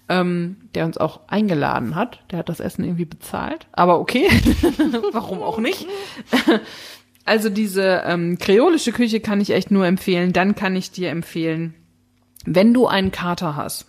ähm, 0.10 0.58
der 0.74 0.86
uns 0.86 0.98
auch 0.98 1.22
eingeladen 1.28 1.96
hat. 1.96 2.20
Der 2.32 2.40
hat 2.40 2.50
das 2.50 2.60
Essen 2.60 2.84
irgendwie 2.84 3.06
bezahlt, 3.06 3.68
aber 3.72 4.00
okay, 4.00 4.28
warum 5.12 5.42
auch 5.42 5.60
nicht? 5.60 5.88
Also 7.30 7.50
diese 7.50 8.02
ähm, 8.08 8.40
kreolische 8.40 8.92
Küche 8.92 9.20
kann 9.20 9.40
ich 9.40 9.52
echt 9.52 9.70
nur 9.70 9.86
empfehlen. 9.86 10.34
Dann 10.34 10.56
kann 10.56 10.76
ich 10.76 10.90
dir 10.90 11.12
empfehlen, 11.12 11.76
wenn 12.44 12.74
du 12.74 12.88
einen 12.88 13.12
Kater 13.12 13.56
hast, 13.56 13.86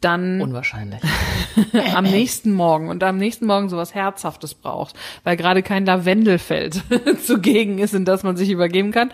dann 0.00 0.40
Unwahrscheinlich. 0.40 1.00
am 1.94 2.02
nächsten 2.02 2.52
Morgen 2.52 2.88
und 2.88 3.04
am 3.04 3.16
nächsten 3.16 3.46
Morgen 3.46 3.68
sowas 3.68 3.94
Herzhaftes 3.94 4.54
brauchst, 4.54 4.96
weil 5.22 5.36
gerade 5.36 5.62
kein 5.62 5.86
Lavendelfeld 5.86 6.82
zugegen 7.24 7.78
ist, 7.78 7.94
in 7.94 8.04
das 8.04 8.24
man 8.24 8.36
sich 8.36 8.50
übergeben 8.50 8.90
kann. 8.90 9.12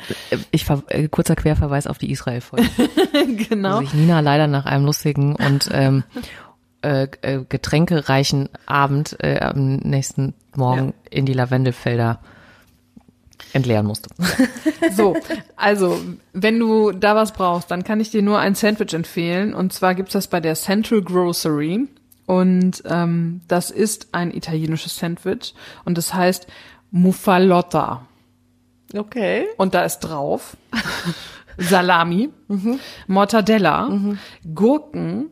Ich 0.51 0.65
äh, 0.89 1.09
kurzer 1.09 1.37
Querverweis 1.37 1.87
auf 1.87 1.99
die 1.99 2.11
Israel-Folge. 2.11 2.67
genau. 3.51 3.77
wo 3.77 3.81
sich 3.81 3.93
Nina 3.93 4.21
leider 4.21 4.47
nach 4.47 4.65
einem 4.65 4.87
lustigen 4.87 5.37
und 5.37 5.69
ähm, 5.71 6.03
äh, 6.81 7.09
äh, 7.21 7.45
getränkereichen 7.47 8.49
Abend 8.65 9.19
äh, 9.21 9.39
am 9.41 9.77
nächsten 9.77 10.33
Morgen 10.55 10.95
in 11.11 11.27
die 11.27 11.35
Lavendelfelder 11.35 12.21
entleeren 13.53 13.87
musste. 13.87 14.11
So, 14.93 15.17
also, 15.57 15.99
wenn 16.33 16.59
du 16.59 16.93
da 16.93 17.17
was 17.17 17.33
brauchst, 17.33 17.71
dann 17.71 17.83
kann 17.83 18.01
ich 18.01 18.11
dir 18.11 18.23
nur 18.23 18.39
ein 18.39 18.55
Sandwich 18.55 18.95
empfehlen. 18.95 19.53
Und 19.53 19.73
zwar 19.73 19.95
gibt's 19.95 20.13
das 20.13 20.29
bei 20.29 20.41
der 20.41 20.55
Central 20.55 21.03
Grocery. 21.03 21.89
Und 22.25 22.83
ähm, 22.87 23.41
das 23.49 23.71
ist 23.71 24.09
ein 24.13 24.33
italienisches 24.33 24.97
Sandwich. 24.97 25.55
Und 25.85 25.99
das 25.99 26.15
heißt 26.15 26.47
Muffalotta. 26.91 28.07
Okay. 28.95 29.47
Und 29.57 29.75
da 29.75 29.85
ist 29.85 30.01
drauf 30.01 30.57
Salami, 31.59 32.31
Mortadella, 33.07 34.17
Gurken, 34.55 35.31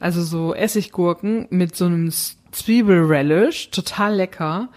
also 0.00 0.22
so 0.22 0.54
Essiggurken 0.54 1.46
mit 1.50 1.76
so 1.76 1.86
einem 1.86 2.10
Zwiebelrelish, 2.52 3.70
total 3.70 4.14
lecker, 4.14 4.68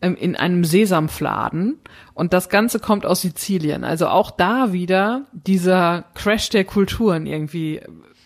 in 0.00 0.36
einem 0.36 0.64
Sesamfladen. 0.64 1.78
Und 2.14 2.32
das 2.32 2.48
Ganze 2.48 2.78
kommt 2.80 3.06
aus 3.06 3.22
Sizilien. 3.22 3.82
Also 3.84 4.08
auch 4.08 4.30
da 4.30 4.72
wieder 4.72 5.22
dieser 5.32 6.04
Crash 6.14 6.48
der 6.50 6.64
Kulturen 6.64 7.26
irgendwie. 7.26 7.80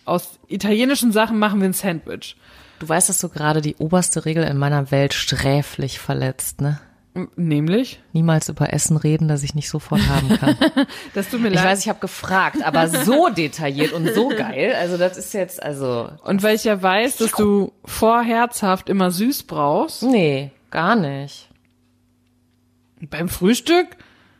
Aus 0.04 0.40
italienischen 0.48 1.12
Sachen 1.12 1.38
machen 1.38 1.60
wir 1.60 1.68
ein 1.68 1.72
Sandwich. 1.72 2.36
Du 2.80 2.88
weißt, 2.88 3.08
dass 3.08 3.20
du 3.20 3.28
gerade 3.28 3.60
die 3.60 3.76
oberste 3.76 4.24
Regel 4.24 4.42
in 4.44 4.56
meiner 4.56 4.90
Welt 4.90 5.12
sträflich 5.14 5.98
verletzt, 6.00 6.60
ne? 6.60 6.80
Nämlich, 7.36 8.00
Niemals 8.12 8.48
über 8.48 8.72
Essen 8.72 8.96
reden, 8.96 9.26
das 9.26 9.42
ich 9.42 9.54
nicht 9.56 9.68
sofort 9.68 10.00
haben 10.08 10.28
kann. 10.38 10.56
das 11.14 11.28
tut 11.28 11.40
mir 11.40 11.48
Ich 11.48 11.54
leid. 11.56 11.64
weiß, 11.64 11.80
ich 11.80 11.88
habe 11.88 11.98
gefragt, 11.98 12.58
aber 12.64 12.86
so 12.88 13.28
detailliert 13.36 13.92
und 13.92 14.08
so 14.14 14.28
geil. 14.28 14.74
Also 14.78 14.96
das 14.96 15.18
ist 15.18 15.34
jetzt, 15.34 15.60
also, 15.62 16.08
Und 16.24 16.42
weil 16.44 16.54
ich 16.54 16.64
ja 16.64 16.80
weiß, 16.80 17.16
dass 17.16 17.32
du 17.32 17.72
vor 17.84 18.22
herzhaft 18.22 18.88
immer 18.88 19.10
süß 19.10 19.42
brauchst, 19.42 20.04
nee, 20.04 20.52
gar 20.70 20.94
nicht. 20.94 21.49
Beim 23.08 23.28
Frühstück, 23.28 23.86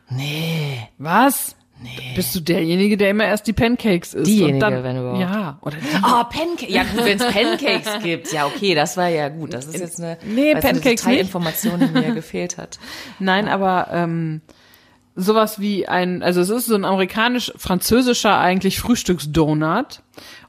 Nee. 0.09 0.77
was? 0.97 1.55
Nee. 1.83 1.89
Bist 2.15 2.35
du 2.35 2.41
derjenige, 2.41 2.95
der 2.95 3.09
immer 3.09 3.25
erst 3.25 3.47
die 3.47 3.53
Pancakes 3.53 4.13
isst? 4.13 4.27
Diejenige, 4.27 4.53
und 4.53 4.59
dann, 4.59 4.83
wenn 4.83 4.97
überhaupt. 4.97 5.19
Ja, 5.19 5.57
oder 5.61 5.77
die. 5.77 5.97
Oh, 6.03 6.23
Pancakes. 6.25 6.69
Ja 6.69 6.83
gut, 6.83 7.05
wenn 7.05 7.19
es 7.19 7.25
Pancakes 7.25 7.89
gibt. 8.03 8.31
Ja, 8.31 8.45
okay, 8.45 8.75
das 8.75 8.97
war 8.97 9.07
ja 9.07 9.29
gut. 9.29 9.51
Das 9.53 9.65
ist 9.65 9.79
jetzt 9.79 9.99
eine, 9.99 10.17
Nee, 10.23 10.51
eine 10.51 10.59
Pancakes 10.61 10.85
nicht. 10.85 11.05
Detailinformation, 11.07 11.79
die 11.79 11.87
mir 11.99 12.11
gefehlt 12.13 12.57
hat. 12.59 12.77
Nein, 13.17 13.47
aber 13.47 13.87
ähm, 13.91 14.41
sowas 15.15 15.59
wie 15.59 15.87
ein, 15.87 16.21
also 16.21 16.41
es 16.41 16.49
ist 16.51 16.67
so 16.67 16.75
ein 16.75 16.85
amerikanisch-französischer 16.85 18.37
eigentlich 18.37 18.79
Frühstücksdonut. 18.79 20.03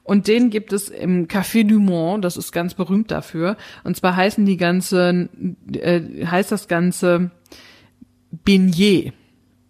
Und 0.04 0.26
den 0.26 0.50
gibt 0.50 0.72
es 0.72 0.88
im 0.88 1.28
Café 1.28 1.66
du 1.66 1.78
Monde, 1.78 2.22
das 2.26 2.36
ist 2.36 2.52
ganz 2.52 2.74
berühmt 2.74 3.10
dafür. 3.10 3.56
Und 3.84 3.96
zwar 3.96 4.16
heißen 4.16 4.44
die 4.44 4.56
ganzen, 4.56 5.56
äh, 5.72 6.26
heißt 6.26 6.50
das 6.52 6.66
Ganze 6.68 7.30
Beignet. 8.44 9.12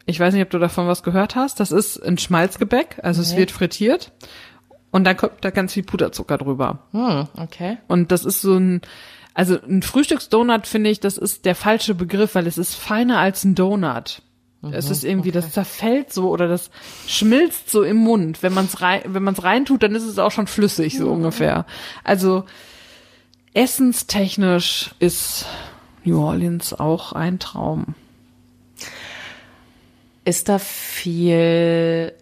Ich 0.06 0.18
weiß 0.18 0.34
nicht, 0.34 0.42
ob 0.42 0.50
du 0.50 0.58
davon 0.58 0.88
was 0.88 1.02
gehört 1.02 1.36
hast. 1.36 1.60
Das 1.60 1.70
ist 1.72 1.96
ein 2.02 2.18
Schmalzgebäck, 2.18 2.98
also 3.02 3.22
es 3.22 3.32
Nee. 3.32 3.38
wird 3.38 3.50
frittiert. 3.52 4.12
Und 4.90 5.04
dann 5.04 5.16
kommt 5.16 5.34
da 5.40 5.50
ganz 5.50 5.72
viel 5.72 5.84
Puderzucker 5.84 6.36
drüber. 6.38 6.80
Hm, 6.92 7.28
okay. 7.38 7.78
Und 7.88 8.12
das 8.12 8.24
ist 8.24 8.42
so 8.42 8.54
ein, 8.56 8.82
also 9.32 9.58
ein 9.62 9.82
Frühstücksdonut 9.82 10.66
finde 10.66 10.90
ich, 10.90 11.00
das 11.00 11.16
ist 11.16 11.44
der 11.46 11.54
falsche 11.54 11.94
Begriff, 11.94 12.34
weil 12.34 12.46
es 12.46 12.58
ist 12.58 12.74
feiner 12.74 13.18
als 13.18 13.44
ein 13.44 13.54
Donut. 13.54 14.20
es 14.70 14.90
ist 14.90 15.02
irgendwie, 15.04 15.30
das 15.32 15.50
zerfällt 15.52 16.12
so 16.12 16.28
oder 16.30 16.46
das 16.46 16.70
schmilzt 17.06 17.70
so 17.70 17.82
im 17.82 17.96
Mund. 17.96 18.42
Wenn 18.42 18.52
man 18.54 18.66
es 18.66 18.80
rein, 18.82 19.00
wenn 19.06 19.22
man 19.22 19.34
es 19.34 19.42
reintut, 19.42 19.82
dann 19.82 19.94
ist 19.94 20.04
es 20.04 20.18
auch 20.18 20.30
schon 20.30 20.46
flüssig 20.46 20.98
so 20.98 21.10
ungefähr. 21.10 21.64
Also 22.04 22.44
essenstechnisch 23.54 24.90
ist 24.98 25.46
New 26.04 26.20
Orleans 26.20 26.74
auch 26.74 27.12
ein 27.12 27.38
Traum. 27.38 27.94
Ist 30.24 30.48
da 30.48 30.58
viel, 30.58 32.12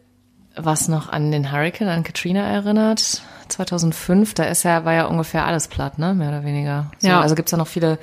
was 0.57 0.89
noch 0.89 1.09
an 1.11 1.31
den 1.31 1.53
Hurricane, 1.53 1.89
an 1.89 2.03
Katrina 2.03 2.41
erinnert? 2.41 3.23
2005, 3.49 4.35
da 4.35 4.45
ist 4.45 4.63
ja, 4.63 4.85
war 4.85 4.95
ja 4.95 5.05
ungefähr 5.07 5.45
alles 5.45 5.69
platt, 5.69 5.99
ne? 5.99 6.15
Mehr 6.15 6.29
oder 6.29 6.45
weniger. 6.45 6.91
So, 6.99 7.09
Ja. 7.09 7.21
Also 7.21 7.35
gibt's 7.35 7.51
da 7.51 7.57
noch 7.57 7.67
viele, 7.67 7.99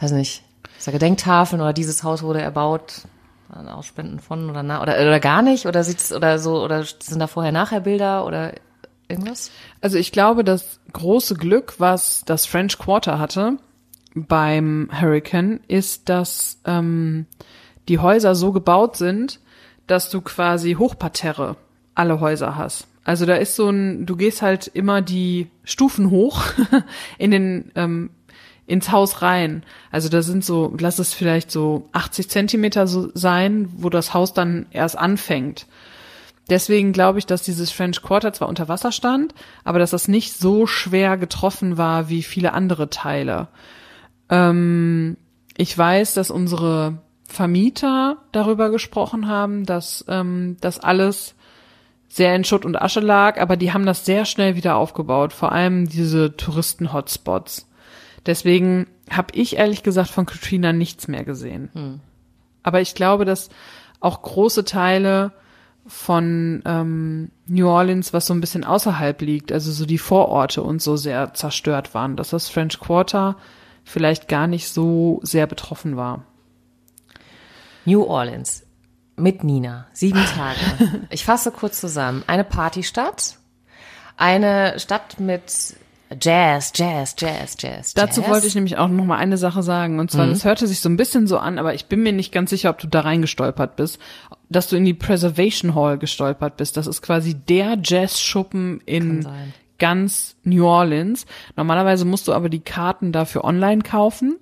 weiß 0.00 0.12
nicht, 0.12 0.44
ist 0.78 0.86
da 0.86 0.92
Gedenktafeln 0.92 1.60
oder 1.62 1.72
dieses 1.72 2.04
Haus 2.04 2.22
wurde 2.22 2.42
erbaut, 2.42 3.02
an 3.48 3.68
Ausspenden 3.68 4.20
von 4.20 4.50
oder 4.50 4.62
na, 4.62 4.82
oder, 4.82 4.94
oder 4.94 5.20
gar 5.20 5.42
nicht? 5.42 5.66
Oder 5.66 5.84
sieht's, 5.84 6.12
oder 6.12 6.38
so, 6.38 6.62
oder 6.62 6.84
sind 6.84 7.18
da 7.18 7.26
vorher 7.26 7.52
nachher 7.52 7.80
Bilder 7.80 8.26
oder 8.26 8.52
irgendwas? 9.08 9.50
Also 9.80 9.98
ich 9.98 10.12
glaube, 10.12 10.44
das 10.44 10.80
große 10.92 11.34
Glück, 11.36 11.74
was 11.78 12.22
das 12.24 12.46
French 12.46 12.78
Quarter 12.78 13.18
hatte 13.18 13.58
beim 14.14 14.88
Hurricane, 14.92 15.60
ist, 15.68 16.08
dass 16.08 16.58
ähm, 16.64 17.26
die 17.88 17.98
Häuser 17.98 18.34
so 18.34 18.52
gebaut 18.52 18.96
sind, 18.96 19.40
dass 19.86 20.10
du 20.10 20.20
quasi 20.20 20.74
Hochparterre 20.74 21.56
alle 21.94 22.20
Häuser 22.20 22.56
hast. 22.56 22.86
Also 23.04 23.26
da 23.26 23.34
ist 23.34 23.54
so 23.54 23.68
ein, 23.68 24.06
du 24.06 24.16
gehst 24.16 24.40
halt 24.40 24.66
immer 24.68 25.02
die 25.02 25.48
Stufen 25.62 26.10
hoch 26.10 26.42
in 27.18 27.30
den 27.30 27.70
ähm, 27.74 28.10
ins 28.66 28.90
Haus 28.90 29.20
rein. 29.20 29.62
Also 29.90 30.08
da 30.08 30.22
sind 30.22 30.44
so, 30.44 30.74
lass 30.78 30.98
es 30.98 31.12
vielleicht 31.12 31.50
so 31.50 31.88
80 31.92 32.30
Zentimeter 32.30 32.86
so 32.86 33.10
sein, 33.14 33.68
wo 33.76 33.90
das 33.90 34.14
Haus 34.14 34.32
dann 34.32 34.66
erst 34.70 34.96
anfängt. 34.96 35.66
Deswegen 36.48 36.92
glaube 36.92 37.18
ich, 37.18 37.26
dass 37.26 37.42
dieses 37.42 37.70
French 37.70 38.02
Quarter 38.02 38.32
zwar 38.32 38.48
unter 38.48 38.68
Wasser 38.68 38.92
stand, 38.92 39.34
aber 39.64 39.78
dass 39.78 39.90
das 39.90 40.08
nicht 40.08 40.34
so 40.34 40.66
schwer 40.66 41.16
getroffen 41.16 41.78
war 41.78 42.08
wie 42.08 42.22
viele 42.22 42.52
andere 42.52 42.90
Teile. 42.90 43.48
Ähm, 44.28 45.16
ich 45.56 45.76
weiß, 45.76 46.14
dass 46.14 46.30
unsere 46.30 46.98
Vermieter 47.26 48.18
darüber 48.32 48.70
gesprochen 48.70 49.28
haben, 49.28 49.64
dass 49.64 50.04
ähm, 50.08 50.56
das 50.60 50.78
alles 50.78 51.34
sehr 52.08 52.36
in 52.36 52.44
Schutt 52.44 52.64
und 52.64 52.80
Asche 52.80 53.00
lag, 53.00 53.40
aber 53.40 53.56
die 53.56 53.72
haben 53.72 53.86
das 53.86 54.04
sehr 54.04 54.24
schnell 54.24 54.54
wieder 54.54 54.76
aufgebaut, 54.76 55.32
vor 55.32 55.50
allem 55.50 55.88
diese 55.88 56.36
Touristen-Hotspots. 56.36 57.66
Deswegen 58.26 58.86
habe 59.10 59.28
ich 59.32 59.56
ehrlich 59.56 59.82
gesagt 59.82 60.10
von 60.10 60.26
Katrina 60.26 60.72
nichts 60.72 61.08
mehr 61.08 61.24
gesehen. 61.24 61.70
Hm. 61.72 62.00
Aber 62.62 62.80
ich 62.80 62.94
glaube, 62.94 63.24
dass 63.24 63.50
auch 64.00 64.22
große 64.22 64.64
Teile 64.64 65.32
von 65.86 66.62
ähm, 66.64 67.30
New 67.46 67.68
Orleans, 67.68 68.12
was 68.12 68.26
so 68.26 68.34
ein 68.34 68.40
bisschen 68.40 68.64
außerhalb 68.64 69.20
liegt, 69.20 69.52
also 69.52 69.70
so 69.70 69.84
die 69.84 69.98
Vororte 69.98 70.62
und 70.62 70.80
so 70.80 70.96
sehr 70.96 71.34
zerstört 71.34 71.94
waren, 71.94 72.16
dass 72.16 72.30
das 72.30 72.48
French 72.48 72.80
Quarter 72.80 73.36
vielleicht 73.84 74.28
gar 74.28 74.46
nicht 74.46 74.68
so 74.68 75.20
sehr 75.22 75.46
betroffen 75.46 75.96
war. 75.96 76.24
New 77.84 78.02
Orleans 78.04 78.64
mit 79.16 79.44
Nina, 79.44 79.86
sieben 79.92 80.22
Tage. 80.36 81.06
Ich 81.10 81.24
fasse 81.24 81.50
kurz 81.50 81.80
zusammen. 81.80 82.24
Eine 82.26 82.44
Partystadt, 82.44 83.36
eine 84.16 84.78
Stadt 84.78 85.20
mit 85.20 85.76
Jazz, 86.20 86.72
Jazz, 86.74 87.16
Jazz, 87.18 87.56
Jazz. 87.58 87.94
Dazu 87.94 88.20
Jazz. 88.20 88.30
wollte 88.30 88.46
ich 88.46 88.54
nämlich 88.54 88.76
auch 88.76 88.88
noch 88.88 89.04
mal 89.04 89.16
eine 89.16 89.36
Sache 89.38 89.62
sagen. 89.62 89.98
Und 89.98 90.10
zwar, 90.10 90.26
Mhm. 90.26 90.30
das 90.30 90.44
hörte 90.44 90.66
sich 90.66 90.80
so 90.80 90.88
ein 90.88 90.96
bisschen 90.96 91.26
so 91.26 91.38
an, 91.38 91.58
aber 91.58 91.74
ich 91.74 91.86
bin 91.86 92.02
mir 92.02 92.12
nicht 92.12 92.30
ganz 92.32 92.50
sicher, 92.50 92.70
ob 92.70 92.78
du 92.78 92.86
da 92.86 93.00
reingestolpert 93.00 93.74
bist, 93.76 93.98
dass 94.48 94.68
du 94.68 94.76
in 94.76 94.84
die 94.84 94.94
Preservation 94.94 95.74
Hall 95.74 95.98
gestolpert 95.98 96.56
bist. 96.56 96.76
Das 96.76 96.86
ist 96.86 97.02
quasi 97.02 97.34
der 97.34 97.78
Jazzschuppen 97.82 98.80
in 98.86 99.26
ganz 99.78 100.36
New 100.44 100.64
Orleans. 100.66 101.26
Normalerweise 101.56 102.04
musst 102.04 102.28
du 102.28 102.32
aber 102.32 102.48
die 102.48 102.60
Karten 102.60 103.10
dafür 103.10 103.42
online 103.42 103.82
kaufen, 103.82 104.36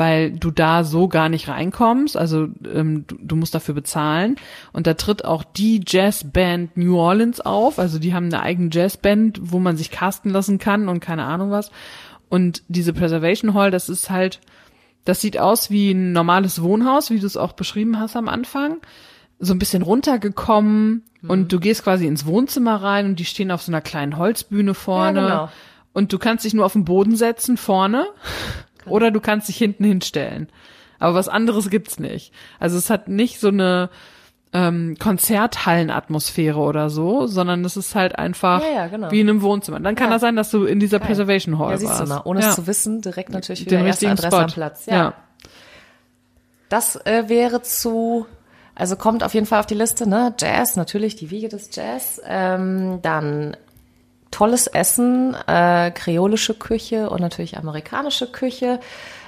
weil 0.00 0.32
du 0.32 0.50
da 0.50 0.82
so 0.82 1.08
gar 1.08 1.28
nicht 1.28 1.48
reinkommst. 1.48 2.16
Also 2.16 2.48
ähm, 2.74 3.04
du, 3.06 3.18
du 3.20 3.36
musst 3.36 3.54
dafür 3.54 3.74
bezahlen. 3.74 4.36
Und 4.72 4.86
da 4.86 4.94
tritt 4.94 5.26
auch 5.26 5.44
die 5.44 5.82
Jazzband 5.86 6.74
New 6.74 6.96
Orleans 6.96 7.42
auf. 7.42 7.78
Also 7.78 7.98
die 7.98 8.14
haben 8.14 8.24
eine 8.24 8.40
eigene 8.40 8.70
Jazzband, 8.72 9.38
wo 9.42 9.58
man 9.58 9.76
sich 9.76 9.90
casten 9.90 10.30
lassen 10.30 10.56
kann 10.56 10.88
und 10.88 11.00
keine 11.00 11.24
Ahnung 11.24 11.50
was. 11.50 11.70
Und 12.30 12.62
diese 12.68 12.94
Preservation 12.94 13.52
Hall, 13.52 13.70
das 13.70 13.90
ist 13.90 14.08
halt, 14.08 14.40
das 15.04 15.20
sieht 15.20 15.38
aus 15.38 15.70
wie 15.70 15.90
ein 15.90 16.12
normales 16.12 16.62
Wohnhaus, 16.62 17.10
wie 17.10 17.20
du 17.20 17.26
es 17.26 17.36
auch 17.36 17.52
beschrieben 17.52 18.00
hast 18.00 18.16
am 18.16 18.28
Anfang. 18.30 18.78
So 19.38 19.52
ein 19.52 19.58
bisschen 19.58 19.82
runtergekommen 19.82 21.02
und 21.28 21.52
du 21.52 21.60
gehst 21.60 21.84
quasi 21.84 22.06
ins 22.06 22.24
Wohnzimmer 22.24 22.76
rein 22.76 23.04
und 23.04 23.18
die 23.18 23.26
stehen 23.26 23.50
auf 23.50 23.60
so 23.60 23.70
einer 23.70 23.82
kleinen 23.82 24.16
Holzbühne 24.16 24.72
vorne. 24.72 25.20
Ja, 25.20 25.28
genau. 25.28 25.48
Und 25.92 26.12
du 26.14 26.18
kannst 26.18 26.46
dich 26.46 26.54
nur 26.54 26.64
auf 26.64 26.72
den 26.72 26.86
Boden 26.86 27.16
setzen 27.16 27.58
vorne 27.58 28.06
oder 28.86 29.10
du 29.10 29.20
kannst 29.20 29.48
dich 29.48 29.56
hinten 29.56 29.84
hinstellen. 29.84 30.48
Aber 30.98 31.14
was 31.14 31.28
anderes 31.28 31.70
gibt's 31.70 31.98
nicht. 31.98 32.32
Also 32.58 32.76
es 32.76 32.90
hat 32.90 33.08
nicht 33.08 33.40
so 33.40 33.48
eine 33.48 33.88
ähm, 34.52 34.96
Konzerthallenatmosphäre 34.98 36.58
oder 36.58 36.90
so, 36.90 37.26
sondern 37.26 37.64
es 37.64 37.76
ist 37.76 37.94
halt 37.94 38.18
einfach 38.18 38.62
Ja, 38.62 38.68
ja, 38.72 38.86
genau. 38.88 39.10
wie 39.10 39.20
in 39.20 39.28
einem 39.28 39.42
Wohnzimmer. 39.42 39.80
Dann 39.80 39.94
kann 39.94 40.08
Ja. 40.08 40.14
das 40.14 40.20
sein, 40.22 40.36
dass 40.36 40.50
du 40.50 40.64
in 40.64 40.80
dieser 40.80 40.98
Geil. 40.98 41.08
Preservation 41.08 41.58
Hall 41.58 41.70
Ja, 41.72 41.76
siehst 41.78 41.90
warst. 41.92 42.02
du 42.02 42.06
mal, 42.16 42.22
ohne 42.24 42.40
es 42.40 42.54
zu 42.56 42.66
wissen, 42.66 43.00
direkt 43.00 43.30
natürlich 43.30 43.64
wieder 43.64 43.78
den 43.78 43.86
erste 43.86 44.08
Adresse 44.10 44.28
Spot. 44.36 44.36
am 44.44 44.50
Platz. 44.50 44.86
ja. 44.86 45.14
Das 46.68 46.94
äh, 47.04 47.24
wäre 47.28 47.62
zu, 47.62 48.26
also 48.76 48.94
kommt 48.96 49.24
auf 49.24 49.34
jeden 49.34 49.46
Fall 49.46 49.58
auf 49.60 49.66
die 49.66 49.74
Liste, 49.74 50.08
ne? 50.08 50.34
Jazz, 50.38 50.76
natürlich 50.76 51.16
die 51.16 51.30
Wiege 51.30 51.48
des 51.48 51.70
Jazz. 51.74 52.20
Ähm, 52.24 53.00
dann 53.02 53.56
tolles 54.30 54.66
Essen, 54.66 55.34
äh, 55.46 55.90
kreolische 55.90 56.54
Küche 56.54 57.10
und 57.10 57.20
natürlich 57.20 57.56
amerikanische 57.58 58.26
Küche. 58.30 58.80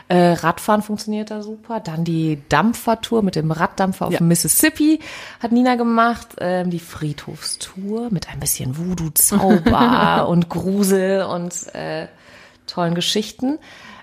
Äh, 0.08 0.32
Radfahren 0.32 0.82
funktioniert 0.82 1.30
da 1.30 1.42
super. 1.42 1.80
Dann 1.80 2.04
die 2.04 2.42
Dampfertour 2.48 3.22
mit 3.22 3.34
dem 3.34 3.50
Raddampfer 3.50 4.06
auf 4.06 4.12
Ja. 4.12 4.20
Mississippi 4.20 5.00
hat 5.40 5.52
Nina 5.52 5.76
gemacht. 5.76 6.28
Ähm, 6.38 6.70
die 6.70 6.80
Friedhofstour 6.80 8.08
mit 8.10 8.28
ein 8.28 8.40
bisschen 8.40 8.76
Voodoo-Zauber 8.76 10.28
und 10.28 10.48
Grusel 10.48 11.22
und 11.24 11.54
äh, 11.74 12.08
tollen 12.66 12.94
Geschichten. 12.94 13.58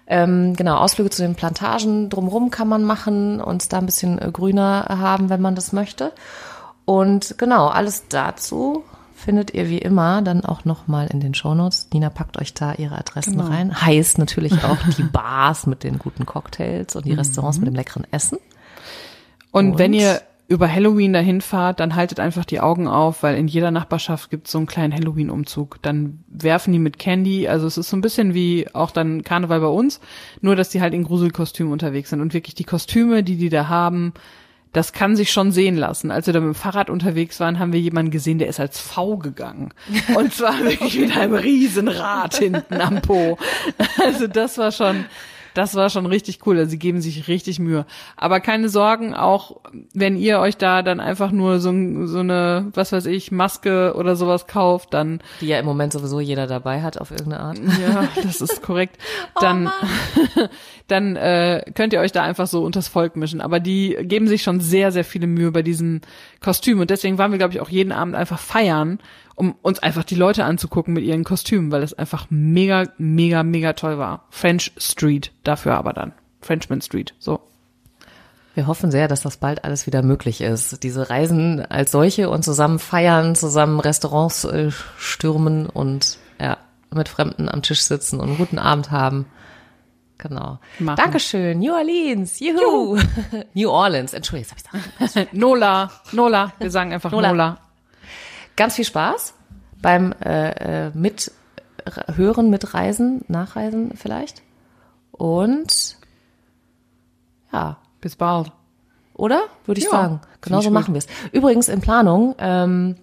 Ähm, 0.07 0.55
genau, 0.55 0.77
Ausflüge 0.77 1.11
zu 1.11 1.21
den 1.21 1.35
Plantagen 1.35 2.09
drumherum 2.09 2.49
kann 2.49 2.67
man 2.67 2.83
machen 2.83 3.39
und 3.39 3.71
da 3.71 3.77
ein 3.77 3.85
bisschen 3.85 4.19
äh, 4.19 4.31
grüner 4.31 4.85
haben, 4.89 5.29
wenn 5.29 5.41
man 5.41 5.53
das 5.53 5.71
möchte. 5.73 6.11
Und 6.85 7.37
genau, 7.37 7.67
alles 7.67 8.05
dazu 8.09 8.83
findet 9.19 9.53
ihr 9.53 9.69
wie 9.69 9.77
immer 9.79 10.21
dann 10.21 10.43
auch 10.45 10.65
nochmal 10.65 11.07
in 11.11 11.19
den 11.19 11.33
Shownotes. 11.33 11.89
Nina 11.93 12.09
packt 12.09 12.39
euch 12.39 12.53
da 12.53 12.73
ihre 12.73 12.97
Adressen 12.97 13.37
Genau. 13.37 13.47
rein. 13.49 13.79
Heißt 13.81 14.17
natürlich 14.17 14.63
auch 14.63 14.77
die 14.97 15.03
Bars 15.03 15.67
mit 15.67 15.83
den 15.83 15.99
guten 15.99 16.25
Cocktails 16.25 16.95
und 16.95 17.05
die 17.05 17.11
Mhm. 17.11 17.19
Restaurants 17.19 17.59
mit 17.59 17.67
dem 17.67 17.75
leckeren 17.75 18.07
Essen. 18.11 18.37
Und, 19.51 19.71
Und? 19.71 19.77
wenn 19.79 19.93
ihr 19.93 20.21
über 20.47 20.71
Halloween 20.71 21.13
dahin 21.13 21.41
fahrt, 21.41 21.79
dann 21.79 21.93
haltet 21.93 22.19
einfach 22.19 22.43
die 22.43 22.59
Augen 22.59 22.87
auf, 22.87 23.21
weil 23.21 23.35
in 23.37 23.47
jeder 23.47 23.69
Nachbarschaft 23.69 24.31
gibt 24.31 24.47
es 24.47 24.51
so 24.51 24.57
einen 24.57 24.65
kleinen 24.65 24.93
Halloween-Umzug. 24.95 25.77
Dann 25.83 26.23
werfen 26.27 26.73
die 26.73 26.79
mit 26.79 26.97
Candy, 26.97 27.47
also 27.47 27.67
es 27.67 27.77
ist 27.77 27.89
so 27.89 27.97
ein 27.97 28.01
bisschen 28.01 28.33
wie 28.33 28.65
auch 28.73 28.89
dann 28.89 29.23
Karneval 29.23 29.59
bei 29.59 29.67
uns, 29.67 29.99
nur 30.41 30.55
dass 30.55 30.69
die 30.69 30.81
halt 30.81 30.95
in 30.95 31.03
Gruselkostümen 31.03 31.71
unterwegs 31.71 32.09
sind. 32.09 32.19
Und 32.21 32.33
wirklich 32.33 32.55
die 32.55 32.63
Kostüme, 32.63 33.21
die 33.21 33.35
die 33.37 33.49
da 33.49 33.67
haben, 33.67 34.13
das 34.71 34.93
kann 34.93 35.15
sich 35.15 35.31
schon 35.31 35.51
sehen 35.51 35.75
lassen. 35.75 36.11
Als 36.11 36.27
wir 36.27 36.33
da 36.33 36.39
mit 36.39 36.53
dem 36.53 36.55
Fahrrad 36.55 36.89
unterwegs 36.89 37.39
waren, 37.39 37.57
haben 37.57 37.73
wir 37.73 37.79
jemanden 37.79 38.11
gesehen, 38.11 38.37
der 38.37 38.47
ist 38.47 38.59
als 38.59 38.79
V 38.79 39.17
gegangen. 39.17 39.73
Und 40.15 40.33
zwar 40.33 40.59
wirklich 40.63 40.99
mit 40.99 41.17
einem 41.17 41.33
riesen 41.33 41.87
Rad 41.87 42.37
hinten 42.37 42.79
am 42.79 43.01
Po. 43.01 43.37
Also 43.97 44.27
das 44.27 44.57
war 44.57 44.71
schon, 44.71 45.05
das 45.53 45.75
war 45.75 45.89
schon 45.89 46.05
richtig 46.05 46.39
cool. 46.45 46.57
Also 46.57 46.71
sie 46.71 46.79
geben 46.79 47.01
sich 47.01 47.27
richtig 47.27 47.59
Mühe. 47.59 47.85
Aber 48.15 48.39
keine 48.39 48.69
Sorgen, 48.69 49.13
auch 49.13 49.57
wenn 49.93 50.17
ihr 50.17 50.39
euch 50.39 50.57
da 50.57 50.81
dann 50.81 50.99
einfach 50.99 51.31
nur 51.31 51.59
so, 51.59 51.71
so 52.05 52.19
eine, 52.19 52.71
was 52.73 52.91
weiß 52.91 53.05
ich, 53.07 53.31
Maske 53.31 53.93
oder 53.95 54.15
sowas 54.15 54.47
kauft, 54.47 54.93
dann 54.93 55.21
Die 55.41 55.47
ja 55.47 55.59
im 55.59 55.65
Moment 55.65 55.93
sowieso 55.93 56.19
jeder 56.19 56.47
dabei 56.47 56.81
hat 56.81 56.99
auf 56.99 57.11
irgendeine 57.11 57.43
Art. 57.43 57.59
ja, 57.81 58.07
das 58.23 58.41
ist 58.41 58.61
korrekt. 58.61 58.97
Dann, 59.39 59.69
dann 60.87 61.15
äh, 61.15 61.63
könnt 61.73 61.93
ihr 61.93 61.99
euch 61.99 62.11
da 62.11 62.23
einfach 62.23 62.47
so 62.47 62.63
unters 62.63 62.87
Volk 62.87 63.15
mischen. 63.15 63.41
Aber 63.41 63.59
die 63.59 63.97
geben 64.01 64.27
sich 64.27 64.43
schon 64.43 64.59
sehr, 64.59 64.91
sehr 64.91 65.05
viele 65.05 65.27
Mühe 65.27 65.51
bei 65.51 65.61
diesen 65.61 66.01
Kostümen. 66.41 66.81
Und 66.81 66.89
deswegen 66.89 67.17
waren 67.17 67.31
wir, 67.31 67.37
glaube 67.37 67.53
ich, 67.53 67.61
auch 67.61 67.69
jeden 67.69 67.91
Abend 67.91 68.15
einfach 68.15 68.39
feiern, 68.39 68.99
um 69.39 69.55
uns 69.61 69.79
einfach 69.79 70.03
die 70.03 70.15
Leute 70.15 70.43
anzugucken 70.43 70.93
mit 70.93 71.05
ihren 71.05 71.23
Kostümen, 71.23 71.71
weil 71.71 71.81
es 71.81 71.93
einfach 71.93 72.27
mega, 72.29 72.89
mega, 72.97 73.41
mega 73.43 73.71
toll 73.71 73.97
war. 73.97 74.25
French 74.29 74.73
Street 74.77 75.31
dafür 75.45 75.75
aber 75.75 75.93
dann. 75.93 76.11
Frenchman 76.41 76.81
Street, 76.81 77.13
so. 77.19 77.39
Wir 78.53 78.67
hoffen 78.67 78.91
sehr, 78.91 79.07
dass 79.07 79.21
das 79.21 79.37
bald 79.37 79.63
alles 79.63 79.87
wieder 79.87 80.01
möglich 80.01 80.41
ist. 80.41 80.83
Diese 80.83 81.09
Reisen 81.09 81.65
als 81.65 81.91
solche 81.91 82.29
und 82.29 82.43
zusammen 82.43 82.79
feiern, 82.79 83.33
zusammen 83.35 83.79
Restaurants 83.79 84.43
äh, 84.43 84.71
stürmen 84.97 85.67
und 85.67 86.17
ja, 86.41 86.57
mit 86.93 87.07
Fremden 87.07 87.47
am 87.47 87.61
Tisch 87.61 87.81
sitzen 87.81 88.19
und 88.19 88.27
einen 88.27 88.37
guten 88.37 88.59
Abend 88.59 88.91
haben. 88.91 89.25
Genau. 90.17 90.59
Machen. 90.79 90.97
Dankeschön. 90.97 91.59
New 91.59 91.73
Orleans. 91.73 92.41
Juhu. 92.41 92.99
New 93.53 93.69
Orleans. 93.69 94.13
Entschuldigung, 94.13 94.53
jetzt 94.57 94.73
hab 94.73 95.15
ich. 95.15 95.31
Nola, 95.39 95.91
Nola, 96.11 96.51
wir 96.59 96.71
sagen 96.71 96.91
einfach 96.91 97.11
Nola. 97.11 97.29
Nola. 97.29 97.68
Ganz 98.59 98.75
viel 98.75 98.85
Spaß 98.85 99.33
beim 99.81 100.13
äh, 100.23 100.87
äh, 100.87 100.91
mit 100.93 101.31
hören, 102.15 102.49
mitreisen, 102.51 103.23
nachreisen 103.29 103.93
vielleicht. 103.95 104.43
Und 105.11 105.97
ja, 107.51 107.77
Bis 108.01 108.15
bald. 108.15 108.51
Oder? 109.13 109.41
Würde 109.65 109.79
ich 109.79 109.85
Ja, 109.85 109.91
sagen. 109.91 110.19
find 110.21 110.41
Genau 110.41 110.57
ich 110.59 110.63
so 110.65 110.69
gut. 110.69 110.73
machen 110.73 110.93
wir 110.93 110.99
es. 110.99 111.07
Übrigens 111.33 111.67
in 111.67 111.81
Planung, 111.81 112.35
ähm, 112.37 112.95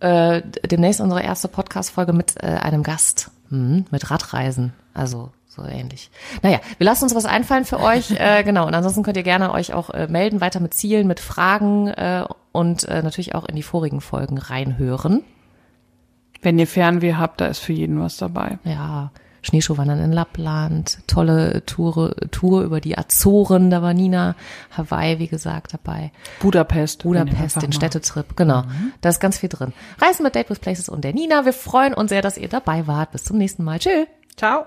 äh, 0.00 0.42
demnächst 0.66 1.00
unsere 1.00 1.22
erste 1.22 1.48
Podcast-Folge 1.48 2.12
mit 2.12 2.34
äh, 2.42 2.46
einem 2.46 2.82
Gast, 2.82 3.30
hm, 3.48 3.86
mit 3.90 4.10
Radreisen. 4.10 4.72
Also 4.92 5.30
so 5.50 5.64
ähnlich. 5.64 6.10
Naja, 6.42 6.60
wir 6.78 6.84
lassen 6.84 7.04
uns 7.04 7.14
was 7.14 7.24
einfallen 7.24 7.64
für 7.64 7.80
euch. 7.80 8.10
Äh, 8.20 8.44
genau. 8.44 8.66
Und 8.66 8.74
ansonsten 8.74 9.02
könnt 9.02 9.16
ihr 9.16 9.22
gerne 9.22 9.50
euch 9.52 9.72
auch 9.72 9.88
äh, 9.90 10.06
melden, 10.06 10.42
weiter 10.42 10.60
mit 10.60 10.74
Zielen, 10.74 11.06
mit 11.06 11.20
Fragen 11.20 11.88
äh, 11.88 12.26
und 12.52 12.84
äh, 12.84 13.02
natürlich 13.02 13.34
auch 13.34 13.46
in 13.46 13.56
die 13.56 13.62
vorigen 13.62 14.02
Folgen 14.02 14.36
reinhören. 14.36 15.22
Wenn 16.42 16.58
ihr 16.58 16.66
Fernweh 16.66 17.14
habt, 17.14 17.40
da 17.40 17.46
ist 17.46 17.60
für 17.60 17.72
jeden 17.72 17.98
was 17.98 18.18
dabei. 18.18 18.58
Ja, 18.64 19.10
Schneeschuhwandern 19.42 20.00
in 20.00 20.12
Lappland, 20.12 20.98
tolle 21.06 21.64
Tour, 21.64 22.14
Tour 22.30 22.62
über 22.62 22.80
die 22.80 22.98
Azoren, 22.98 23.70
da 23.70 23.80
war 23.80 23.94
Nina, 23.94 24.36
Hawaii, 24.76 25.18
wie 25.18 25.28
gesagt, 25.28 25.72
dabei. 25.72 26.12
Budapest. 26.40 27.04
Budapest, 27.04 27.62
den 27.62 27.72
Städtetrip, 27.72 28.36
genau. 28.36 28.62
Mhm. 28.62 28.92
Da 29.00 29.08
ist 29.08 29.20
ganz 29.20 29.38
viel 29.38 29.48
drin. 29.48 29.72
Reisen 29.98 30.24
mit 30.24 30.34
Date 30.34 30.50
with 30.50 30.58
Places 30.58 30.90
und 30.90 31.04
der 31.04 31.14
Nina. 31.14 31.46
Wir 31.46 31.54
freuen 31.54 31.94
uns 31.94 32.10
sehr, 32.10 32.22
dass 32.22 32.36
ihr 32.36 32.48
dabei 32.48 32.86
wart. 32.86 33.12
Bis 33.12 33.24
zum 33.24 33.38
nächsten 33.38 33.64
Mal. 33.64 33.78
Tschüss. 33.78 34.06
Ciao. 34.36 34.66